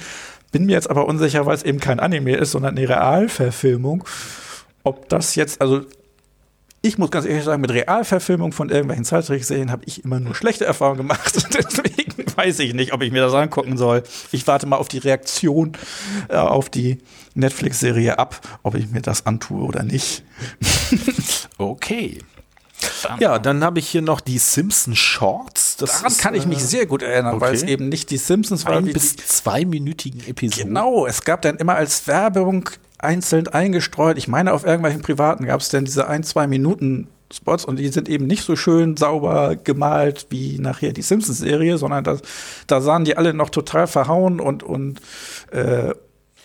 [0.51, 4.03] Bin mir jetzt aber unsicher, weil es eben kein Anime ist, sondern eine Realverfilmung.
[4.83, 5.83] Ob das jetzt, also
[6.87, 10.65] ich muss ganz ehrlich sagen, mit Realverfilmung von irgendwelchen Zeitschriftenserien habe ich immer nur schlechte
[10.65, 11.35] Erfahrungen gemacht.
[11.55, 14.03] Deswegen weiß ich nicht, ob ich mir das angucken soll.
[14.33, 15.73] Ich warte mal auf die Reaktion
[16.29, 16.99] äh, auf die
[17.35, 20.25] Netflix-Serie ab, ob ich mir das antue oder nicht.
[21.59, 22.19] Okay.
[23.19, 25.77] Ja, dann habe ich hier noch die Simpson Shorts.
[25.79, 27.73] Das Daran ist, kann ich mich äh, sehr gut erinnern, weil es okay.
[27.73, 28.77] eben nicht die Simpsons war.
[28.77, 30.69] ein bis zweiminütigen Episoden.
[30.69, 32.69] genau, es gab dann immer als Werbung
[33.07, 34.19] einzeln eingestreut.
[34.19, 37.89] Ich meine, auf irgendwelchen privaten gab es dann diese ein, zwei Minuten Spots und die
[37.89, 42.23] sind eben nicht so schön sauber gemalt wie nachher die Simpsons-Serie, sondern das,
[42.67, 45.01] da sahen die alle noch total verhauen und, und
[45.51, 45.93] äh,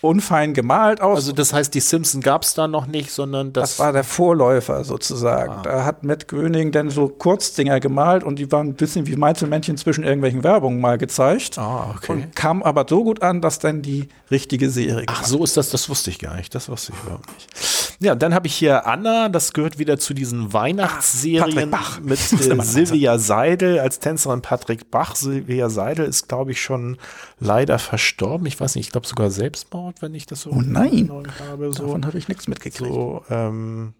[0.02, 1.16] unfein gemalt aus.
[1.16, 4.04] Also das heißt, die Simpson gab es da noch nicht, sondern das, Das war der
[4.04, 5.52] Vorläufer sozusagen.
[5.52, 5.62] Ah.
[5.62, 9.76] Da hat Matt Gröning dann so Kurzdinger gemalt und die waren ein bisschen wie Meinzelmännchen
[9.76, 11.56] zwischen irgendwelchen Werbungen mal gezeigt.
[11.56, 12.12] Ah, okay.
[12.12, 15.70] Und kam aber so gut an, dass dann die richtige Serie Ach, so ist das,
[15.70, 16.54] das wusste ich gar nicht.
[16.54, 17.48] Das wusste ich überhaupt nicht.
[18.00, 22.00] Ja, dann habe ich hier Anna, das gehört wieder zu diesen Weihnachtsserien Patrick Bach.
[22.00, 25.14] mit äh, Silvia Seidel als Tänzerin Patrick Bach.
[25.14, 26.98] Silvia Seidel ist, glaube ich, schon
[27.38, 28.46] leider verstorben.
[28.46, 31.10] Ich weiß nicht, ich glaube sogar Selbstmord, wenn ich das so Oh nein.
[31.48, 31.72] habe.
[31.72, 31.84] So.
[31.86, 32.92] Davon habe ich nichts mitgekriegt.
[32.92, 33.94] So, ähm,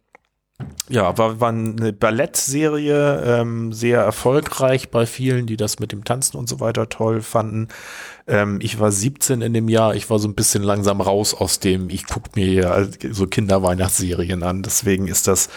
[0.89, 6.37] ja, war, war eine Ballettserie, ähm, sehr erfolgreich bei vielen, die das mit dem Tanzen
[6.37, 7.69] und so weiter toll fanden.
[8.29, 11.59] Ähm, ich war 17 in dem Jahr, ich war so ein bisschen langsam raus aus
[11.59, 15.49] dem, ich guck mir hier so Kinderweihnachtsserien an, deswegen ist das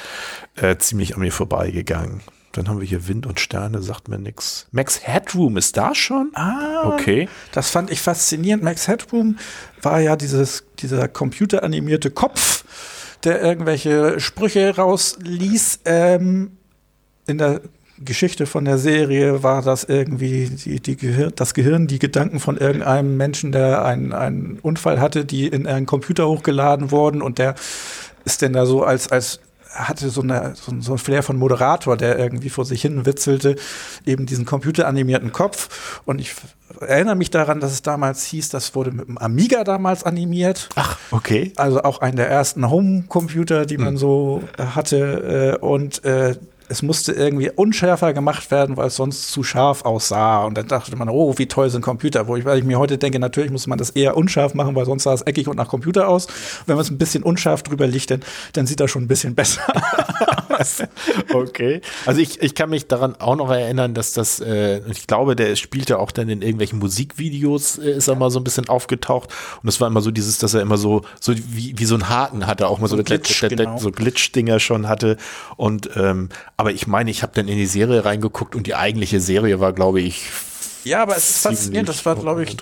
[0.55, 2.21] äh, ziemlich an mir vorbeigegangen.
[2.55, 4.67] Dann haben wir hier Wind und Sterne, sagt mir nix.
[4.71, 6.31] Max Headroom ist da schon?
[6.35, 7.27] Ah, Okay.
[7.51, 8.63] das fand ich faszinierend.
[8.63, 9.37] Max Headroom
[9.81, 12.63] war ja dieses, dieser computeranimierte Kopf,
[13.23, 15.79] der irgendwelche Sprüche rausließ.
[15.85, 16.51] Ähm,
[17.27, 17.61] in der
[18.03, 22.57] Geschichte von der Serie war das irgendwie die, die Gehir das Gehirn, die Gedanken von
[22.57, 27.55] irgendeinem Menschen, der einen, einen Unfall hatte, die in einen Computer hochgeladen wurden und der
[28.25, 29.39] ist denn da so als, als
[29.75, 33.05] hatte so, eine, so, ein- so ein Flair von Moderator, der irgendwie vor sich hin
[33.05, 33.55] witzelte,
[34.05, 36.01] eben diesen computeranimierten Kopf.
[36.05, 36.33] Und ich
[36.79, 40.69] erinnere mich daran, dass es damals hieß, das wurde mit dem Amiga damals animiert.
[40.75, 41.51] Ach, okay.
[41.57, 45.57] Also auch einen der ersten Home-Computer, die man so äh, hatte.
[45.61, 46.35] Äh, und äh,
[46.67, 50.43] es musste irgendwie unschärfer gemacht werden, weil es sonst zu scharf aussah.
[50.45, 52.27] Und dann dachte man, oh, wie toll sind Computer.
[52.27, 54.85] Wo ich, weil ich mir heute denke, natürlich muss man das eher unscharf machen, weil
[54.85, 56.27] sonst sah es eckig und nach Computer aus.
[56.65, 58.21] Wenn man es ein bisschen unscharf drüber liegt, dann,
[58.53, 59.61] dann sieht das schon ein bisschen besser
[60.49, 60.83] aus.
[61.33, 61.81] Okay.
[62.05, 65.55] Also ich, ich kann mich daran auch noch erinnern, dass das, äh, ich glaube, der
[65.55, 69.29] spielte auch dann in irgendwelchen Musikvideos, äh, ist er mal so ein bisschen aufgetaucht.
[69.61, 72.09] Und es war immer so dieses, dass er immer so, so wie, wie so ein
[72.09, 73.77] Haken hatte, auch mal so, So Glitch, der- genau.
[73.77, 75.17] so Glitch-Dinger schon hatte.
[75.57, 79.19] Und ähm, aber ich meine, ich habe dann in die Serie reingeguckt und die eigentliche
[79.19, 80.23] Serie war, glaube ich,
[80.83, 81.89] Ja, aber es ist faszinierend.
[81.89, 82.55] Das war, glaube ich,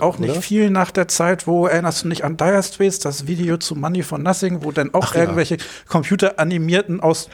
[0.00, 0.42] auch nicht oder?
[0.42, 4.02] viel nach der Zeit, wo erinnerst du nicht an Dire Straits, das Video zu Money
[4.02, 5.22] for Nothing, wo dann auch Ach ja.
[5.22, 5.56] irgendwelche
[5.88, 7.28] computeranimierten aus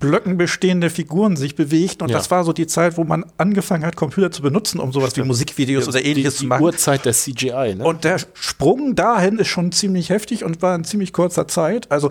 [0.00, 2.02] Blöcken bestehende Figuren sich bewegt.
[2.02, 2.18] Und Ja.
[2.18, 5.22] das war so die Zeit, wo man angefangen hat, Computer zu benutzen, um sowas wie
[5.22, 6.62] Musikvideos oder ähnliches die, zu die machen.
[6.64, 7.84] Uhrzeit der CGI, ne?
[7.84, 11.90] Und der Sprung dahin ist schon ziemlich heftig und war in ziemlich kurzer Zeit.
[11.92, 12.10] Also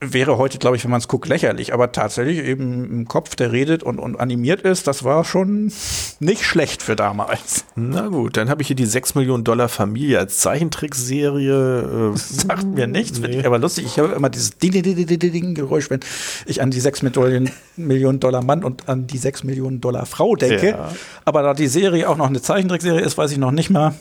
[0.00, 1.74] wäre heute, glaube ich, wenn man es guckt, lächerlich.
[1.74, 5.72] Aber tatsächlich eben im Kopf, der redet und, und animiert ist, das war schon
[6.20, 7.64] nicht schlecht für damals.
[7.74, 12.12] Na gut, dann habe ich hier die 6 Millionen Dollar Familie als Zeichentrickserie.
[12.14, 13.40] Äh, Sagt mir nichts, finde Nee.
[13.40, 13.86] ich aber lustig.
[13.86, 16.00] Ich habe immer dieses Ding, Ding, Ding, Ding, Ding, Ding Geräusch, wenn
[16.46, 20.36] ich an die 6 Millionen, Millionen Dollar Mann und an die 6 Millionen Dollar Frau
[20.36, 20.68] denke.
[20.70, 20.92] Ja.
[21.24, 23.94] Aber da die Serie auch noch eine Zeichentrickserie ist, weiß ich noch nicht mal,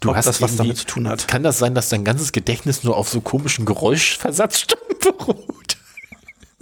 [0.00, 1.26] Du ob hast das was damit zu tun hat.
[1.28, 5.76] Kann das sein, dass dein ganzes Gedächtnis nur auf so komischen Geräuschversatzstimmen beruht?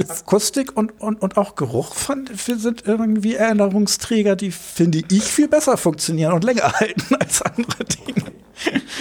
[0.00, 5.76] Akustik und, und, und auch Geruch fand, sind irgendwie Erinnerungsträger, die finde ich viel besser
[5.76, 8.32] funktionieren und länger halten als andere Dinge.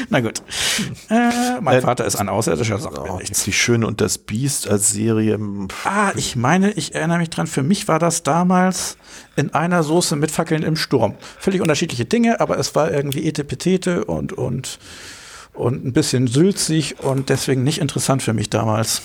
[0.09, 0.41] Na gut.
[1.09, 4.67] Äh, mein Äh, Vater ist ein Außerirdischer, sagt mir oh, die Schöne und das Biest
[4.67, 5.39] als Serie.
[5.39, 8.97] Pff, Ah, ich meine, ich erinnere mich dran, für mich war das damals
[9.35, 11.15] in einer Soße mit Fackeln im Sturm.
[11.39, 14.79] Völlig unterschiedliche Dinge, aber es war irgendwie Etepetete und, und,
[15.53, 19.01] und ein bisschen sülzig und deswegen nicht interessant für mich damals.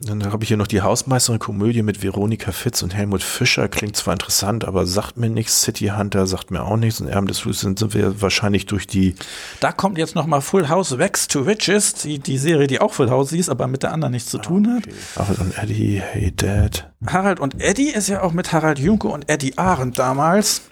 [0.00, 3.68] Dann habe ich hier noch die Hausmeisterin Komödie mit Veronika Fitz und Helmut Fischer.
[3.68, 5.62] Klingt zwar interessant, aber sagt mir nichts.
[5.62, 7.00] City Hunter sagt mir auch nichts.
[7.00, 9.16] Und Erben des Flusses sind, wir wahrscheinlich durch die.
[9.58, 12.92] Da kommt jetzt noch mal Full House Wax to Riches, die, die Serie, die auch
[12.92, 14.84] Full House hieß, aber mit der anderen nichts zu tun hat.
[15.16, 16.90] Harald und Eddie, Hey Dad.
[17.04, 20.62] Harald und Eddie ist ja auch mit Harald Junke und Eddie Arendt damals.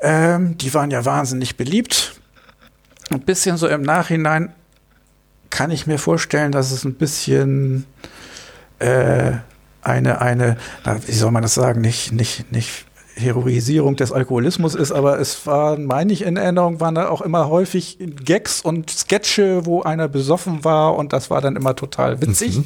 [0.00, 2.14] Ähm, die waren ja wahnsinnig beliebt.
[3.10, 4.52] Ein bisschen so im Nachhinein
[5.50, 7.86] kann ich mir vorstellen, dass es ein bisschen
[8.78, 9.32] äh,
[9.82, 12.84] eine, eine, na, wie soll man das sagen, nicht, nicht, nicht
[13.14, 17.48] Heroisierung des Alkoholismus ist, aber es waren, meine ich in Erinnerung, waren da auch immer
[17.48, 22.60] häufig Gags und Sketche, wo einer besoffen war und das war dann immer total witzig.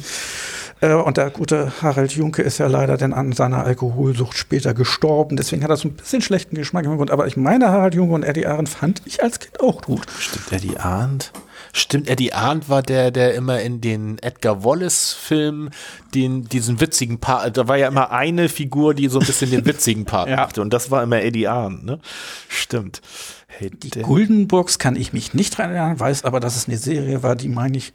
[0.81, 5.37] Äh, Und der gute Harald Junke ist ja leider dann an seiner Alkoholsucht später gestorben.
[5.37, 7.11] Deswegen hat er so ein bisschen schlechten Geschmack im Hintergrund.
[7.11, 10.05] Aber ich meine, Harald Junke und Eddie Arendt fand ich als Kind auch gut.
[10.19, 11.31] Stimmt Eddie Arndt?
[11.75, 15.71] Stimmt, Eddie Arndt war der, der immer in den Edgar Wallace-Filmen
[16.13, 19.65] den, diesen witzigen Part, da war ja immer eine Figur, die so ein bisschen den
[19.65, 20.35] witzigen Part Ja.
[20.35, 20.61] machte.
[20.61, 21.99] Und das war immer Eddie Arndt, ne?
[22.47, 23.01] Stimmt.
[23.47, 23.89] Hey Die.
[24.01, 27.49] Guldenburgs kann ich mich nicht dran erinnern, weiß aber, dass es eine Serie war, die,
[27.49, 27.91] meine ich,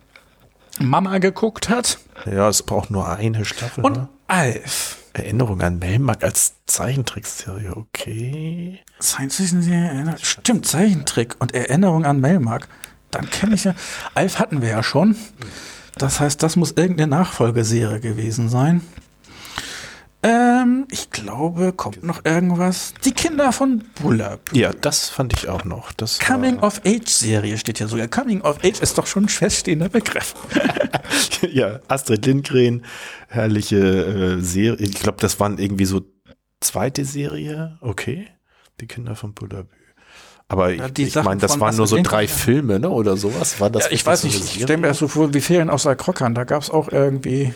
[0.80, 1.98] Mama geguckt hat.
[2.26, 3.84] Ja, es braucht nur eine Staffel.
[3.84, 4.08] Und ne?
[4.26, 4.96] Alf.
[5.12, 8.80] Erinnerung an Melmark als Zeichentrickserie, okay.
[9.00, 12.68] Science-Fiction-Serie, erinnert- stimmt, Zeichentrick und Erinnerung an Melmark.
[13.10, 13.74] Dann kenne ich ja,
[14.14, 15.16] Alf hatten wir ja schon.
[15.96, 18.82] Das heißt, das muss irgendeine Nachfolgeserie gewesen sein.
[20.22, 22.92] Ähm, ich glaube, kommt noch irgendwas.
[23.04, 24.52] Die Kinder von Bullab.
[24.52, 25.92] Ja, das fand ich auch noch.
[25.92, 28.08] Das Coming of Age Serie steht ja sogar.
[28.08, 30.34] Coming of Age ist doch schon ein feststehender Begriff.
[31.52, 32.84] ja, Astrid Lindgren,
[33.28, 34.86] herrliche äh, Serie.
[34.86, 36.02] Ich glaube, das waren irgendwie so
[36.60, 37.78] zweite Serie.
[37.80, 38.26] Okay.
[38.80, 39.77] Die Kinder von Bullabü.
[40.48, 43.60] Aber Ja, ich, die ich meine, das waren nur so drei Filme, ne, oder sowas?
[43.60, 45.68] War das Ja, ich weiß so nicht, ich stelle mir das so vor wie Ferien
[45.68, 46.34] aus der Krockern.
[46.34, 47.52] Da gab es auch irgendwie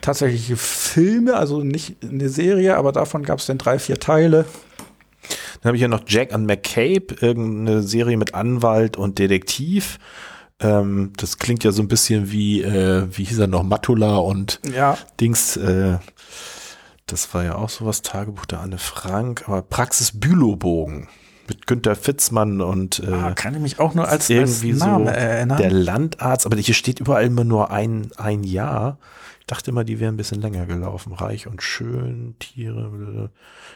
[0.00, 4.46] tatsächliche Filme, also nicht eine Serie, aber davon gab es dann drei, vier Teile.
[5.60, 9.98] Dann habe ich ja noch Jack and McCabe, irgendeine Serie mit Anwalt und Detektiv.
[10.60, 14.60] Ähm, das klingt ja so ein bisschen wie, äh, wie hieß er noch, Matula und
[14.74, 15.98] Ja, Dings, äh,
[17.06, 21.08] das war ja auch sowas, Tagebuch der Anne Frank, aber Praxis Bülowbogen
[21.48, 25.06] mit Günter Fitzmann und äh, ah, kann ich mich auch nur als, als irgendwie Name
[25.06, 25.58] so erinnern.
[25.58, 28.98] der Landarzt, aber hier steht überall immer nur ein, ein Jahr.
[29.44, 31.12] Ich dachte immer, die wären ein bisschen länger gelaufen.
[31.12, 33.28] Reich und schön, Tiere.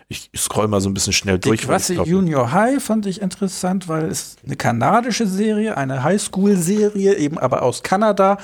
[0.08, 1.60] Ich scroll mal so ein bisschen schnell Die durch.
[1.60, 7.36] Klasse glaub, Junior High fand ich interessant, weil es eine kanadische Serie, eine Highschool-Serie, eben
[7.36, 8.38] aber aus Kanada.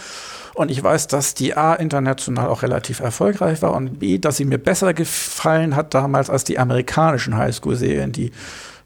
[0.53, 4.45] Und ich weiß, dass die A international auch relativ erfolgreich war und B, dass sie
[4.45, 8.33] mir besser gefallen hat damals als die amerikanischen Highschool-Serien, die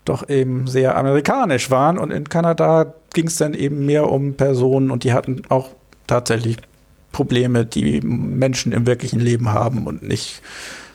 [0.09, 1.99] doch eben sehr amerikanisch waren.
[1.99, 5.71] Und in Kanada ging es dann eben mehr um Personen und die hatten auch
[6.07, 6.57] tatsächlich
[7.13, 10.43] Probleme, die Menschen im wirklichen Leben haben und nicht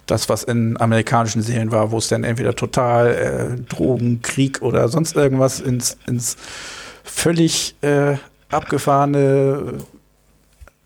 [0.05, 4.89] das, was in amerikanischen Serien war, wo es dann entweder total äh, Drogen, Krieg oder
[4.89, 6.35] sonst irgendwas ins, ins
[7.03, 8.17] völlig äh,
[8.49, 9.75] abgefahrene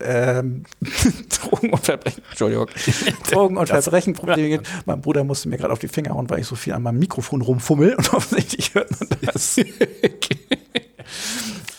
[0.00, 0.64] ähm,
[1.28, 2.68] Drogen und Verbrechen, Entschuldigung,
[3.30, 4.62] Drogen und Verbrechen Probleme geht.
[4.86, 6.98] Mein Bruder musste mir gerade auf die Finger hauen, weil ich so viel an meinem
[6.98, 9.60] Mikrofon rumfummel und offensichtlich hört man das.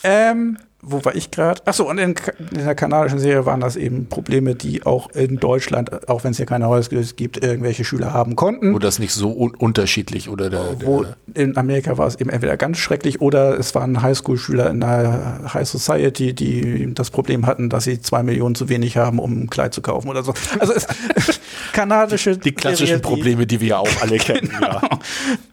[0.03, 1.61] ähm, wo war ich gerade?
[1.65, 2.15] Achso, und in,
[2.51, 6.37] in, der kanadischen Serie waren das eben Probleme, die auch in Deutschland, auch wenn es
[6.37, 8.73] hier keine Häuser gibt, irgendwelche Schüler haben konnten.
[8.73, 12.29] Wo das nicht so un unterschiedlich oder der, der Wo in Amerika war es eben
[12.29, 17.69] entweder ganz schrecklich oder es waren Highschool-Schüler in der High Society, die das Problem hatten,
[17.69, 20.33] dass sie zwei Millionen zu wenig haben, um ein Kleid zu kaufen oder so.
[20.59, 20.87] Also es,
[21.73, 24.49] kanadische Die klassischen Serie, Probleme, die, die wir auch alle kennen.
[24.59, 24.79] Genau.
[24.81, 24.99] Ja.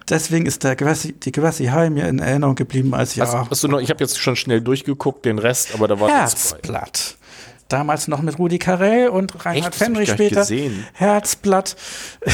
[0.09, 3.25] Deswegen ist der Gewassi, die Gewassi High mir in Erinnerung geblieben als ja.
[3.25, 6.09] Hast, hast du noch, ich habe jetzt schon schnell durchgeguckt, den Rest, aber da war
[6.09, 7.17] Herzblatt.
[7.69, 9.83] Damals noch mit Rudi Carell und Reinhard Echt?
[9.83, 10.41] Fendrich später.
[10.41, 10.87] Gesehen.
[10.93, 11.77] Herzblatt.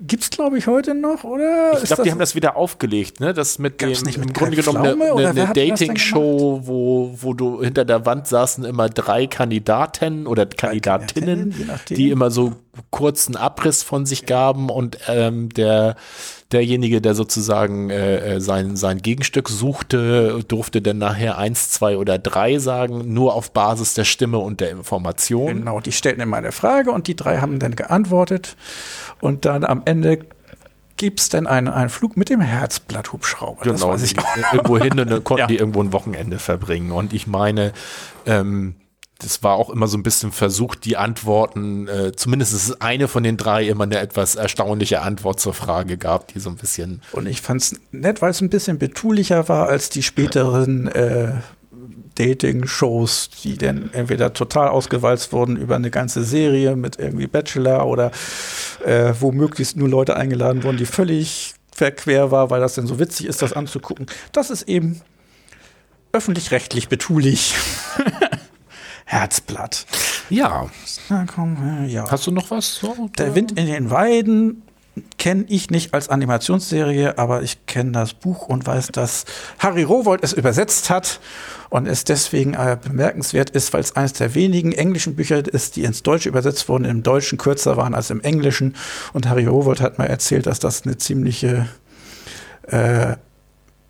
[0.00, 1.80] Gibt's glaube ich heute noch, oder?
[1.82, 3.32] Ich glaube, die haben das wieder aufgelegt, ne?
[3.32, 7.62] Das mit dem nicht mit im Grunde genommen eine, eine, eine Dating-Show, wo, wo du
[7.62, 11.54] hinter der Wand saßen immer drei Kandidaten oder Kandidatinnen,
[11.88, 12.52] die immer so
[12.90, 15.96] kurzen Abriss von sich gaben und ähm, der
[16.52, 22.18] derjenige, der sozusagen äh, äh, sein, sein Gegenstück suchte, durfte dann nachher eins, zwei oder
[22.18, 25.58] drei sagen, nur auf Basis der Stimme und der Information.
[25.58, 28.56] Genau, die stellten immer eine Frage und die drei haben dann geantwortet.
[29.20, 30.20] Und dann am Ende
[30.96, 33.62] gibt es denn einen, einen Flug mit dem Herzblatthubschrauber.
[33.62, 34.16] Genau, das weiß ich
[34.52, 35.46] irgendwo hin und dann konnten ja.
[35.46, 36.92] die irgendwo ein Wochenende verbringen.
[36.92, 37.72] Und ich meine,
[38.24, 38.76] ähm,
[39.18, 43.36] das war auch immer so ein bisschen versucht, die Antworten, äh, zumindest eine von den
[43.36, 47.00] drei immer eine etwas erstaunliche Antwort zur Frage gab, die so ein bisschen.
[47.12, 51.32] Und ich fand es nett, weil es ein bisschen betulicher war als die späteren äh,
[52.16, 58.10] Dating-Shows, die dann entweder total ausgewalzt wurden über eine ganze Serie mit irgendwie Bachelor oder
[58.84, 62.98] äh, wo möglichst nur Leute eingeladen wurden, die völlig verquer war, weil das denn so
[62.98, 64.06] witzig ist, das anzugucken.
[64.32, 65.00] Das ist eben
[66.12, 67.54] öffentlich-rechtlich betulich.
[69.06, 69.86] Herzblatt.
[70.28, 70.68] Ja.
[71.08, 72.10] Na komm, ja.
[72.10, 72.74] Hast du noch was?
[72.74, 74.62] So, Der Wind in den Weiden
[75.18, 79.24] kenne ich nicht als Animationsserie, aber ich kenne das Buch und weiß, dass
[79.60, 81.20] Harry Rowold es übersetzt hat
[81.68, 85.84] und es deswegen äh, bemerkenswert ist, weil es eines der wenigen englischen Bücher ist, die
[85.84, 88.74] ins Deutsche übersetzt wurden, im Deutschen kürzer waren als im Englischen.
[89.12, 91.68] Und Harry Rowold hat mal erzählt, dass das eine ziemliche
[92.68, 93.16] äh,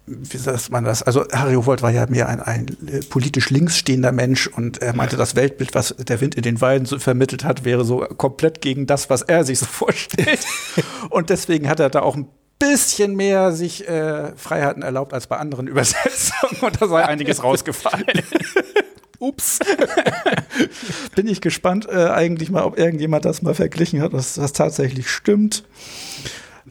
[0.06, 1.02] wie sagt man das?
[1.02, 4.94] Also Harry Wold war ja mehr ein, ein äh, politisch links stehender Mensch und er
[4.94, 8.60] meinte, das Weltbild, was der Wind in den Weiden so vermittelt hat, wäre so komplett
[8.60, 10.46] gegen das, was er sich so vorstellt.
[11.10, 12.28] und deswegen hat er da auch ein
[12.58, 18.06] bisschen mehr sich äh, Freiheiten erlaubt als bei anderen Übersetzungen und da sei einiges rausgefallen.
[19.18, 19.60] Ups.
[21.14, 25.10] Bin ich gespannt äh, eigentlich mal, ob irgendjemand das mal verglichen hat, dass das tatsächlich
[25.10, 25.64] stimmt.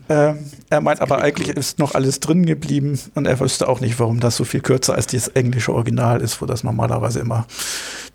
[0.08, 4.00] Ähm, er meint aber eigentlich ist noch alles drin geblieben und er wüsste auch nicht,
[4.00, 7.48] warum das so viel kürzer als das englische Original ist, wo das normalerweise immer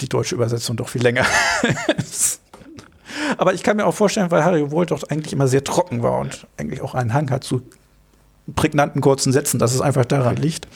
[0.00, 1.26] die deutsche Übersetzung doch viel länger
[1.96, 2.40] ist.
[3.38, 6.18] Aber ich kann mir auch vorstellen, weil Harry Wohl doch eigentlich immer sehr trocken war
[6.18, 7.62] und eigentlich auch einen Hang hat zu
[8.54, 10.68] prägnanten kurzen Sätzen, dass es einfach daran liegt.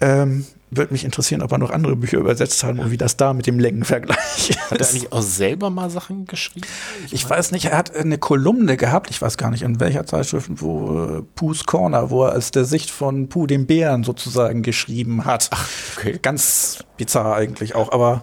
[0.00, 3.32] Ähm, würde mich interessieren, ob er noch andere Bücher übersetzt hat und wie das da
[3.32, 4.70] mit dem Längenvergleich ist.
[4.70, 6.66] Hat er eigentlich auch selber mal Sachen geschrieben?
[7.06, 10.06] Ich, ich weiß nicht, er hat eine Kolumne gehabt, ich weiß gar nicht, in welcher
[10.06, 14.62] Zeitschrift, wo äh, Pooh's Corner, wo er aus der Sicht von Pooh dem Bären sozusagen
[14.62, 15.48] geschrieben hat.
[15.52, 16.18] Ach, okay.
[16.20, 18.22] Ganz bizarr eigentlich auch, aber.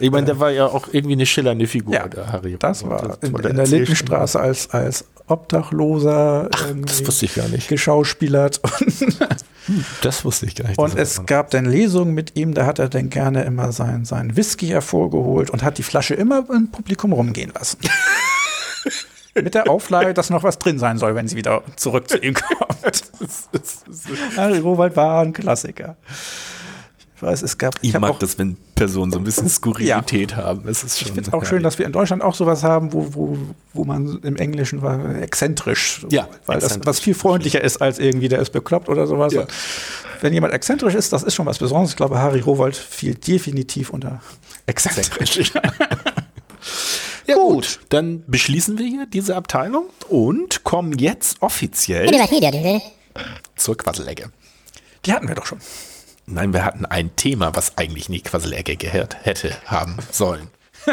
[0.00, 2.56] Ich meine, äh, der war ja auch irgendwie eine schillernde Figur, ja, der Harry.
[2.58, 7.48] Das war das, in, in der Lindenstraße als, als Obdachloser Ach, das wusste ich gar
[7.48, 7.68] nicht.
[7.68, 8.60] geschauspielert.
[8.78, 9.26] Hm,
[10.02, 10.78] das wusste ich gar nicht.
[10.78, 14.36] Und es gab dann Lesungen mit ihm, da hat er dann gerne immer sein, sein
[14.36, 17.78] Whisky hervorgeholt und hat die Flasche immer im Publikum rumgehen lassen.
[19.34, 22.34] mit der Auflage, dass noch was drin sein soll, wenn sie wieder zurück zu ihm
[22.34, 23.02] kommt.
[24.36, 25.96] Harry Robert war ein Klassiker.
[27.16, 27.76] Ich weiß, es gab.
[27.80, 30.36] Ich, ich mag auch, das, wenn Personen so ein bisschen Skurrilität ja.
[30.36, 30.68] haben.
[30.68, 32.92] Es ist schon ich finde es auch schön, dass wir in Deutschland auch sowas haben,
[32.92, 33.38] wo, wo,
[33.72, 36.06] wo man im Englischen war exzentrisch.
[36.10, 36.28] Ja.
[36.44, 36.84] Weil exzentrisch.
[36.84, 39.32] das was viel freundlicher ist als irgendwie, der ist bekloppt oder sowas.
[39.32, 39.46] Ja.
[40.20, 41.90] Wenn jemand exzentrisch ist, das ist schon was Besonderes.
[41.90, 44.20] Ich glaube, Harry Rowold fiel definitiv unter
[44.66, 45.52] exzentrisch.
[47.26, 47.80] Ja, gut.
[47.88, 52.08] Dann beschließen wir hier diese Abteilung und kommen jetzt offiziell
[53.56, 54.30] zur Quasselecke.
[55.04, 55.58] Die hatten wir doch schon.
[56.26, 60.48] Nein, wir hatten ein Thema, was eigentlich nicht Quasselecke gehört hätte haben sollen.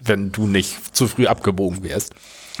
[0.00, 2.14] Wenn du nicht zu früh abgebogen wärst.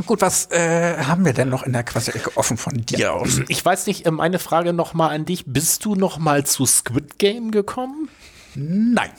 [0.06, 3.40] Gut, was äh, haben wir denn noch in der Quasselecke offen von dir ja, aus?
[3.48, 5.44] Ich weiß nicht, äh, meine Frage nochmal an dich.
[5.46, 8.08] Bist du nochmal zu Squid Game gekommen?
[8.54, 9.10] Nein.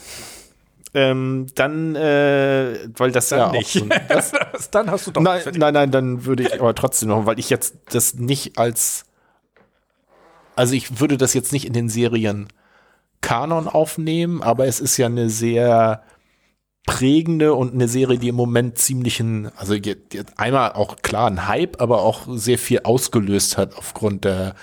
[0.94, 3.78] Ähm, dann, äh, weil das dann ja nicht.
[3.78, 4.32] auch so, das,
[4.72, 5.22] dann hast du doch.
[5.22, 9.06] Nein, nein, nein, dann würde ich aber trotzdem noch, weil ich jetzt das nicht als
[10.60, 12.49] also ich würde das jetzt nicht in den Serien
[13.22, 16.03] Kanon aufnehmen, aber es ist ja eine sehr
[16.86, 19.77] prägende und eine Serie, die im Moment ziemlichen, also
[20.36, 24.53] einmal auch klar ein Hype, aber auch sehr viel ausgelöst hat aufgrund der,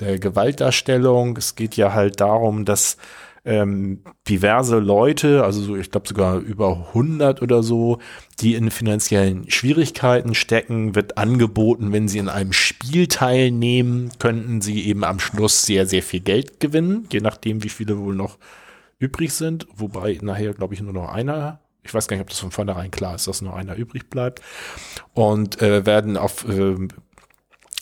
[0.00, 1.36] der Gewaltdarstellung.
[1.36, 2.96] Es geht ja halt darum, dass
[3.44, 7.98] ähm, diverse Leute, also so, ich glaube sogar über 100 oder so,
[8.40, 14.86] die in finanziellen Schwierigkeiten stecken, wird angeboten, wenn sie in einem Spiel teilnehmen, könnten sie
[14.86, 18.38] eben am Schluss sehr, sehr viel Geld gewinnen, je nachdem, wie viele wohl noch
[18.98, 22.38] übrig sind, wobei nachher, glaube ich, nur noch einer ich weiß gar nicht, ob das
[22.38, 24.40] von vornherein klar ist, dass nur einer übrig bleibt.
[25.12, 26.76] Und äh, werden auf, äh,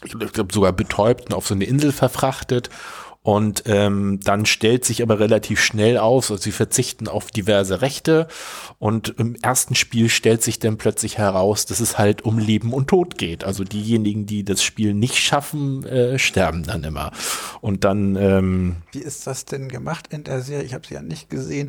[0.05, 2.68] ich glaube sogar betäubt und auf so eine Insel verfrachtet.
[3.24, 8.27] Und ähm, dann stellt sich aber relativ schnell aus, also sie verzichten auf diverse Rechte.
[8.81, 12.89] Und im ersten Spiel stellt sich dann plötzlich heraus, dass es halt um Leben und
[12.89, 13.44] Tod geht.
[13.44, 17.12] Also diejenigen, die das Spiel nicht schaffen, äh, sterben dann immer.
[17.61, 18.16] Und dann.
[18.16, 20.65] Ähm, Wie ist das denn gemacht in der Serie?
[20.65, 21.69] Ich habe sie ja nicht gesehen.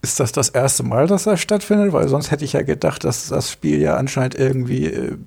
[0.00, 1.92] Ist das das erste Mal, dass das stattfindet?
[1.92, 5.18] Weil sonst hätte ich ja gedacht, dass das Spiel ja anscheinend irgendwie äh,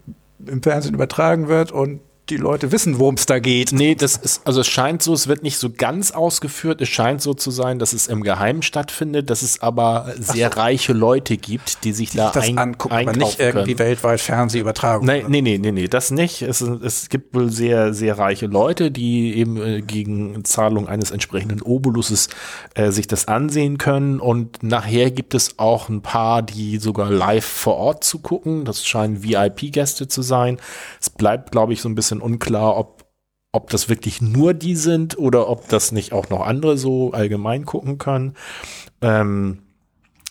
[0.47, 1.99] im Fernsehen übertragen wird und
[2.31, 3.71] die Leute wissen, worum es da geht.
[3.73, 6.81] Nee, das ist, also es scheint so, es wird nicht so ganz ausgeführt.
[6.81, 10.59] Es scheint so zu sein, dass es im Geheimen stattfindet, dass es aber sehr so.
[10.59, 13.79] reiche Leute gibt, die sich die da das ein, angucken, aber nicht irgendwie können.
[13.79, 15.05] weltweit Fernsehübertragung.
[15.05, 16.41] Nee, nee, nee, nee, nee, das nicht.
[16.41, 21.61] Es, es gibt wohl sehr, sehr reiche Leute, die eben äh, gegen Zahlung eines entsprechenden
[21.61, 22.29] Obolusses
[22.75, 24.19] äh, sich das ansehen können.
[24.19, 28.63] Und nachher gibt es auch ein paar, die sogar live vor Ort zu gucken.
[28.63, 30.57] Das scheinen VIP-Gäste zu sein.
[31.01, 33.05] Es bleibt, glaube ich, so ein bisschen unklar, ob,
[33.51, 37.65] ob das wirklich nur die sind oder ob das nicht auch noch andere so allgemein
[37.65, 38.35] gucken können.
[39.01, 39.59] Ähm,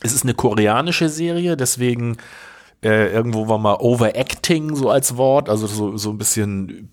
[0.02, 2.16] es ist eine koreanische Serie, deswegen
[2.82, 6.90] äh, irgendwo war mal Overacting so als Wort, also so, so ein bisschen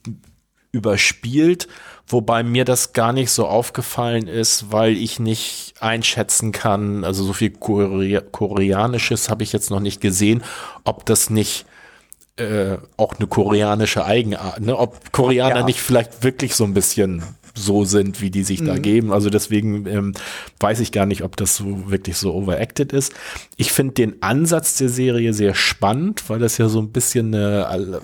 [0.71, 1.67] überspielt,
[2.07, 7.33] wobei mir das gar nicht so aufgefallen ist, weil ich nicht einschätzen kann, also so
[7.33, 10.43] viel Korea Koreanisches habe ich jetzt noch nicht gesehen,
[10.83, 11.65] ob das nicht
[12.37, 14.77] äh, auch eine koreanische Eigenart, ne?
[14.77, 15.65] ob Koreaner ja.
[15.65, 17.23] nicht vielleicht wirklich so ein bisschen
[17.57, 18.67] so sind, wie die sich mhm.
[18.67, 19.11] da geben.
[19.11, 20.13] Also deswegen ähm,
[20.59, 23.13] weiß ich gar nicht, ob das so wirklich so overacted ist.
[23.55, 28.01] Ich finde den Ansatz der Serie sehr spannend, weil das ja so ein bisschen eine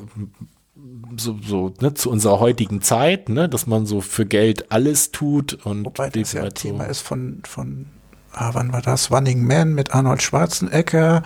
[1.18, 5.54] so, so ne, zu unserer heutigen Zeit, ne, dass man so für Geld alles tut
[5.66, 7.86] und Wobei das ja halt Thema so ist von von
[8.32, 11.24] ah, wann war das Running Man mit Arnold Schwarzenegger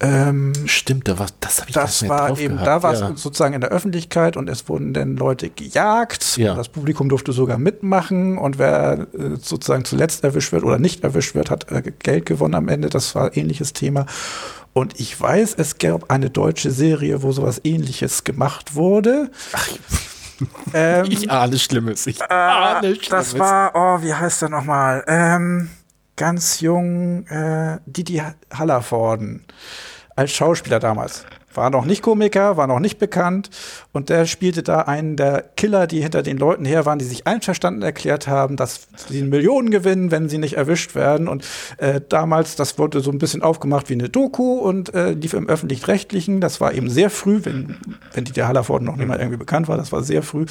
[0.00, 2.66] ähm, Stimmt, da war, das habe ich Das war eben, gehabt.
[2.66, 3.12] da war es ja.
[3.16, 6.36] sozusagen in der Öffentlichkeit und es wurden dann Leute gejagt.
[6.36, 6.54] Ja.
[6.54, 11.34] Das Publikum durfte sogar mitmachen und wer äh, sozusagen zuletzt erwischt wird oder nicht erwischt
[11.34, 12.90] wird, hat äh, Geld gewonnen am Ende.
[12.90, 14.06] Das war ein ähnliches Thema.
[14.72, 19.30] Und ich weiß, es gab eine deutsche Serie, wo sowas ähnliches gemacht wurde.
[19.52, 19.68] Ach,
[20.74, 22.06] ähm, ich ahne Schlimmes.
[22.06, 23.08] Ich ahne Schlimmes.
[23.08, 25.02] Das war, oh, wie heißt der nochmal?
[25.06, 25.70] Ähm,
[26.16, 28.22] ganz jung äh, Didi
[28.52, 29.44] Hallervorden
[30.16, 31.26] als Schauspieler damals.
[31.54, 33.50] War noch nicht Komiker, war noch nicht bekannt
[33.96, 37.26] und der spielte da einen der Killer, die hinter den Leuten her waren, die sich
[37.26, 41.28] einverstanden erklärt haben, dass sie Millionen gewinnen, wenn sie nicht erwischt werden.
[41.28, 41.44] Und
[41.78, 45.48] äh, damals, das wurde so ein bisschen aufgemacht wie eine Doku und äh, lief im
[45.48, 46.40] öffentlich-rechtlichen.
[46.40, 47.76] Das war eben sehr früh, wenn,
[48.12, 50.46] wenn die der Hallerford noch nicht mal irgendwie bekannt war, das war sehr früh.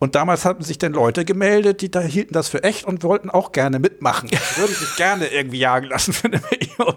[0.00, 3.28] Und damals hatten sich dann Leute gemeldet, die da hielten das für echt und wollten
[3.28, 4.30] auch gerne mitmachen.
[4.56, 6.94] Würden sich gerne irgendwie jagen lassen für eine Million.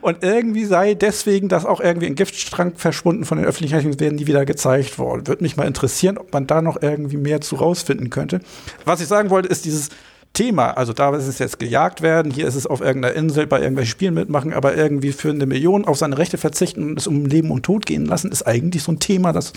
[0.00, 4.26] Und irgendwie sei deswegen das auch irgendwie in Giftstrang verschwunden von den Öffentlichkeiten, werden die
[4.26, 5.19] wieder gezeigt worden.
[5.26, 8.40] Würde mich mal interessieren, ob man da noch irgendwie mehr zu rausfinden könnte.
[8.84, 9.90] Was ich sagen wollte, ist dieses
[10.32, 10.70] Thema.
[10.72, 13.90] Also da ist es jetzt gejagt werden, hier ist es auf irgendeiner Insel bei irgendwelchen
[13.90, 17.50] Spielen mitmachen, aber irgendwie für eine Million auf seine Rechte verzichten und es um Leben
[17.50, 19.52] und Tod gehen lassen, ist eigentlich so ein Thema, das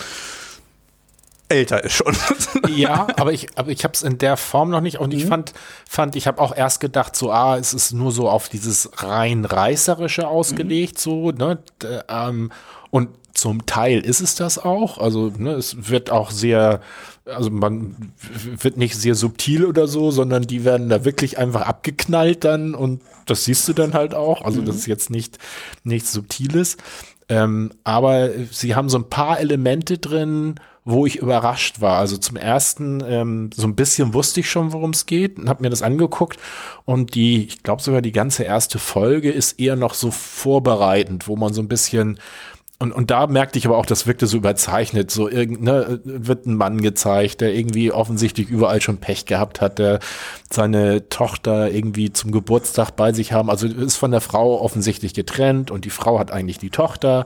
[1.49, 2.15] älter ist schon.
[2.69, 4.99] ja, aber ich, aber ich habe es in der Form noch nicht.
[4.99, 5.19] Und mhm.
[5.19, 5.53] ich fand,
[5.87, 9.45] fand, ich habe auch erst gedacht, so, ah, es ist nur so auf dieses rein
[9.45, 10.99] reißerische ausgelegt, mhm.
[10.99, 11.59] so, ne?
[12.09, 12.51] Ähm,
[12.89, 14.97] und zum Teil ist es das auch.
[14.97, 16.81] Also ne, es wird auch sehr,
[17.25, 18.13] also man
[18.59, 23.01] wird nicht sehr subtil oder so, sondern die werden da wirklich einfach abgeknallt dann und
[23.25, 24.43] das siehst du dann halt auch.
[24.43, 24.65] Also mhm.
[24.65, 25.39] das ist jetzt nicht
[25.83, 26.77] nichts Subtiles.
[27.29, 30.55] Ähm, aber sie haben so ein paar Elemente drin,
[30.85, 31.97] wo ich überrascht war.
[31.97, 35.63] Also zum ersten, ähm, so ein bisschen wusste ich schon, worum es geht und habe
[35.63, 36.37] mir das angeguckt.
[36.85, 41.35] Und die, ich glaube sogar die ganze erste Folge ist eher noch so vorbereitend, wo
[41.35, 42.19] man so ein bisschen
[42.79, 45.09] und, und da merkte ich aber auch, das wirkte so überzeichnet.
[45.09, 49.79] So irgend, ne, wird ein Mann gezeigt, der irgendwie offensichtlich überall schon Pech gehabt hat,
[49.79, 49.99] der
[50.51, 53.49] seine Tochter irgendwie zum Geburtstag bei sich haben.
[53.49, 57.25] Also ist von der Frau offensichtlich getrennt und die Frau hat eigentlich die Tochter.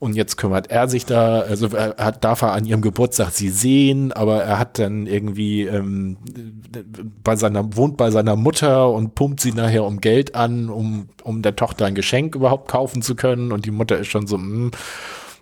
[0.00, 3.50] Und jetzt kümmert er sich da, also er hat, darf er an ihrem Geburtstag sie
[3.50, 6.16] sehen, aber er hat dann irgendwie ähm,
[7.22, 11.42] bei seiner, wohnt bei seiner Mutter und pumpt sie nachher um Geld an, um, um
[11.42, 13.52] der Tochter ein Geschenk überhaupt kaufen zu können.
[13.52, 14.70] Und die Mutter ist schon so, mh,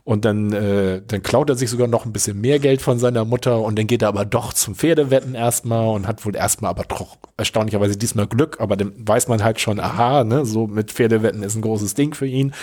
[0.09, 3.26] und dann, äh, dann klaut er sich sogar noch ein bisschen mehr Geld von seiner
[3.26, 6.85] Mutter und dann geht er aber doch zum Pferdewetten erstmal und hat wohl erstmal aber
[6.85, 11.43] doch erstaunlicherweise diesmal Glück, aber dann weiß man halt schon, aha, ne, so mit Pferdewetten
[11.43, 12.55] ist ein großes Ding für ihn.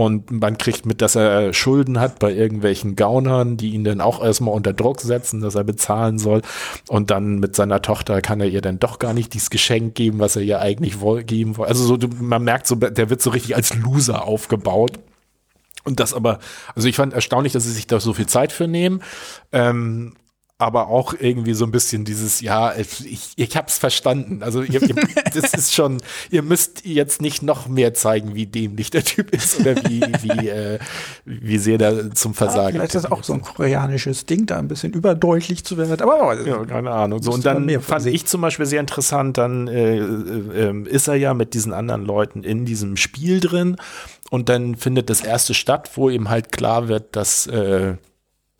[0.00, 4.24] Und man kriegt mit, dass er Schulden hat bei irgendwelchen Gaunern, die ihn dann auch
[4.24, 6.40] erstmal unter Druck setzen, dass er bezahlen soll.
[6.88, 10.18] Und dann mit seiner Tochter kann er ihr dann doch gar nicht dieses Geschenk geben,
[10.18, 11.68] was er ihr eigentlich geben wollte.
[11.68, 14.92] Also so, man merkt so, der wird so richtig als Loser aufgebaut.
[15.84, 16.38] Und das aber,
[16.74, 19.02] also ich fand erstaunlich, dass sie sich da so viel Zeit für nehmen.
[19.52, 20.14] Ähm,
[20.60, 24.42] aber auch irgendwie so ein bisschen dieses, ja, ich, ich hab's verstanden.
[24.42, 24.94] Also ihr, ihr,
[25.34, 29.58] das ist schon, ihr müsst jetzt nicht noch mehr zeigen, wie dämlich der Typ ist
[29.60, 30.78] oder wie, wie, äh,
[31.24, 34.58] wie sehr der zum Versagen ja, Vielleicht ist das auch so ein koreanisches Ding, da
[34.58, 35.98] ein bisschen überdeutlich zu werden.
[36.00, 37.22] Aber ja, keine Ahnung.
[37.22, 41.32] So, und dann fand ich zum Beispiel sehr interessant, dann äh, äh, ist er ja
[41.32, 43.76] mit diesen anderen Leuten in diesem Spiel drin
[44.30, 47.94] und dann findet das erste statt, wo ihm halt klar wird, dass äh,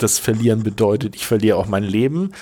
[0.03, 2.33] das Verlieren bedeutet, ich verliere auch mein Leben.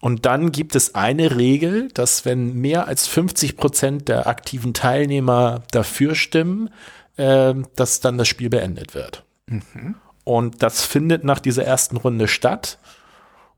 [0.00, 5.62] Und dann gibt es eine Regel, dass wenn mehr als 50 Prozent der aktiven Teilnehmer
[5.72, 6.70] dafür stimmen,
[7.16, 9.24] äh, dass dann das Spiel beendet wird.
[9.46, 9.96] Mhm.
[10.24, 12.78] Und das findet nach dieser ersten Runde statt.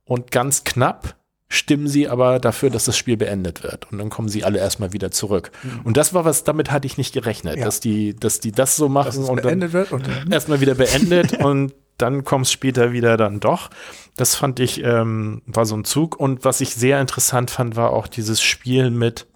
[0.04, 1.16] Und ganz knapp
[1.48, 3.90] stimmen sie aber dafür, dass das Spiel beendet wird.
[3.90, 5.50] Und dann kommen sie alle erstmal wieder zurück.
[5.62, 5.80] Mhm.
[5.82, 7.64] Und das war was, damit hatte ich nicht gerechnet, ja.
[7.64, 11.74] dass die, dass die das so machen und dann wird und erstmal wieder beendet und
[12.00, 13.70] dann kommt es später wieder dann doch.
[14.16, 16.18] Das fand ich, ähm, war so ein Zug.
[16.18, 19.26] Und was ich sehr interessant fand, war auch dieses Spiel mit,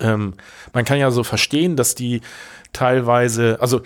[0.00, 0.34] ähm,
[0.72, 2.20] man kann ja so verstehen, dass die
[2.72, 3.82] teilweise, also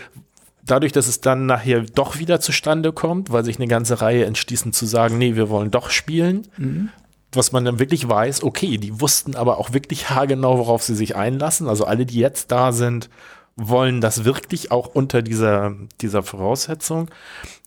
[0.65, 4.73] dadurch, dass es dann nachher doch wieder zustande kommt, weil sich eine ganze Reihe entschließen
[4.73, 6.91] zu sagen, nee, wir wollen doch spielen, mhm
[7.37, 11.17] was man dann wirklich weiß, okay, die wussten aber auch wirklich haargenau, worauf sie sich
[11.17, 11.69] einlassen.
[11.69, 13.11] Also alle, die jetzt da sind,
[13.57, 17.11] wollen das wirklich auch unter dieser, dieser Voraussetzung.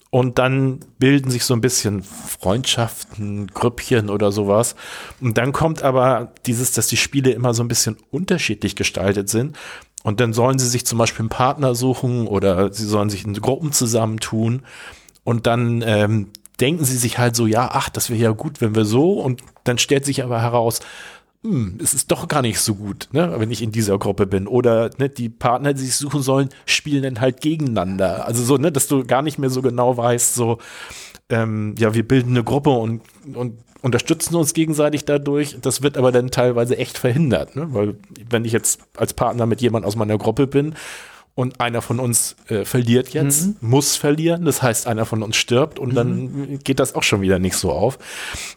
[0.09, 4.75] Und dann bilden sich so ein bisschen Freundschaften, Grüppchen oder sowas.
[5.19, 9.57] Und dann kommt aber dieses, dass die Spiele immer so ein bisschen unterschiedlich gestaltet sind.
[10.03, 13.34] Und dann sollen sie sich zum Beispiel einen Partner suchen oder sie sollen sich in
[13.34, 14.63] Gruppen zusammentun.
[15.25, 16.27] Und dann ähm,
[16.61, 19.19] denken sie sich halt so, ja, ach, das wäre ja gut, wenn wir so.
[19.19, 20.79] Und dann stellt sich aber heraus,
[21.43, 24.47] hm, es ist doch gar nicht so gut, ne, wenn ich in dieser Gruppe bin.
[24.47, 28.26] Oder ne, die Partner, die sich suchen sollen, spielen dann halt gegeneinander.
[28.26, 30.57] Also so, ne, dass du gar nicht mehr so genau weißt, so,
[31.30, 33.01] ähm, ja, wir bilden eine Gruppe und,
[33.34, 35.57] und unterstützen uns gegenseitig dadurch.
[35.61, 37.68] Das wird aber dann teilweise echt verhindert, ne?
[37.73, 37.95] Weil
[38.30, 40.76] wenn ich jetzt als Partner mit jemand aus meiner Gruppe bin
[41.38, 43.55] und einer von uns äh, verliert jetzt, mhm.
[43.61, 45.95] muss verlieren, das heißt, einer von uns stirbt und mhm.
[45.95, 47.99] dann geht das auch schon wieder nicht so auf.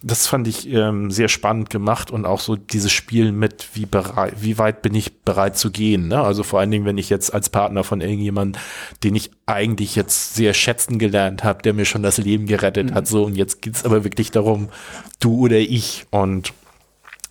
[0.03, 4.33] Das fand ich ähm, sehr spannend gemacht und auch so dieses Spiel mit, wie bereit,
[4.41, 6.09] wie weit bin ich bereit zu gehen.
[6.09, 6.23] Ne?
[6.23, 8.63] Also vor allen Dingen, wenn ich jetzt als Partner von irgendjemandem,
[9.05, 12.95] den ich eigentlich jetzt sehr schätzen gelernt habe, der mir schon das Leben gerettet mhm.
[12.95, 14.71] hat, so und jetzt geht's aber wirklich darum,
[15.19, 16.07] du oder ich.
[16.09, 16.55] Und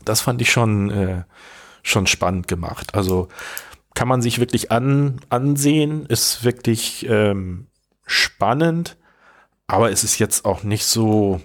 [0.05, 1.23] das fand ich schon, äh,
[1.81, 2.93] schon spannend gemacht.
[2.93, 3.29] Also
[3.99, 7.67] kann man sich wirklich an, ansehen, ist wirklich ähm,
[8.05, 8.95] spannend,
[9.67, 11.41] aber es ist jetzt auch nicht so.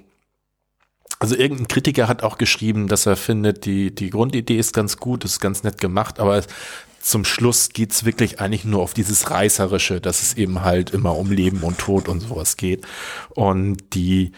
[1.18, 5.24] Also irgendein Kritiker hat auch geschrieben, dass er findet, die, die Grundidee ist ganz gut,
[5.24, 6.44] ist ganz nett gemacht, aber
[7.00, 11.32] zum Schluss geht's wirklich eigentlich nur auf dieses Reißerische, dass es eben halt immer um
[11.32, 12.86] Leben und Tod und sowas geht.
[13.30, 14.30] Und die,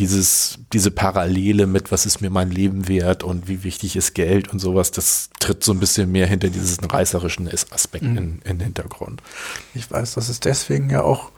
[0.00, 4.48] dieses, diese Parallele mit, was ist mir mein Leben wert und wie wichtig ist Geld
[4.48, 8.16] und sowas, das tritt so ein bisschen mehr hinter diesen reißerischen Aspekt mhm.
[8.16, 9.22] in, in den Hintergrund.
[9.74, 11.30] Ich weiß, dass es deswegen ja auch,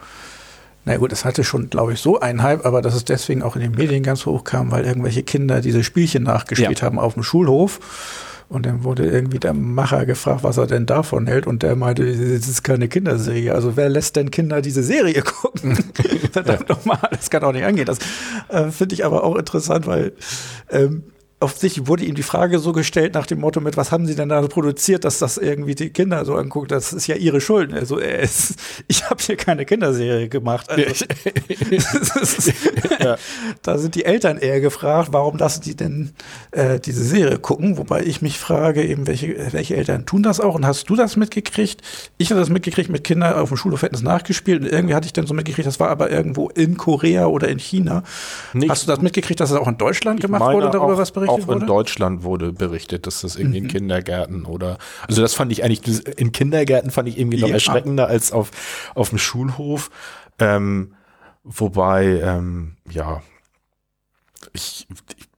[0.84, 3.56] na gut, es hatte schon, glaube ich, so einen Hype, aber dass es deswegen auch
[3.56, 6.86] in den Medien ganz hoch kam, weil irgendwelche Kinder diese Spielchen nachgespielt ja.
[6.86, 7.80] haben auf dem Schulhof
[8.52, 11.46] und dann wurde irgendwie der Macher gefragt, was er denn davon hält.
[11.46, 13.54] Und der meinte, das ist keine Kinderserie.
[13.54, 15.74] Also wer lässt denn Kinder diese Serie gucken?
[16.32, 16.74] Verdammt ja.
[16.74, 17.86] nochmal, das kann auch nicht angehen.
[17.86, 17.98] Das
[18.48, 20.12] äh, finde ich aber auch interessant, weil
[20.70, 21.04] ähm,
[21.42, 24.14] auf sich wurde ihm die Frage so gestellt nach dem Motto mit, was haben sie
[24.14, 27.72] denn da produziert, dass das irgendwie die Kinder so anguckt, das ist ja ihre Schuld.
[27.72, 28.54] Also es,
[28.88, 30.70] ich habe hier keine Kinderserie gemacht.
[30.70, 32.52] Also, ist,
[33.00, 33.16] ja.
[33.62, 36.12] Da sind die Eltern eher gefragt, warum lassen die denn
[36.52, 37.76] äh, diese Serie gucken?
[37.78, 40.54] Wobei ich mich frage, eben welche, welche Eltern tun das auch?
[40.54, 41.82] Und hast du das mitgekriegt?
[42.18, 45.06] Ich habe das mitgekriegt mit Kindern auf dem Schulhof hätten es nachgespielt und irgendwie hatte
[45.06, 48.02] ich dann so mitgekriegt, das war aber irgendwo in Korea oder in China.
[48.52, 51.10] Nicht, hast du das mitgekriegt, dass es das auch in Deutschland gemacht wurde, darüber was
[51.10, 51.31] berichtet?
[51.32, 53.66] Auch in Deutschland wurde berichtet, dass das irgendwie mhm.
[53.66, 57.54] in Kindergärten oder, also das fand ich eigentlich, in Kindergärten fand ich irgendwie noch ja.
[57.54, 58.50] erschreckender als auf,
[58.94, 59.90] auf dem Schulhof.
[60.38, 60.94] Ähm,
[61.44, 63.22] wobei, ähm, ja,
[64.52, 64.86] ich,
[65.18, 65.28] ich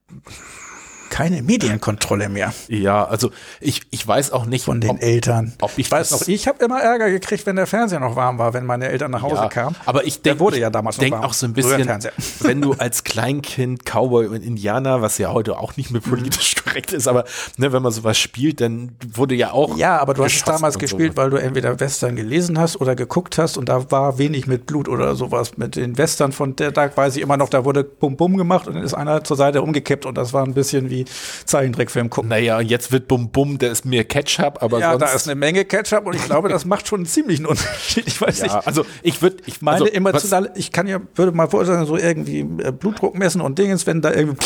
[1.15, 2.53] keine Medienkontrolle mehr.
[2.67, 3.31] Ja, also
[3.61, 5.53] ich, ich weiß auch nicht von den ob, Eltern.
[5.61, 8.53] Ob ich, weiß noch, ich habe immer Ärger gekriegt, wenn der Fernseher noch warm war,
[8.53, 9.77] wenn meine Eltern nach Hause ja, kamen.
[9.87, 11.89] Aber ich denke, wurde ja damals denk auch so ein bisschen,
[12.41, 16.65] wenn du als Kleinkind Cowboy und Indianer, was ja heute auch nicht mehr politisch mhm.
[16.65, 17.27] korrekt ist, aber
[17.59, 20.81] ne, wenn man sowas spielt, dann wurde ja auch ja, aber du hast es damals
[20.81, 21.23] gespielt, so.
[21.23, 24.89] weil du entweder Western gelesen hast oder geguckt hast und da war wenig mit Blut
[24.89, 25.57] oder sowas.
[25.59, 28.67] Mit den Western von der Tag weiß ich immer noch, da wurde Bum Bum gemacht
[28.67, 31.04] und dann ist einer zur Seite umgekippt und das war ein bisschen wie
[31.45, 32.31] Zeichentrick Trickfilm gucken.
[32.31, 35.29] Naja, und jetzt wird Bum Bum, der ist mehr Ketchup, aber Ja, sonst da ist
[35.29, 38.07] eine Menge Ketchup und ich glaube, das macht schon einen ziemlichen Unterschied.
[38.07, 38.67] Ich weiß ja, nicht.
[38.67, 42.41] Also ich würde, ich meine also, emotional, ich kann ja, würde mal vorstellen, so irgendwie
[42.41, 44.37] äh, Blutdruck messen und Dingens, wenn da irgendwie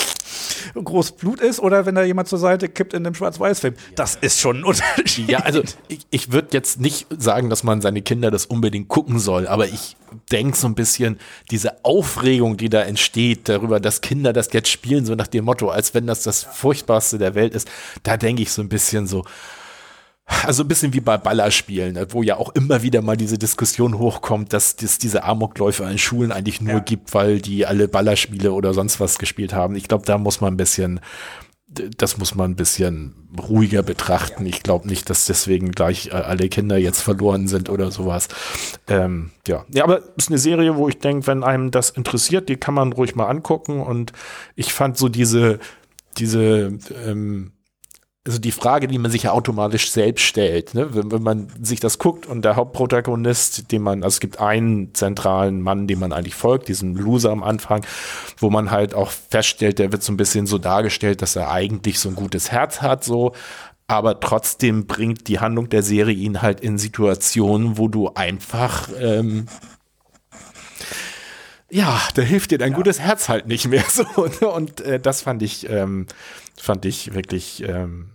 [0.74, 3.74] groß Blut ist oder wenn da jemand zur Seite kippt in einem Schwarz-Weiß-Film.
[3.94, 5.28] Das ist schon ein Unterschied.
[5.28, 9.18] Ja, also ich, ich würde jetzt nicht sagen, dass man seine Kinder das unbedingt gucken
[9.18, 9.96] soll, aber ich
[10.32, 11.18] denke so ein bisschen,
[11.50, 15.68] diese Aufregung, die da entsteht, darüber, dass Kinder das jetzt spielen, so nach dem Motto,
[15.68, 17.68] als wenn das das Furchtbarste der Welt ist,
[18.02, 19.24] da denke ich so ein bisschen so,
[20.44, 23.98] also ein bisschen wie bei Ballerspielen, ne, wo ja auch immer wieder mal diese Diskussion
[23.98, 26.78] hochkommt, dass es diese Amokläufe an Schulen eigentlich nur ja.
[26.80, 29.74] gibt, weil die alle Ballerspiele oder sonst was gespielt haben.
[29.74, 31.00] Ich glaube, da muss man ein bisschen,
[31.68, 34.44] das muss man ein bisschen ruhiger betrachten.
[34.44, 38.28] Ich glaube nicht, dass deswegen gleich äh, alle Kinder jetzt verloren sind oder sowas.
[38.86, 39.64] Ähm, ja.
[39.72, 42.74] ja, aber es ist eine Serie, wo ich denke, wenn einem das interessiert, die kann
[42.74, 43.80] man ruhig mal angucken.
[43.80, 44.12] Und
[44.56, 45.58] ich fand so diese,
[46.18, 47.52] diese ähm,
[48.28, 50.94] also die Frage, die man sich ja automatisch selbst stellt, ne?
[50.94, 54.94] wenn, wenn man sich das guckt und der Hauptprotagonist, den man, also es gibt einen
[54.94, 57.86] zentralen Mann, dem man eigentlich folgt, diesen Loser am Anfang,
[58.36, 61.98] wo man halt auch feststellt, der wird so ein bisschen so dargestellt, dass er eigentlich
[61.98, 63.32] so ein gutes Herz hat, so,
[63.86, 69.46] aber trotzdem bringt die Handlung der Serie ihn halt in Situationen, wo du einfach ähm,
[71.70, 72.76] ja, da hilft dir dein ja.
[72.76, 74.04] gutes Herz halt nicht mehr so.
[74.40, 74.48] Ne?
[74.48, 76.06] Und äh, das fand ich, ähm,
[76.56, 78.10] fand ich wirklich ähm,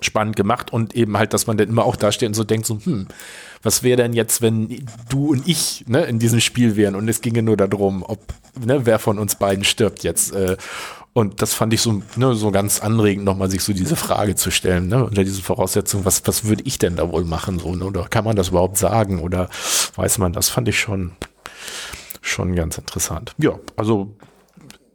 [0.00, 2.66] spannend gemacht und eben halt, dass man dann immer auch da steht und so denkt,
[2.66, 3.08] so, hm,
[3.62, 7.20] was wäre denn jetzt, wenn du und ich ne, in diesem Spiel wären und es
[7.20, 8.20] ginge nur darum, ob,
[8.64, 10.32] ne, wer von uns beiden stirbt jetzt.
[10.32, 10.56] Äh,
[11.12, 14.50] und das fand ich so, ne, so ganz anregend, nochmal sich so diese Frage zu
[14.50, 17.86] stellen, ne, unter diesen Voraussetzungen, was, was würde ich denn da wohl machen, so, ne,
[17.86, 19.48] oder kann man das überhaupt sagen, oder
[19.96, 20.48] weiß man das?
[20.48, 21.12] Fand ich schon,
[22.20, 23.34] schon ganz interessant.
[23.38, 24.14] Ja, also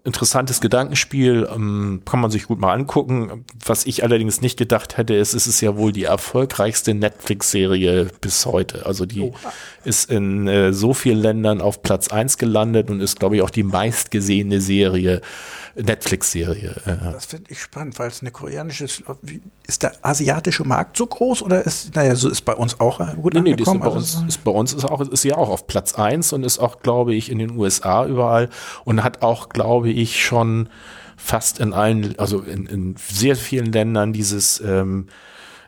[0.05, 3.45] interessantes Gedankenspiel, ähm, kann man sich gut mal angucken.
[3.65, 8.45] Was ich allerdings nicht gedacht hätte, ist, es ist ja wohl die erfolgreichste Netflix-Serie bis
[8.45, 8.85] heute.
[8.85, 9.53] Also die Oha.
[9.85, 13.49] ist in äh, so vielen Ländern auf Platz eins gelandet und ist, glaube ich, auch
[13.49, 15.21] die meistgesehene Serie
[15.75, 16.75] Netflix-Serie.
[16.85, 18.85] Das finde ich spannend, weil es eine koreanische,
[19.65, 23.33] ist der asiatische Markt so groß oder ist, naja, so ist bei uns auch gut
[23.33, 25.65] nee, nee, ist bei, uns, also ist bei uns ist auch, ist ja auch auf
[25.65, 28.49] Platz eins und ist auch, glaube ich, in den USA überall
[28.83, 30.69] und hat auch, glaube ich, schon
[31.17, 35.07] fast in allen, also in, in sehr vielen Ländern dieses, ähm,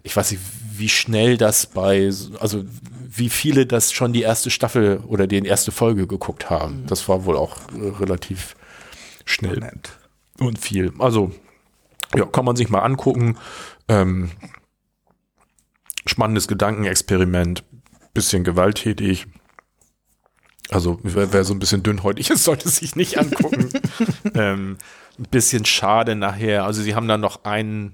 [0.03, 0.43] ich weiß nicht,
[0.77, 2.65] wie schnell das bei, also
[3.07, 6.81] wie viele das schon die erste Staffel oder die erste Folge geguckt haben.
[6.81, 6.87] Mhm.
[6.87, 8.55] Das war wohl auch äh, relativ
[9.25, 9.97] schnell Spannend.
[10.39, 10.91] und viel.
[10.99, 11.31] Also
[12.15, 13.37] ja, kann man sich mal angucken.
[13.87, 14.31] Ähm,
[16.05, 17.63] spannendes Gedankenexperiment,
[18.13, 19.27] bisschen gewalttätig.
[20.69, 23.69] Also wer, wer, so ein bisschen dünnhäutig ist, sollte sich nicht angucken.
[24.33, 24.77] ähm,
[25.17, 26.65] ein bisschen schade nachher.
[26.65, 27.93] Also sie haben dann noch einen,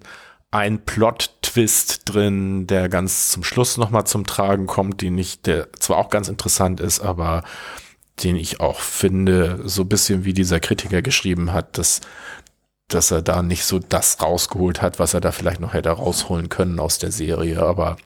[0.51, 5.97] einen Plot-Twist drin, der ganz zum Schluss nochmal zum Tragen kommt, den nicht, der zwar
[5.97, 7.43] auch ganz interessant ist, aber
[8.23, 12.01] den ich auch finde, so ein bisschen wie dieser Kritiker geschrieben hat, dass,
[12.87, 16.49] dass er da nicht so das rausgeholt hat, was er da vielleicht noch hätte rausholen
[16.49, 17.61] können aus der Serie.
[17.61, 17.97] Aber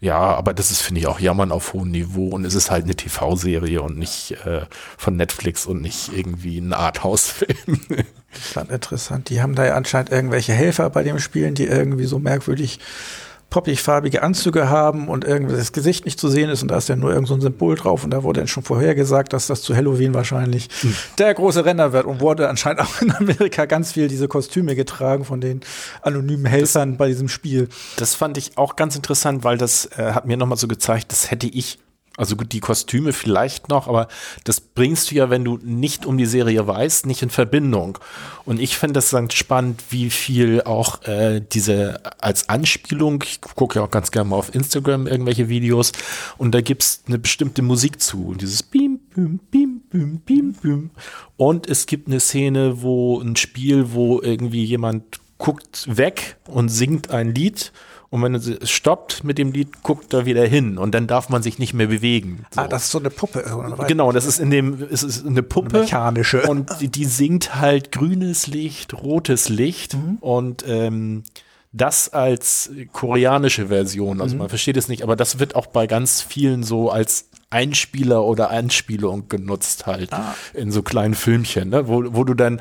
[0.00, 2.84] ja, aber das ist, finde ich, auch Jammern auf hohem Niveau und es ist halt
[2.84, 4.66] eine TV-Serie und nicht äh,
[4.96, 7.80] von Netflix und nicht irgendwie ein Arthouse-Film.
[8.54, 9.30] Das interessant.
[9.30, 12.80] Die haben da ja anscheinend irgendwelche Helfer bei dem Spielen, die irgendwie so merkwürdig
[13.50, 16.96] poppig-farbige Anzüge haben und irgendwie das Gesicht nicht zu sehen ist und da ist ja
[16.96, 19.62] nur irgend so ein Symbol drauf und da wurde dann schon vorher gesagt, dass das
[19.62, 20.94] zu Halloween wahrscheinlich mhm.
[21.18, 25.24] der große Renner wird und wurde anscheinend auch in Amerika ganz viel diese Kostüme getragen
[25.24, 25.60] von den
[26.02, 27.68] anonymen Helfern das, bei diesem Spiel.
[27.96, 31.30] Das fand ich auch ganz interessant, weil das äh, hat mir nochmal so gezeigt, das
[31.30, 31.78] hätte ich
[32.16, 34.08] also gut, die Kostüme vielleicht noch, aber
[34.44, 37.98] das bringst du ja, wenn du nicht um die Serie weißt, nicht in Verbindung.
[38.44, 43.78] Und ich finde das dann spannend, wie viel auch äh, diese als Anspielung, ich gucke
[43.78, 45.92] ja auch ganz gerne mal auf Instagram irgendwelche Videos
[46.38, 48.34] und da gibt's eine bestimmte Musik zu.
[48.34, 50.90] Dieses Bim, Bim, Bim, Bim, Bim, Bim.
[51.36, 57.10] Und es gibt eine Szene, wo ein Spiel, wo irgendwie jemand guckt weg und singt
[57.10, 57.72] ein Lied
[58.16, 61.42] und wenn es stoppt mit dem Lied, guckt er wieder hin und dann darf man
[61.42, 62.44] sich nicht mehr bewegen.
[62.54, 62.60] So.
[62.62, 63.44] Ah, das ist so eine Puppe.
[63.54, 63.84] Oder?
[63.86, 65.80] Genau, das ist in dem, es ist eine Puppe.
[65.80, 66.42] mechanische.
[66.42, 70.16] Und die, die singt halt grünes Licht, rotes Licht Mhm.
[70.20, 71.22] und ähm,
[71.72, 74.16] das als koreanische Version.
[74.16, 74.22] Mhm.
[74.22, 78.24] Also man versteht es nicht, aber das wird auch bei ganz vielen so als Einspieler
[78.24, 80.34] oder Anspielung genutzt halt Ah.
[80.54, 81.86] in so kleinen Filmchen, ne?
[81.86, 82.60] wo, wo du dann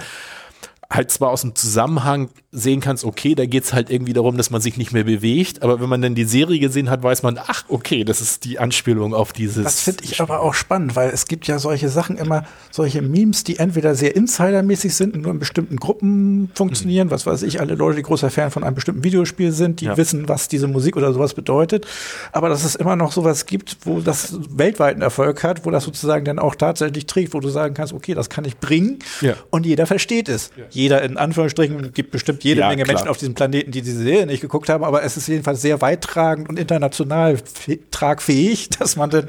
[0.90, 4.62] halt zwar aus dem Zusammenhang sehen kannst, okay, da geht's halt irgendwie darum, dass man
[4.62, 7.66] sich nicht mehr bewegt, aber wenn man dann die Serie gesehen hat, weiß man, ach,
[7.68, 9.64] okay, das ist die Anspielung auf dieses.
[9.64, 13.44] Das finde ich aber auch spannend, weil es gibt ja solche Sachen immer, solche Memes,
[13.44, 17.76] die entweder sehr insidermäßig sind und nur in bestimmten Gruppen funktionieren, was weiß ich, alle
[17.76, 19.98] Leute, die großer Fan von einem bestimmten Videospiel sind, die Ja.
[19.98, 21.86] wissen, was diese Musik oder sowas bedeutet.
[22.32, 26.24] Aber dass es immer noch sowas gibt, wo das weltweiten Erfolg hat, wo das sozusagen
[26.26, 29.34] dann auch tatsächlich trägt, wo du sagen kannst, okay, das kann ich bringen Ja.
[29.50, 30.52] und jeder versteht es.
[30.76, 32.96] Jeder in Anführungsstrichen gibt bestimmt jede Ja, Menge klar.
[32.96, 35.82] Menschen auf diesem Planeten, die diese Serie nicht geguckt haben, aber es ist jedenfalls sehr
[35.82, 39.28] weittragend und international fäh- tragfähig, dass man denn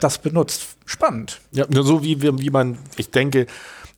[0.00, 0.62] das benutzt.
[0.86, 1.40] Spannend.
[1.52, 3.46] Ja, nur so wie, wie man, ich denke,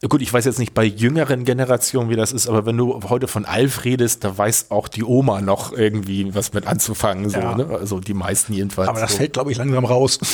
[0.08, 3.28] gut, ich weiß jetzt nicht bei jüngeren Generationen, wie das ist, aber wenn du heute
[3.28, 7.54] von Alf redest, da weiß auch die Oma noch irgendwie was mit anzufangen, so, Ja.
[7.56, 7.66] ne?
[7.78, 8.88] Also die meisten jedenfalls.
[8.88, 9.18] Aber das so.
[9.18, 10.18] fällt, glaube ich, langsam raus.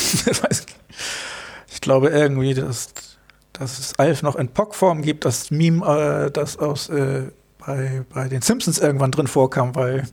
[1.73, 2.89] Ich glaube irgendwie, dass,
[3.59, 5.85] dass es Alf noch in Pockform gibt, das Meme,
[6.27, 7.23] äh, das aus äh,
[7.65, 10.03] bei, bei den Simpsons irgendwann drin vorkam, weil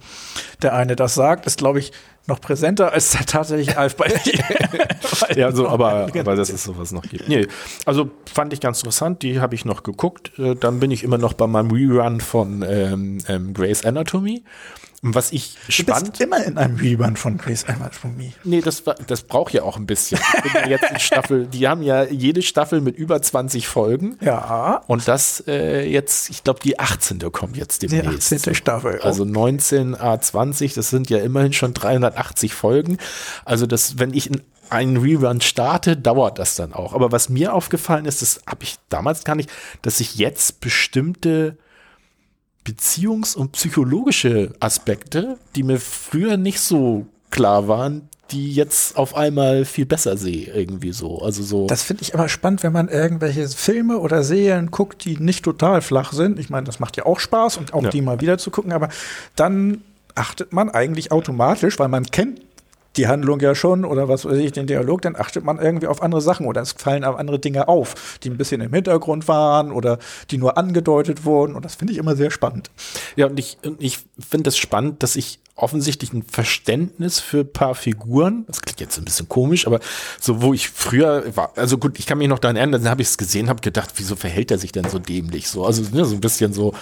[0.63, 1.93] der eine das sagt, ist, glaube ich,
[2.27, 4.07] noch präsenter als der tatsächliche Alf bei
[5.37, 7.29] Ja, so, aber, aber dass es sowas noch gibt.
[7.29, 7.49] Nee,
[7.85, 10.39] also fand ich ganz interessant, die habe ich noch geguckt.
[10.39, 14.45] Äh, Dann bin ich immer noch bei meinem Rerun von ähm, ähm, Grey's Anatomy.
[15.05, 18.33] Was ich Du spannend bist immer in einem Rerun von Grace Anatomy.
[18.45, 20.21] Nee, das, war- das braucht ja auch ein bisschen.
[20.37, 24.17] Ich bin ja jetzt in Staffel, die haben ja jede Staffel mit über 20 Folgen.
[24.21, 27.19] Ja, Und das äh, jetzt, ich glaube, die 18.
[27.33, 28.33] kommt jetzt die demnächst.
[28.33, 28.55] 18.
[28.55, 29.01] Staffel.
[29.01, 32.99] Also 19 A20, das sind ja immerhin schon 380 Folgen.
[33.45, 36.95] Also das, wenn ich in einen Rerun starte, dauert das dann auch.
[36.95, 39.51] Aber was mir aufgefallen ist, das habe ich damals gar nicht,
[39.83, 41.59] dass ich jetzt bestimmte
[42.67, 49.65] Beziehungs- und psychologische Aspekte, die mir früher nicht so klar waren, die jetzt auf einmal
[49.65, 51.21] viel besser sehe, irgendwie so.
[51.21, 51.67] Also so.
[51.67, 55.83] Das finde ich immer spannend, wenn man irgendwelche Filme oder Serien guckt, die nicht total
[55.83, 56.39] flach sind.
[56.39, 57.91] Ich meine, das macht ja auch Spaß und auch Ja.
[57.91, 58.89] die mal wieder zu gucken, aber
[59.37, 59.83] dann
[60.15, 62.41] achtet man eigentlich automatisch, weil man kennt
[62.97, 66.03] die Handlung ja schon oder was weiß ich, den Dialog, dann achtet man irgendwie auf
[66.03, 69.99] andere Sachen oder es fallen andere Dinge auf, die ein bisschen im Hintergrund waren oder
[70.31, 72.71] die nur angedeutet wurden und das finde ich immer sehr spannend.
[73.17, 77.75] Ja, und ich, ich finde es spannend, dass ich offensichtlich ein Verständnis für ein paar
[77.75, 79.81] Figuren, das klingt jetzt ein bisschen komisch, aber
[80.19, 83.03] so, wo ich früher war, also gut, ich kann mich noch daran erinnern, dann habe
[83.03, 85.65] ich es gesehen, habe gedacht, wieso verhält er sich denn so dämlich so?
[85.65, 86.75] Also ne, so ein bisschen so,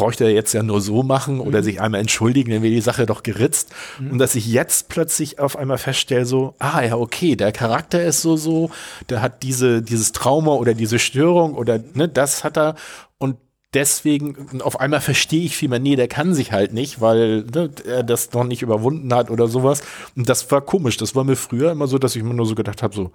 [0.00, 3.04] bräuchte er jetzt ja nur so machen oder sich einmal entschuldigen, dann wäre die Sache
[3.04, 3.68] doch geritzt.
[4.10, 8.22] Und dass ich jetzt plötzlich auf einmal feststelle, so, ah ja, okay, der Charakter ist
[8.22, 8.70] so, so,
[9.10, 12.76] der hat diese, dieses Trauma oder diese Störung oder ne, das hat er
[13.18, 13.36] und
[13.74, 17.68] deswegen, auf einmal verstehe ich viel mehr, nee, der kann sich halt nicht, weil ne,
[17.86, 19.82] er das noch nicht überwunden hat oder sowas.
[20.16, 20.96] Und das war komisch.
[20.96, 23.12] Das war mir früher immer so, dass ich mir nur so gedacht habe, so,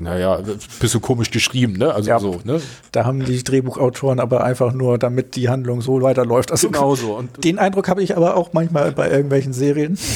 [0.00, 0.40] naja,
[0.80, 1.94] bisschen komisch geschrieben, ne?
[1.94, 2.18] Also Ja.
[2.18, 2.60] so, ne?
[2.90, 6.50] Da haben die Drehbuchautoren aber einfach nur, damit die Handlung so weiterläuft.
[6.50, 7.14] Also Genau so.
[7.14, 9.96] Und Den Eindruck habe ich aber auch manchmal bei irgendwelchen Serien.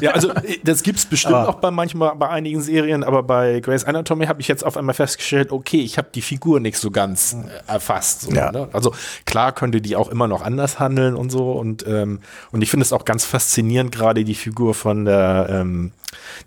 [0.00, 3.60] Ja, also äh, das gibt's bestimmt Aber- auch bei manchmal bei einigen Serien, aber bei
[3.60, 6.90] Grey's Anatomy habe ich jetzt auf einmal festgestellt, okay, ich habe die Figur nicht so
[6.90, 8.22] ganz äh, erfasst.
[8.22, 8.50] So, Ja.
[8.52, 8.68] ne?
[8.72, 8.92] Also
[9.24, 12.20] klar könnte die auch immer noch anders handeln und so und ähm,
[12.52, 15.92] und ich finde es auch ganz faszinierend gerade die Figur von der ähm,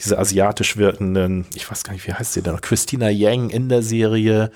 [0.03, 3.81] diese asiatisch wirkenden, ich weiß gar nicht, wie heißt sie denn, Christina Yang in der
[3.81, 4.52] Serie.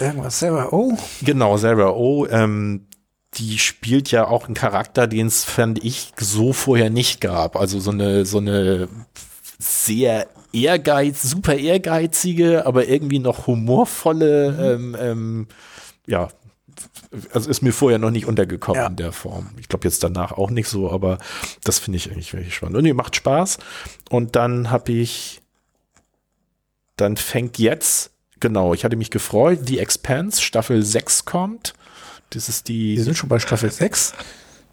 [0.00, 0.96] Irgendwas selber, oh.
[1.22, 2.86] Genau, Sarah Oh, ähm,
[3.34, 7.56] die spielt ja auch einen Charakter, den es, fand ich, so vorher nicht gab.
[7.56, 8.88] Also so eine, so eine
[9.58, 15.46] sehr ehrgeiz, super ehrgeizige, aber irgendwie noch humorvolle, ähm, ähm,
[16.06, 16.28] ja,
[17.32, 18.86] also ist mir vorher noch nicht untergekommen Ja.
[18.88, 19.50] in der Form.
[19.58, 21.18] Ich glaube jetzt danach auch nicht so, aber
[21.64, 22.76] das finde ich eigentlich wirklich spannend.
[22.76, 23.58] Und die macht Spaß.
[24.10, 25.40] Und dann habe ich,
[26.96, 28.10] dann fängt jetzt,
[28.40, 31.74] genau, ich hatte mich gefreut, The Expanse, Staffel 6 kommt.
[32.30, 34.14] Das ist die, Wir sind schon bei Staffel 6.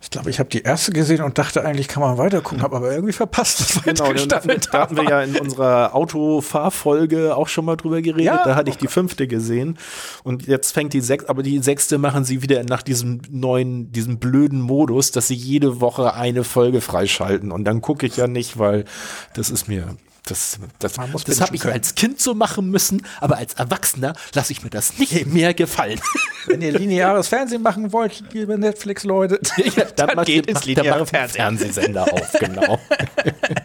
[0.01, 2.77] Ich glaube, ich habe die erste gesehen und dachte eigentlich, kann man weiter gucken, habe
[2.77, 7.49] aber irgendwie verpasst, dass Genau, da, Staffeln da hatten wir ja in unserer Autofahrfolge auch
[7.49, 8.25] schon mal drüber geredet.
[8.25, 8.43] Ja.
[8.45, 9.77] Da hatte ich die fünfte gesehen.
[10.23, 14.19] Und jetzt fängt die sechste, aber die sechste machen sie wieder nach diesem neuen, diesem
[14.19, 17.51] blöden Modus, dass sie jede Woche eine Folge freischalten.
[17.51, 18.85] Und dann gucke ich ja nicht, weil
[19.33, 19.97] das ist mir.
[20.29, 21.73] Das, das, das habe ich können.
[21.73, 25.99] als Kind so machen müssen, aber als Erwachsener lasse ich mir das nicht mehr gefallen.
[26.45, 29.39] Wenn ihr lineares Fernsehen machen wollt, liebe Netflix-Leute,
[29.75, 32.79] Ja, dann, macht geht ins lineare einen Fernsehsender auf, genau.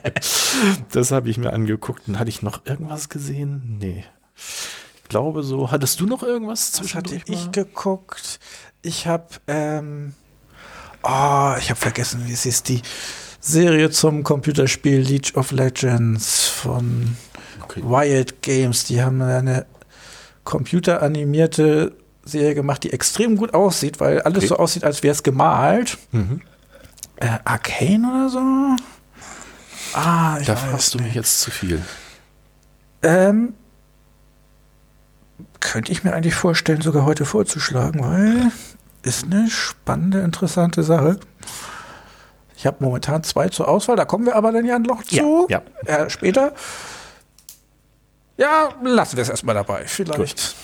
[0.92, 2.08] das habe ich mir angeguckt.
[2.08, 3.78] Und hatte ich noch irgendwas gesehen?
[3.80, 4.04] Nee.
[4.36, 5.70] Ich glaube so.
[5.70, 7.52] Hattest du noch irgendwas Was hatte zwischendurch ich mal?
[7.52, 8.40] geguckt?
[8.82, 10.14] Ich habe, ähm,
[11.02, 12.82] oh, ich habe vergessen, wie es ist, die
[13.46, 17.16] Serie zum Computerspiel League of Legends von
[17.62, 17.82] Okay.
[17.86, 18.84] Riot Games.
[18.84, 19.66] Die haben eine
[20.44, 21.92] computeranimierte
[22.24, 24.46] Serie gemacht, die extrem gut aussieht, weil alles Okay.
[24.48, 25.98] so aussieht, als wäre es gemalt.
[26.12, 26.40] Mhm.
[27.16, 28.76] Äh, Arcane oder so?
[29.92, 31.80] Ah, ich Da fragst du mich jetzt zu viel.
[33.02, 33.54] Ähm,
[35.60, 38.50] könnte ich mir eigentlich vorstellen, sogar heute vorzuschlagen, weil
[39.02, 41.18] ist eine spannende, interessante Sache.
[42.64, 45.46] Ich habe momentan zwei zur Auswahl, da kommen wir aber dann ja noch zu.
[45.50, 45.60] ja.
[45.84, 46.54] Äh, später.
[48.38, 49.84] Ja, lassen wir es erstmal dabei.
[49.84, 50.54] Vielleicht.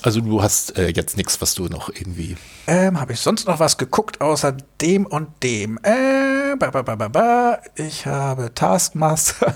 [0.00, 2.38] Also du hast äh, jetzt nichts, was du noch irgendwie.
[2.66, 5.78] Ähm, habe ich sonst noch was geguckt außer dem und dem?
[5.82, 7.58] Äh, ba, ba, ba.
[7.74, 9.54] Ich habe Taskmaster.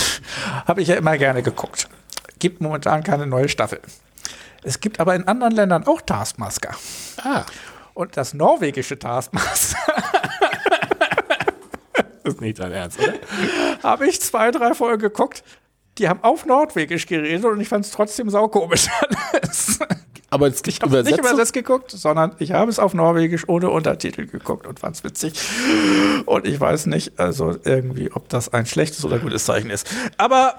[0.66, 1.86] habe ich ja immer gerne geguckt.
[2.38, 3.82] Gibt momentan keine neue Staffel.
[4.62, 6.70] Es gibt aber in anderen Ländern auch Taskmaster.
[7.22, 7.42] Ah,
[7.92, 9.76] Und das norwegische Taskmaster
[12.24, 13.14] ist nicht dein Ernst, oder?
[13.82, 15.44] habe ich zwei, drei Folgen geguckt.
[15.98, 18.88] Die haben auf Norwegisch geredet und ich fand es trotzdem saukomisch
[19.32, 19.78] alles.
[20.30, 24.26] Aber es Ich habe nicht übersetzt geguckt, sondern ich habe es auf Norwegisch ohne Untertitel
[24.26, 25.34] geguckt und fand es witzig.
[26.26, 29.86] Und ich weiß nicht, also irgendwie, ob das ein schlechtes oder gutes Zeichen ist.
[30.16, 30.58] Aber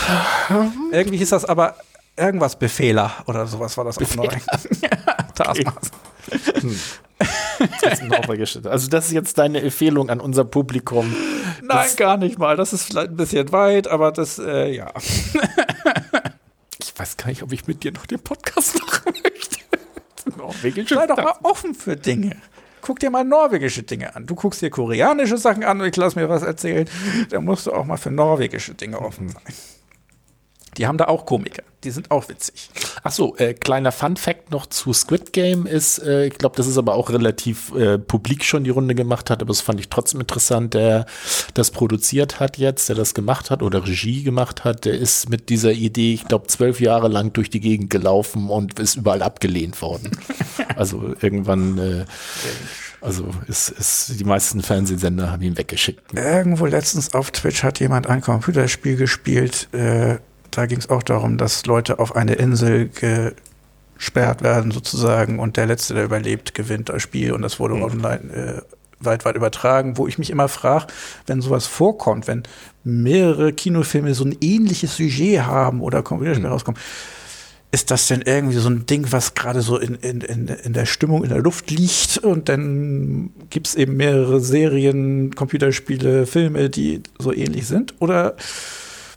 [0.92, 1.76] irgendwie hieß das aber
[2.16, 4.46] irgendwas Befehler oder sowas war das auf Norwegisch.
[5.34, 5.98] Taskmaster.
[7.80, 8.66] Das ist.
[8.66, 11.14] Also das ist jetzt deine Empfehlung an unser Publikum.
[11.62, 12.56] Nein, gar nicht mal.
[12.56, 14.92] Das ist vielleicht ein bisschen weit, aber das, äh, ja.
[16.78, 19.58] Ich weiß gar nicht, ob ich mit dir noch den Podcast machen möchte.
[20.36, 22.36] Norwegische Sei doch mal offen für Dinge.
[22.80, 24.26] Guck dir mal norwegische Dinge an.
[24.26, 26.88] Du guckst dir koreanische Sachen an und ich lass mir was erzählen.
[27.30, 29.42] Da musst du auch mal für norwegische Dinge offen sein.
[30.76, 31.62] Die haben da auch Komiker.
[31.84, 32.70] Die sind auch witzig.
[33.02, 36.66] Ach so, äh, kleiner Fun Fact noch zu Squid Game ist, äh, ich glaube, das
[36.66, 39.88] ist aber auch relativ äh, publik schon die Runde gemacht hat, aber das fand ich
[39.88, 41.06] trotzdem interessant, der
[41.54, 45.48] das produziert hat jetzt, der das gemacht hat oder Regie gemacht hat, der ist mit
[45.48, 49.80] dieser Idee, ich glaube, zwölf Jahre lang durch die Gegend gelaufen und ist überall abgelehnt
[49.80, 50.10] worden.
[50.76, 52.04] also irgendwann, äh,
[53.00, 56.14] also ist, ist die meisten Fernsehsender haben ihn weggeschickt.
[56.14, 59.68] Irgendwo letztens auf Twitch hat jemand ein Computerspiel gespielt.
[59.72, 60.18] Äh,
[60.50, 65.66] da ging es auch darum, dass Leute auf eine Insel gesperrt werden sozusagen und der
[65.66, 68.62] Letzte, der überlebt, gewinnt das Spiel und das wurde online äh,
[69.00, 70.86] weit, weit übertragen, wo ich mich immer frage,
[71.26, 72.44] wenn sowas vorkommt, wenn
[72.84, 76.80] mehrere Kinofilme so ein ähnliches Sujet haben oder Computerspiele rauskommen,
[77.72, 80.86] ist das denn irgendwie so ein Ding, was gerade so in, in, in, in der
[80.86, 82.18] Stimmung in der Luft liegt?
[82.18, 87.94] Und dann gibt es eben mehrere Serien, Computerspiele, Filme, die so ähnlich sind?
[87.98, 88.36] Oder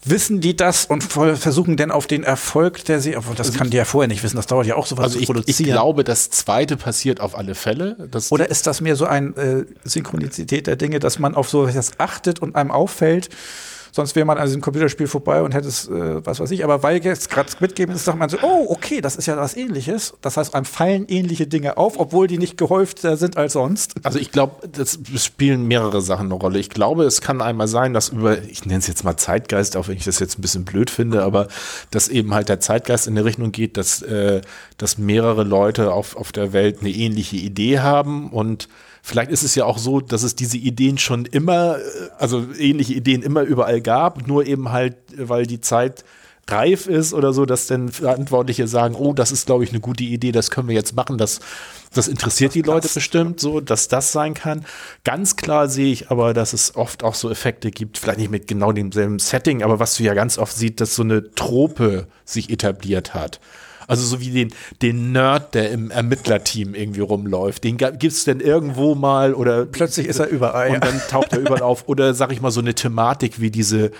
[0.05, 3.77] wissen die das und versuchen denn auf den Erfolg der Serie, obwohl das kann die
[3.77, 5.67] ja vorher nicht wissen, das dauert ja auch so was Also zu ich, produzieren.
[5.67, 7.97] ich glaube, das zweite passiert auf alle Fälle.
[8.29, 11.99] Oder ist das mehr so ein äh, Synchronizität der Dinge, dass man auf so etwas
[11.99, 13.29] achtet und einem auffällt?
[13.91, 16.83] Sonst wäre man an diesem Computerspiel vorbei und hätte es, äh, was weiß ich, aber
[16.83, 20.13] weil jetzt gerade Game ist, sagt man so, oh, okay, das ist ja was ähnliches.
[20.21, 23.95] Das heißt, einem fallen ähnliche Dinge auf, obwohl die nicht gehäufter sind als sonst.
[24.03, 26.59] Also ich glaube, das spielen mehrere Sachen eine Rolle.
[26.59, 29.87] Ich glaube, es kann einmal sein, dass über, ich nenne es jetzt mal Zeitgeist, auch
[29.87, 31.47] wenn ich das jetzt ein bisschen blöd finde, aber
[31.91, 34.41] dass eben halt der Zeitgeist in die Richtung geht, dass, äh,
[34.77, 38.67] dass mehrere Leute auf, auf der Welt eine ähnliche Idee haben und
[39.09, 41.81] Vielleicht ist es ja auch so, dass es diese Ideen schon immer, äh,
[42.19, 46.05] also ähnliche Ideen immer überall gab, nur eben halt, weil die Zeit
[46.47, 50.03] reif ist oder so, dass dann Verantwortliche sagen, oh, das ist, glaube ich, eine gute
[50.03, 51.39] Idee, das können wir jetzt machen, das,
[51.91, 54.63] das interessiert die Leute bestimmt so, dass das sein kann.
[55.03, 58.47] Ganz klar sehe ich aber, dass es oft auch so Effekte gibt, vielleicht nicht mit
[58.47, 62.51] genau demselben Setting, aber was du ja ganz oft siehst, dass so eine Trope sich
[62.51, 63.39] etabliert hat.
[63.89, 67.63] Also so wie den, den Nerd, der im Ermittlerteam irgendwie rumläuft.
[67.63, 70.67] Den ga- gibt's denn irgendwo mal oder Plötzlich ist er überall.
[70.69, 70.79] und Ja.
[70.79, 71.87] dann taucht er überall auf.
[71.89, 73.91] Oder sag ich mal so eine Thematik wie diese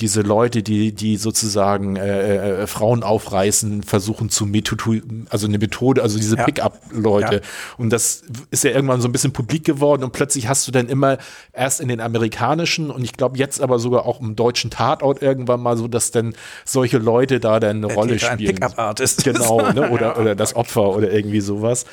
[0.00, 6.02] diese Leute, die die sozusagen äh, äh, Frauen aufreißen, versuchen zu Methode, also eine Methode,
[6.02, 6.44] also diese Ja.
[6.44, 7.36] Pickup-Leute.
[7.36, 7.40] Ja.
[7.78, 10.88] Und das ist ja irgendwann so ein bisschen publik geworden und plötzlich hast du dann
[10.88, 11.18] immer
[11.52, 15.60] erst in den amerikanischen und ich glaube jetzt aber sogar auch im deutschen Tatort irgendwann
[15.60, 16.34] mal so, dass dann
[16.64, 18.54] solche Leute da dann eine Rolle Täter ein spielen.
[18.56, 19.24] Pickup-Artist ist.
[19.24, 19.90] Genau, ne?
[19.92, 21.84] oder, oder das Opfer oder irgendwie sowas.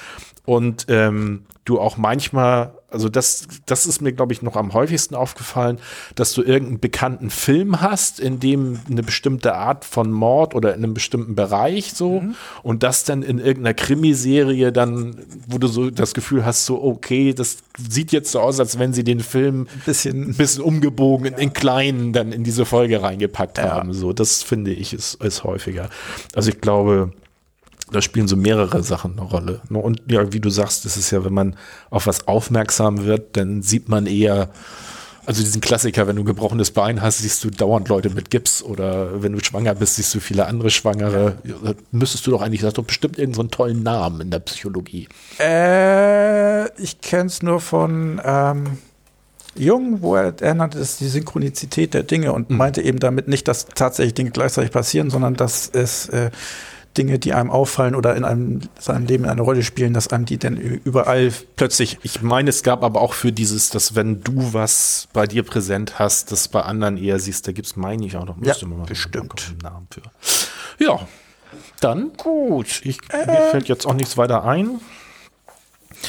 [0.46, 5.16] Und ähm, du auch manchmal also das, das ist mir, glaube ich, noch am häufigsten
[5.16, 5.80] aufgefallen,
[6.16, 10.84] dass du irgendeinen bekannten Film hast, in dem eine bestimmte Art von Mord oder in
[10.84, 12.36] einem bestimmten Bereich so mhm.
[12.64, 15.16] und das dann in irgendeiner Krimiserie dann,
[15.48, 18.94] wo du so das Gefühl hast, so, okay, das sieht jetzt so aus, als wenn
[18.94, 21.34] sie den Film ein bisschen, ein bisschen umgebogen ja.
[21.34, 23.72] in, in kleinen dann in diese Folge reingepackt ja.
[23.72, 23.94] haben.
[23.94, 25.90] So, das finde ich ist, ist häufiger.
[26.36, 27.14] Also ich glaube,
[27.92, 29.62] da spielen so mehrere Sachen eine Rolle.
[29.70, 29.78] Ne?
[29.78, 31.56] Und ja, wie du sagst, das ist ja, wenn man
[31.90, 34.50] auf was aufmerksam wird, dann sieht man eher,
[35.26, 38.64] also diesen Klassiker, wenn du ein gebrochenes Bein hast, siehst du dauernd Leute mit Gips
[38.64, 41.38] oder wenn du schwanger bist, siehst du viele andere Schwangere.
[41.44, 41.74] Ja.
[41.92, 45.08] Müsstest du doch eigentlich, das doch bestimmt irgendeinen so tollen Namen in der Psychologie.
[45.40, 48.78] Äh, ich kenne es nur von ähm,
[49.56, 52.58] Jung, wo er, er nannte es die Synchronizität der Dinge und mhm.
[52.58, 56.32] meinte eben damit nicht, dass tatsächlich Dinge gleichzeitig passieren, sondern dass es äh,
[56.98, 60.38] Dinge, die einem auffallen oder in einem seinem Leben eine Rolle spielen, dass einem die
[60.38, 62.00] dann überall plötzlich.
[62.04, 66.00] Ich meine, es gab aber auch für dieses, dass wenn du was bei dir präsent
[66.00, 68.68] hast, das bei anderen eher siehst, da gibt es, meine ich, auch noch, müsste ja,
[68.68, 69.48] man mal bestimmt.
[69.50, 70.02] einen Namen für.
[70.84, 71.08] Ja,
[71.80, 72.82] dann gut.
[72.84, 74.80] Ich, äh, mir fällt jetzt auch nichts weiter ein.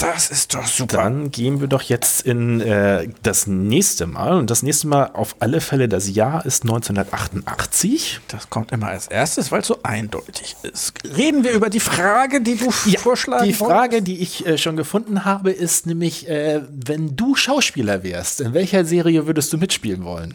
[0.01, 0.97] Das ist doch super.
[0.99, 4.39] Dann gehen wir doch jetzt in äh, das nächste Mal.
[4.39, 8.21] Und das nächste Mal auf alle Fälle, das Jahr ist 1988.
[8.29, 10.95] Das kommt immer als erstes, weil es so eindeutig ist.
[11.17, 14.07] Reden wir über die Frage, die du ja, vorschlagen Die Frage, wolltest?
[14.09, 18.85] die ich äh, schon gefunden habe, ist nämlich, äh, wenn du Schauspieler wärst, in welcher
[18.85, 20.35] Serie würdest du mitspielen wollen?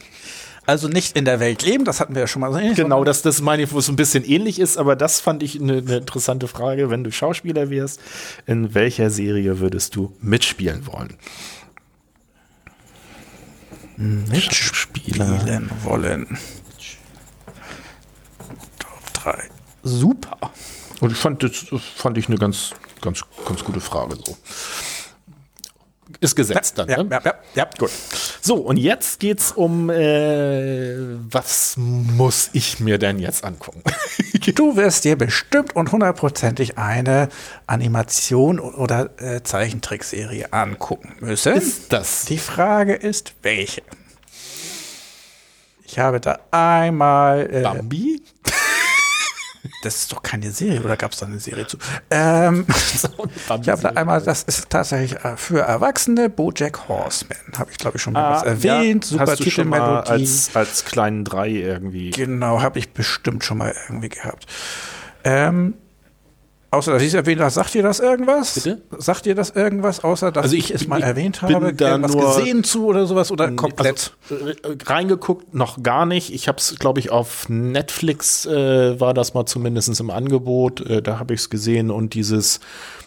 [0.68, 3.22] Also nicht in der Welt leben, das hatten wir ja schon mal so Genau, das,
[3.22, 5.98] das meine ich, wo es ein bisschen ähnlich ist, aber das fand ich eine, eine
[6.00, 6.90] interessante Frage.
[6.90, 8.02] Wenn du Schauspieler wärst,
[8.48, 11.14] in welcher Serie würdest du mitspielen wollen?
[13.96, 16.38] Mitspielen wollen.
[18.78, 19.50] Top 3.
[19.84, 20.52] Super.
[21.00, 21.66] Und ich fand, das
[21.96, 24.36] fand ich eine ganz, ganz, ganz gute Frage so
[26.20, 26.90] ist gesetzt dann.
[26.90, 27.10] Ja, ne?
[27.12, 27.92] ja, ja, ja, gut.
[28.42, 30.96] So, und jetzt geht's um, äh,
[31.32, 33.82] was muss ich mir denn jetzt angucken?
[34.56, 37.30] du wirst dir bestimmt und hundertprozentig eine
[37.68, 41.54] Animation oder äh, Zeichentrickserie angucken müssen.
[41.54, 42.26] Ist das?
[42.26, 43.84] Die Frage ist, welche?
[45.86, 47.50] Ich habe da einmal.
[47.52, 48.22] Äh, Bambi?
[49.84, 51.78] Das ist doch keine Serie, oder gab es da eine Serie zu?
[52.10, 52.66] Ähm,
[53.62, 57.98] ich habe da einmal, das ist tatsächlich äh, für Erwachsene, Bojack Horseman, habe ich glaube
[57.98, 59.12] ich schon mal ah, was erwähnt.
[59.12, 60.10] Ja, Super Titelmelodie.
[60.10, 62.12] Als, als kleinen Drei irgendwie.
[62.12, 64.48] Genau, habe ich bestimmt schon mal irgendwie gehabt.
[65.24, 65.76] Ähm,
[66.70, 68.56] Außer dass ich es erwähnt habe, sagt ihr das irgendwas?
[68.56, 68.82] Bitte?
[68.98, 71.74] Sagt ihr das irgendwas, außer dass also ich, ich es mal erwähnt habe?
[71.74, 74.14] Da irgendwas gesehen zu oder sowas oder komplett?
[74.30, 74.44] Also,
[74.86, 76.34] reingeguckt noch gar nicht.
[76.34, 80.82] Ich habe es, glaube ich, auf Netflix äh, war das mal zumindest im Angebot.
[80.82, 82.60] Äh, da habe ich es gesehen und dieses,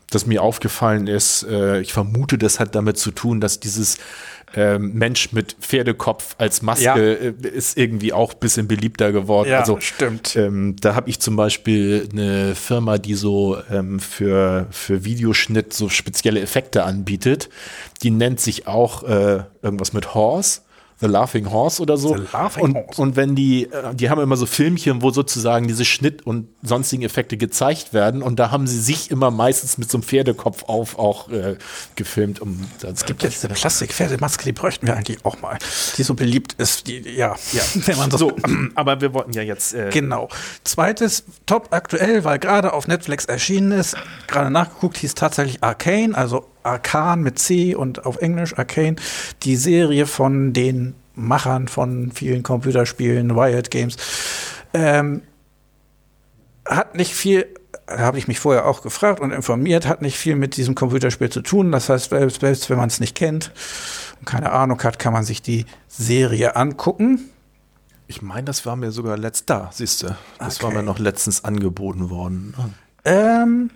[0.08, 3.98] das mir aufgefallen ist, äh, ich vermute, das hat damit zu tun, dass dieses
[4.54, 7.48] ähm, Mensch mit Pferdekopf als Maske ja.
[7.48, 9.50] äh, ist irgendwie auch ein bisschen beliebter geworden.
[9.50, 10.34] Ja, also, stimmt.
[10.36, 15.88] Ähm, da habe ich zum Beispiel eine Firma, die so ähm, für, für Videoschnitt so
[15.88, 17.48] spezielle Effekte anbietet.
[18.02, 20.62] Die nennt sich auch äh, irgendwas mit Horse.
[21.00, 22.16] The Laughing Horse oder so.
[22.16, 23.02] The Laughing und, Horse.
[23.02, 27.02] und wenn die, äh, die haben immer so Filmchen, wo sozusagen diese Schnitt- und sonstigen
[27.02, 30.98] Effekte gezeigt werden und da haben sie sich immer meistens mit so einem Pferdekopf auf
[30.98, 31.56] auch äh,
[31.96, 32.40] gefilmt.
[32.40, 35.58] Um, es gibt ja diese Plastik-Pferdemaske, die bräuchten wir eigentlich auch mal,
[35.96, 36.86] die so beliebt ist.
[36.86, 37.62] Die, ja, ja.
[37.86, 38.36] wenn man so, so
[38.74, 39.72] aber wir wollten ja jetzt.
[39.72, 40.28] Äh genau.
[40.64, 43.96] Zweites, top aktuell, weil gerade auf Netflix erschienen ist,
[44.26, 48.96] gerade nachgeguckt, hieß tatsächlich Arcane, also Arcan mit C und auf Englisch Arcane,
[49.42, 53.96] die Serie von den Machern von vielen Computerspielen, Riot Games,
[54.72, 55.22] ähm,
[56.64, 57.46] hat nicht viel,
[57.88, 61.42] habe ich mich vorher auch gefragt und informiert, hat nicht viel mit diesem Computerspiel zu
[61.42, 61.72] tun.
[61.72, 63.52] Das heißt, selbst wenn man es nicht kennt
[64.20, 67.30] und keine Ahnung hat, kann man sich die Serie angucken.
[68.06, 70.16] Ich meine, das war mir sogar letzt da, siehst du.
[70.38, 70.64] Das okay.
[70.64, 72.54] war mir noch letztens angeboten worden.
[73.04, 73.70] Ähm,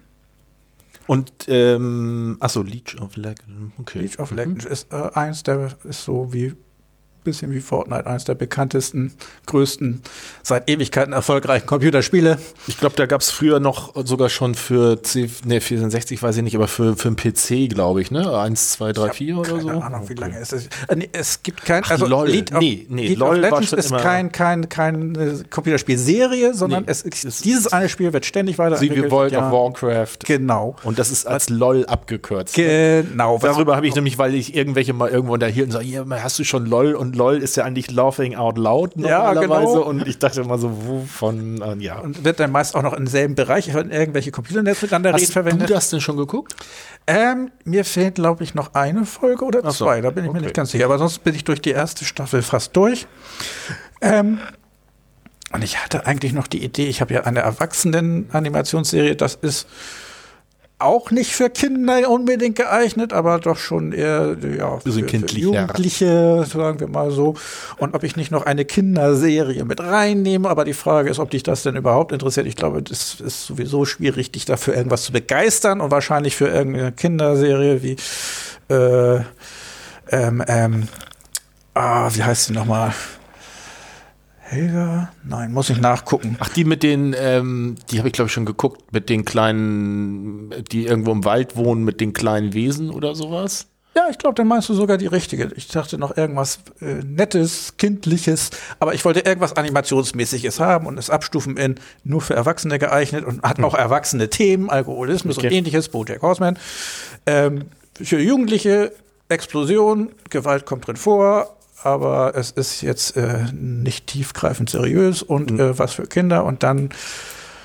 [1.07, 3.75] und, ähm, achso, Leech of Legends.
[3.79, 4.01] Okay.
[4.01, 4.73] Leech of Legends mhm.
[4.73, 6.55] ist äh, eins, der ist so wie
[7.25, 9.15] bisschen wie Fortnite, eines der bekanntesten,
[9.47, 10.03] größten,
[10.43, 12.39] seit Ewigkeiten erfolgreichen Computerspiele.
[12.67, 16.43] Ich glaube, da gab es früher noch sogar schon für C, nee, 64 weiß ich
[16.43, 18.39] nicht, aber für, für einen PC, glaube ich, ne?
[18.39, 19.69] 1, 2, 3, 4 oder keine so.
[19.69, 20.15] Keine Ahnung, okay.
[20.15, 20.67] wie lange ist es.
[20.89, 22.29] Äh, nee, es gibt kein, also LOL.
[22.29, 26.91] Lead of, nee, nee, Lead LOL of Legends ist kein, kein, keine Computerspielserie, sondern nee,
[26.91, 28.99] es, ist, dieses eine Spiel wird ständig weiterentwickelt.
[28.99, 29.47] Sie, wie World ja.
[29.47, 30.19] of Warcraft.
[30.25, 30.77] Genau.
[30.83, 32.57] Und das ist als LOL abgekürzt.
[32.59, 33.05] Ne?
[33.11, 33.39] Genau.
[33.39, 36.45] Darüber habe ich nämlich, weil ich irgendwelche mal irgendwo unterhielt und so, ja, hast du
[36.45, 39.73] schon LOL und LOL ist ja eigentlich Laughing Out Loud Ja, normalerweise.
[39.73, 39.83] genau.
[39.89, 41.99] Und ich dachte immer so, wovon, äh, ja.
[42.01, 45.29] Und wird dann meist auch noch im selben Bereich von irgendwelche Computernetze miteinander reden Hast
[45.29, 45.71] du verwendet.
[45.71, 46.55] das denn schon geguckt?
[47.07, 50.31] Ähm, mir fehlt, glaube ich, noch eine Folge oder Ach so, zwei, da bin ich
[50.31, 50.47] mir okay.
[50.47, 50.85] nicht ganz sicher.
[50.87, 53.07] Aber sonst bin ich durch die erste Staffel fast durch.
[54.01, 54.39] Ähm,
[55.53, 59.69] und ich hatte eigentlich noch die Idee, ich habe ja eine Erwachsenen-Animationsserie, das ist
[60.79, 65.39] auch nicht für Kinder unbedingt geeignet, aber doch schon eher ja, für, für.
[65.39, 67.35] Jugendliche, sagen wir mal so.
[67.79, 71.43] Und ob ich nicht noch eine Kinderserie mit reinnehme, aber die Frage ist, ob dich
[71.43, 72.47] das denn überhaupt interessiert.
[72.47, 76.93] Ich glaube, das ist sowieso schwierig, dich dafür irgendwas zu begeistern und wahrscheinlich für irgendeine
[76.93, 77.97] Kinderserie wie
[78.69, 79.21] äh,
[80.11, 80.89] ähm, ähm,
[81.75, 82.93] ah, wie heißt sie nochmal?
[84.55, 85.13] Helga?
[85.25, 86.37] Nein, muss ich nachgucken.
[86.41, 90.51] Ach, die mit den, ähm, die habe ich glaube ich schon geguckt, mit den kleinen,
[90.73, 93.67] die irgendwo im Wald wohnen, mit den kleinen Wesen oder sowas.
[93.97, 95.53] Ja, ich glaube, dann meinst du sogar die richtige.
[95.55, 98.51] Ich dachte noch irgendwas äh, Nettes, Kindliches,
[98.81, 103.43] aber ich wollte irgendwas Animationsmäßiges haben und es abstufen in nur für Erwachsene geeignet und
[103.43, 105.57] hat auch erwachsene Themen, Alkoholismus und Okay.
[105.57, 106.59] ähnliches, Bojack Horseman.
[107.27, 107.67] Ähm,
[108.01, 108.93] für Jugendliche
[109.29, 115.79] Explosion, Gewalt kommt drin vor, aber es ist jetzt äh, nicht tiefgreifend seriös und äh,
[115.79, 116.91] was für Kinder und dann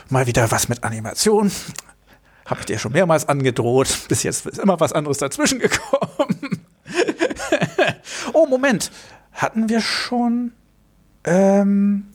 [0.09, 1.51] mal wieder was mit Animation.
[2.45, 3.87] Habe ich dir schon mehrmals angedroht.
[4.07, 6.65] Bis jetzt ist immer was anderes dazwischen gekommen.
[8.33, 8.91] oh, Moment.
[9.33, 10.51] Hatten wir schon.
[11.23, 12.07] Ähm.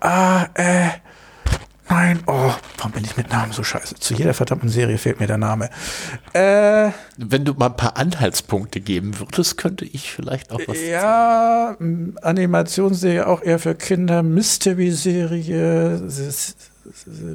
[0.00, 0.90] Ah, äh.
[1.92, 3.96] Nein, oh, warum bin ich mit Namen so scheiße?
[3.96, 5.68] Zu jeder verdammten Serie fehlt mir der Name.
[6.32, 10.80] Äh, Wenn du mal ein paar Anhaltspunkte geben würdest, könnte ich vielleicht auch was.
[10.80, 11.76] ja,
[12.22, 14.22] Animationsserie auch eher für Kinder.
[14.22, 16.00] Mystery-Serie.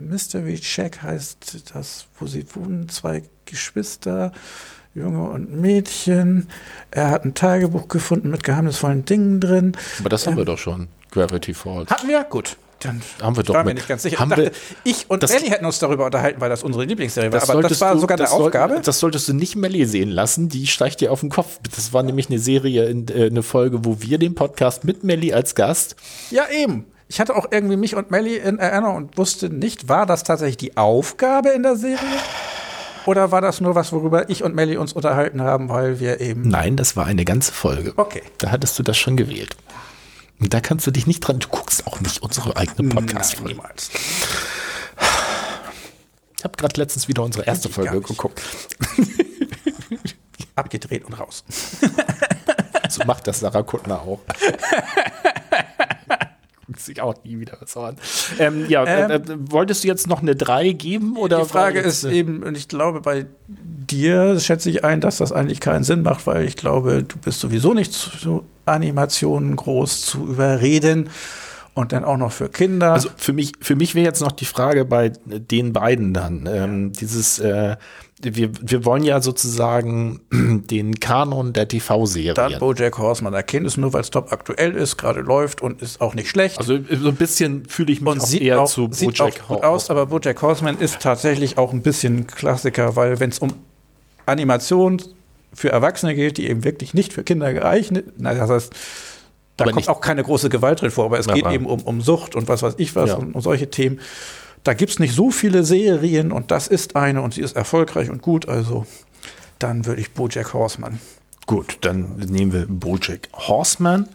[0.02, 4.32] Mystery Check heißt das, wo sie wohnen, zwei Geschwister,
[4.96, 6.48] Junge und Mädchen.
[6.90, 9.74] Er hat ein Tagebuch gefunden mit geheimnisvollen Dingen drin.
[10.00, 10.88] Aber das haben wir doch schon.
[11.12, 11.92] Gravity Falls.
[11.92, 12.24] Hatten wir?
[12.24, 12.58] Gut.
[12.80, 14.20] Dann Haben wir doch war mir nicht ganz sicher.
[14.20, 14.52] haben ich, dachte,
[14.84, 17.42] wir- ich und das- Melly hätten uns darüber unterhalten, weil das unsere Lieblingsserie war.
[17.50, 18.82] Aber das war du- sogar das eine soll- Aufgabe.
[18.84, 21.60] Das solltest du nicht Melly sehen lassen, die steigt dir auf den Kopf.
[21.76, 25.34] Das war nämlich eine Serie, in, äh, eine Folge, wo wir den Podcast mit Melly
[25.34, 25.96] als Gast.
[26.30, 26.86] Ja, eben.
[27.10, 30.58] Ich hatte auch irgendwie mich und Melly in Erinnerung und wusste nicht, war das tatsächlich
[30.58, 31.98] die Aufgabe in der Serie?
[33.06, 36.42] Oder war das nur was, worüber ich und Melly uns unterhalten haben, weil wir eben.
[36.42, 37.94] Nein, das war eine ganze Folge.
[37.96, 38.22] Okay.
[38.40, 39.56] Da hattest du das schon gewählt.
[40.40, 43.54] Und da kannst du dich nicht dran, du guckst auch nicht unsere eigene Podcast-Folge.
[43.54, 43.90] niemals.
[46.38, 48.42] Ich habe gerade letztens wieder unsere erste Folge geguckt.
[50.56, 51.44] Abgedreht und raus.
[52.90, 54.22] So macht das Sarah Kuttner auch.
[56.78, 57.96] Guckt sich auch nie wieder was an.
[58.38, 61.18] Ähm, ja, äh, äh, wolltest du jetzt noch eine 3 geben?
[61.18, 65.18] Oder Die Frage ist äh, eben, und ich glaube, bei dir schätze ich ein, dass
[65.18, 69.56] das eigentlich keinen Sinn macht, weil ich glaube, du bist sowieso nicht zu so Animationen
[69.56, 71.10] groß zu überreden
[71.74, 72.94] und dann auch noch für Kinder.
[72.94, 76.48] Also für mich, für mich wäre jetzt noch die Frage bei den beiden dann.
[76.48, 77.76] Ähm, dieses, äh,
[78.22, 82.60] wir, wir wollen ja sozusagen den Kanon der dann TV-Serien.
[82.60, 86.16] Bojack Horseman erkennt es nur, weil es top aktuell ist, gerade läuft und ist auch
[86.16, 86.58] nicht schlecht.
[86.58, 89.30] Also so ein bisschen fühle ich mich und auch sieht eher auch, zu sieht auch
[89.30, 93.40] Bojack gut aus, aber Bojack Horseman ist tatsächlich auch ein bisschen Klassiker, weil wenn es
[93.40, 93.54] um
[94.26, 95.02] Animation
[95.54, 98.74] für Erwachsene geht, die eben wirklich nicht für Kinder geeignet, na, das heißt,
[99.58, 101.82] da Aber kommt auch keine große Gewalt drin vor, aber es geht Aber- eben um,
[101.82, 103.16] um Sucht und was weiß ich was Ja.
[103.16, 104.00] und um solche Themen.
[104.64, 108.22] Da gibt's nicht so viele Serien und das ist eine und sie ist erfolgreich und
[108.22, 108.86] gut, also
[109.60, 111.00] dann würde ich Bojack Horseman.
[111.46, 114.10] Gut, dann nehmen wir Bojack Horseman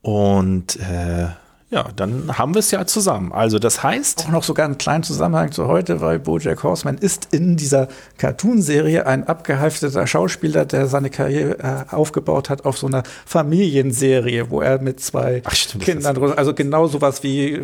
[0.00, 1.28] und äh,
[1.72, 3.32] ja, dann haben wir es ja zusammen.
[3.32, 7.28] Also das heißt, auch noch sogar einen kleinen Zusammenhang zu heute, weil Bojack Horseman ist
[7.32, 7.88] in dieser
[8.18, 14.60] Cartoon-Serie ein abgehalfteter Schauspieler, der seine Karriere äh, aufgebaut hat auf so einer Familienserie, wo
[14.60, 17.62] er mit zwei Ach, stimmt, Kindern, also genau sowas wie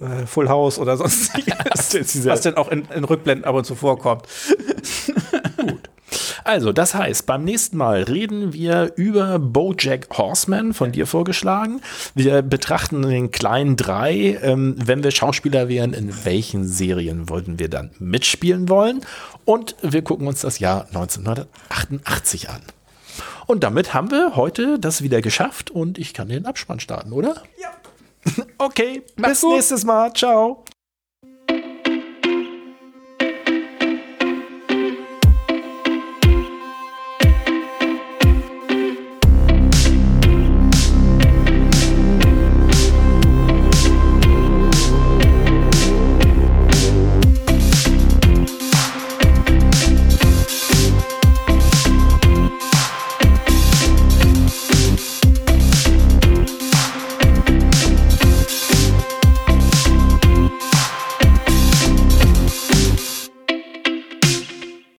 [0.00, 1.32] äh, Full House oder sonst
[1.92, 4.26] dieser- was denn auch in, in Rückblenden ab und zu vorkommt.
[6.44, 11.80] Also, das heißt, beim nächsten Mal reden wir über Bojack Horseman, von dir vorgeschlagen.
[12.14, 14.38] Wir betrachten den kleinen drei.
[14.42, 19.02] Ähm, wenn wir Schauspieler wären, in welchen Serien wollten wir dann mitspielen wollen?
[19.44, 22.60] Und wir gucken uns das Jahr 1988 an.
[23.46, 27.42] Und damit haben wir heute das wieder geschafft und ich kann den Abspann starten, oder?
[27.60, 27.68] Ja.
[28.58, 29.54] Okay, bis gut.
[29.54, 30.12] nächstes Mal.
[30.12, 30.64] Ciao.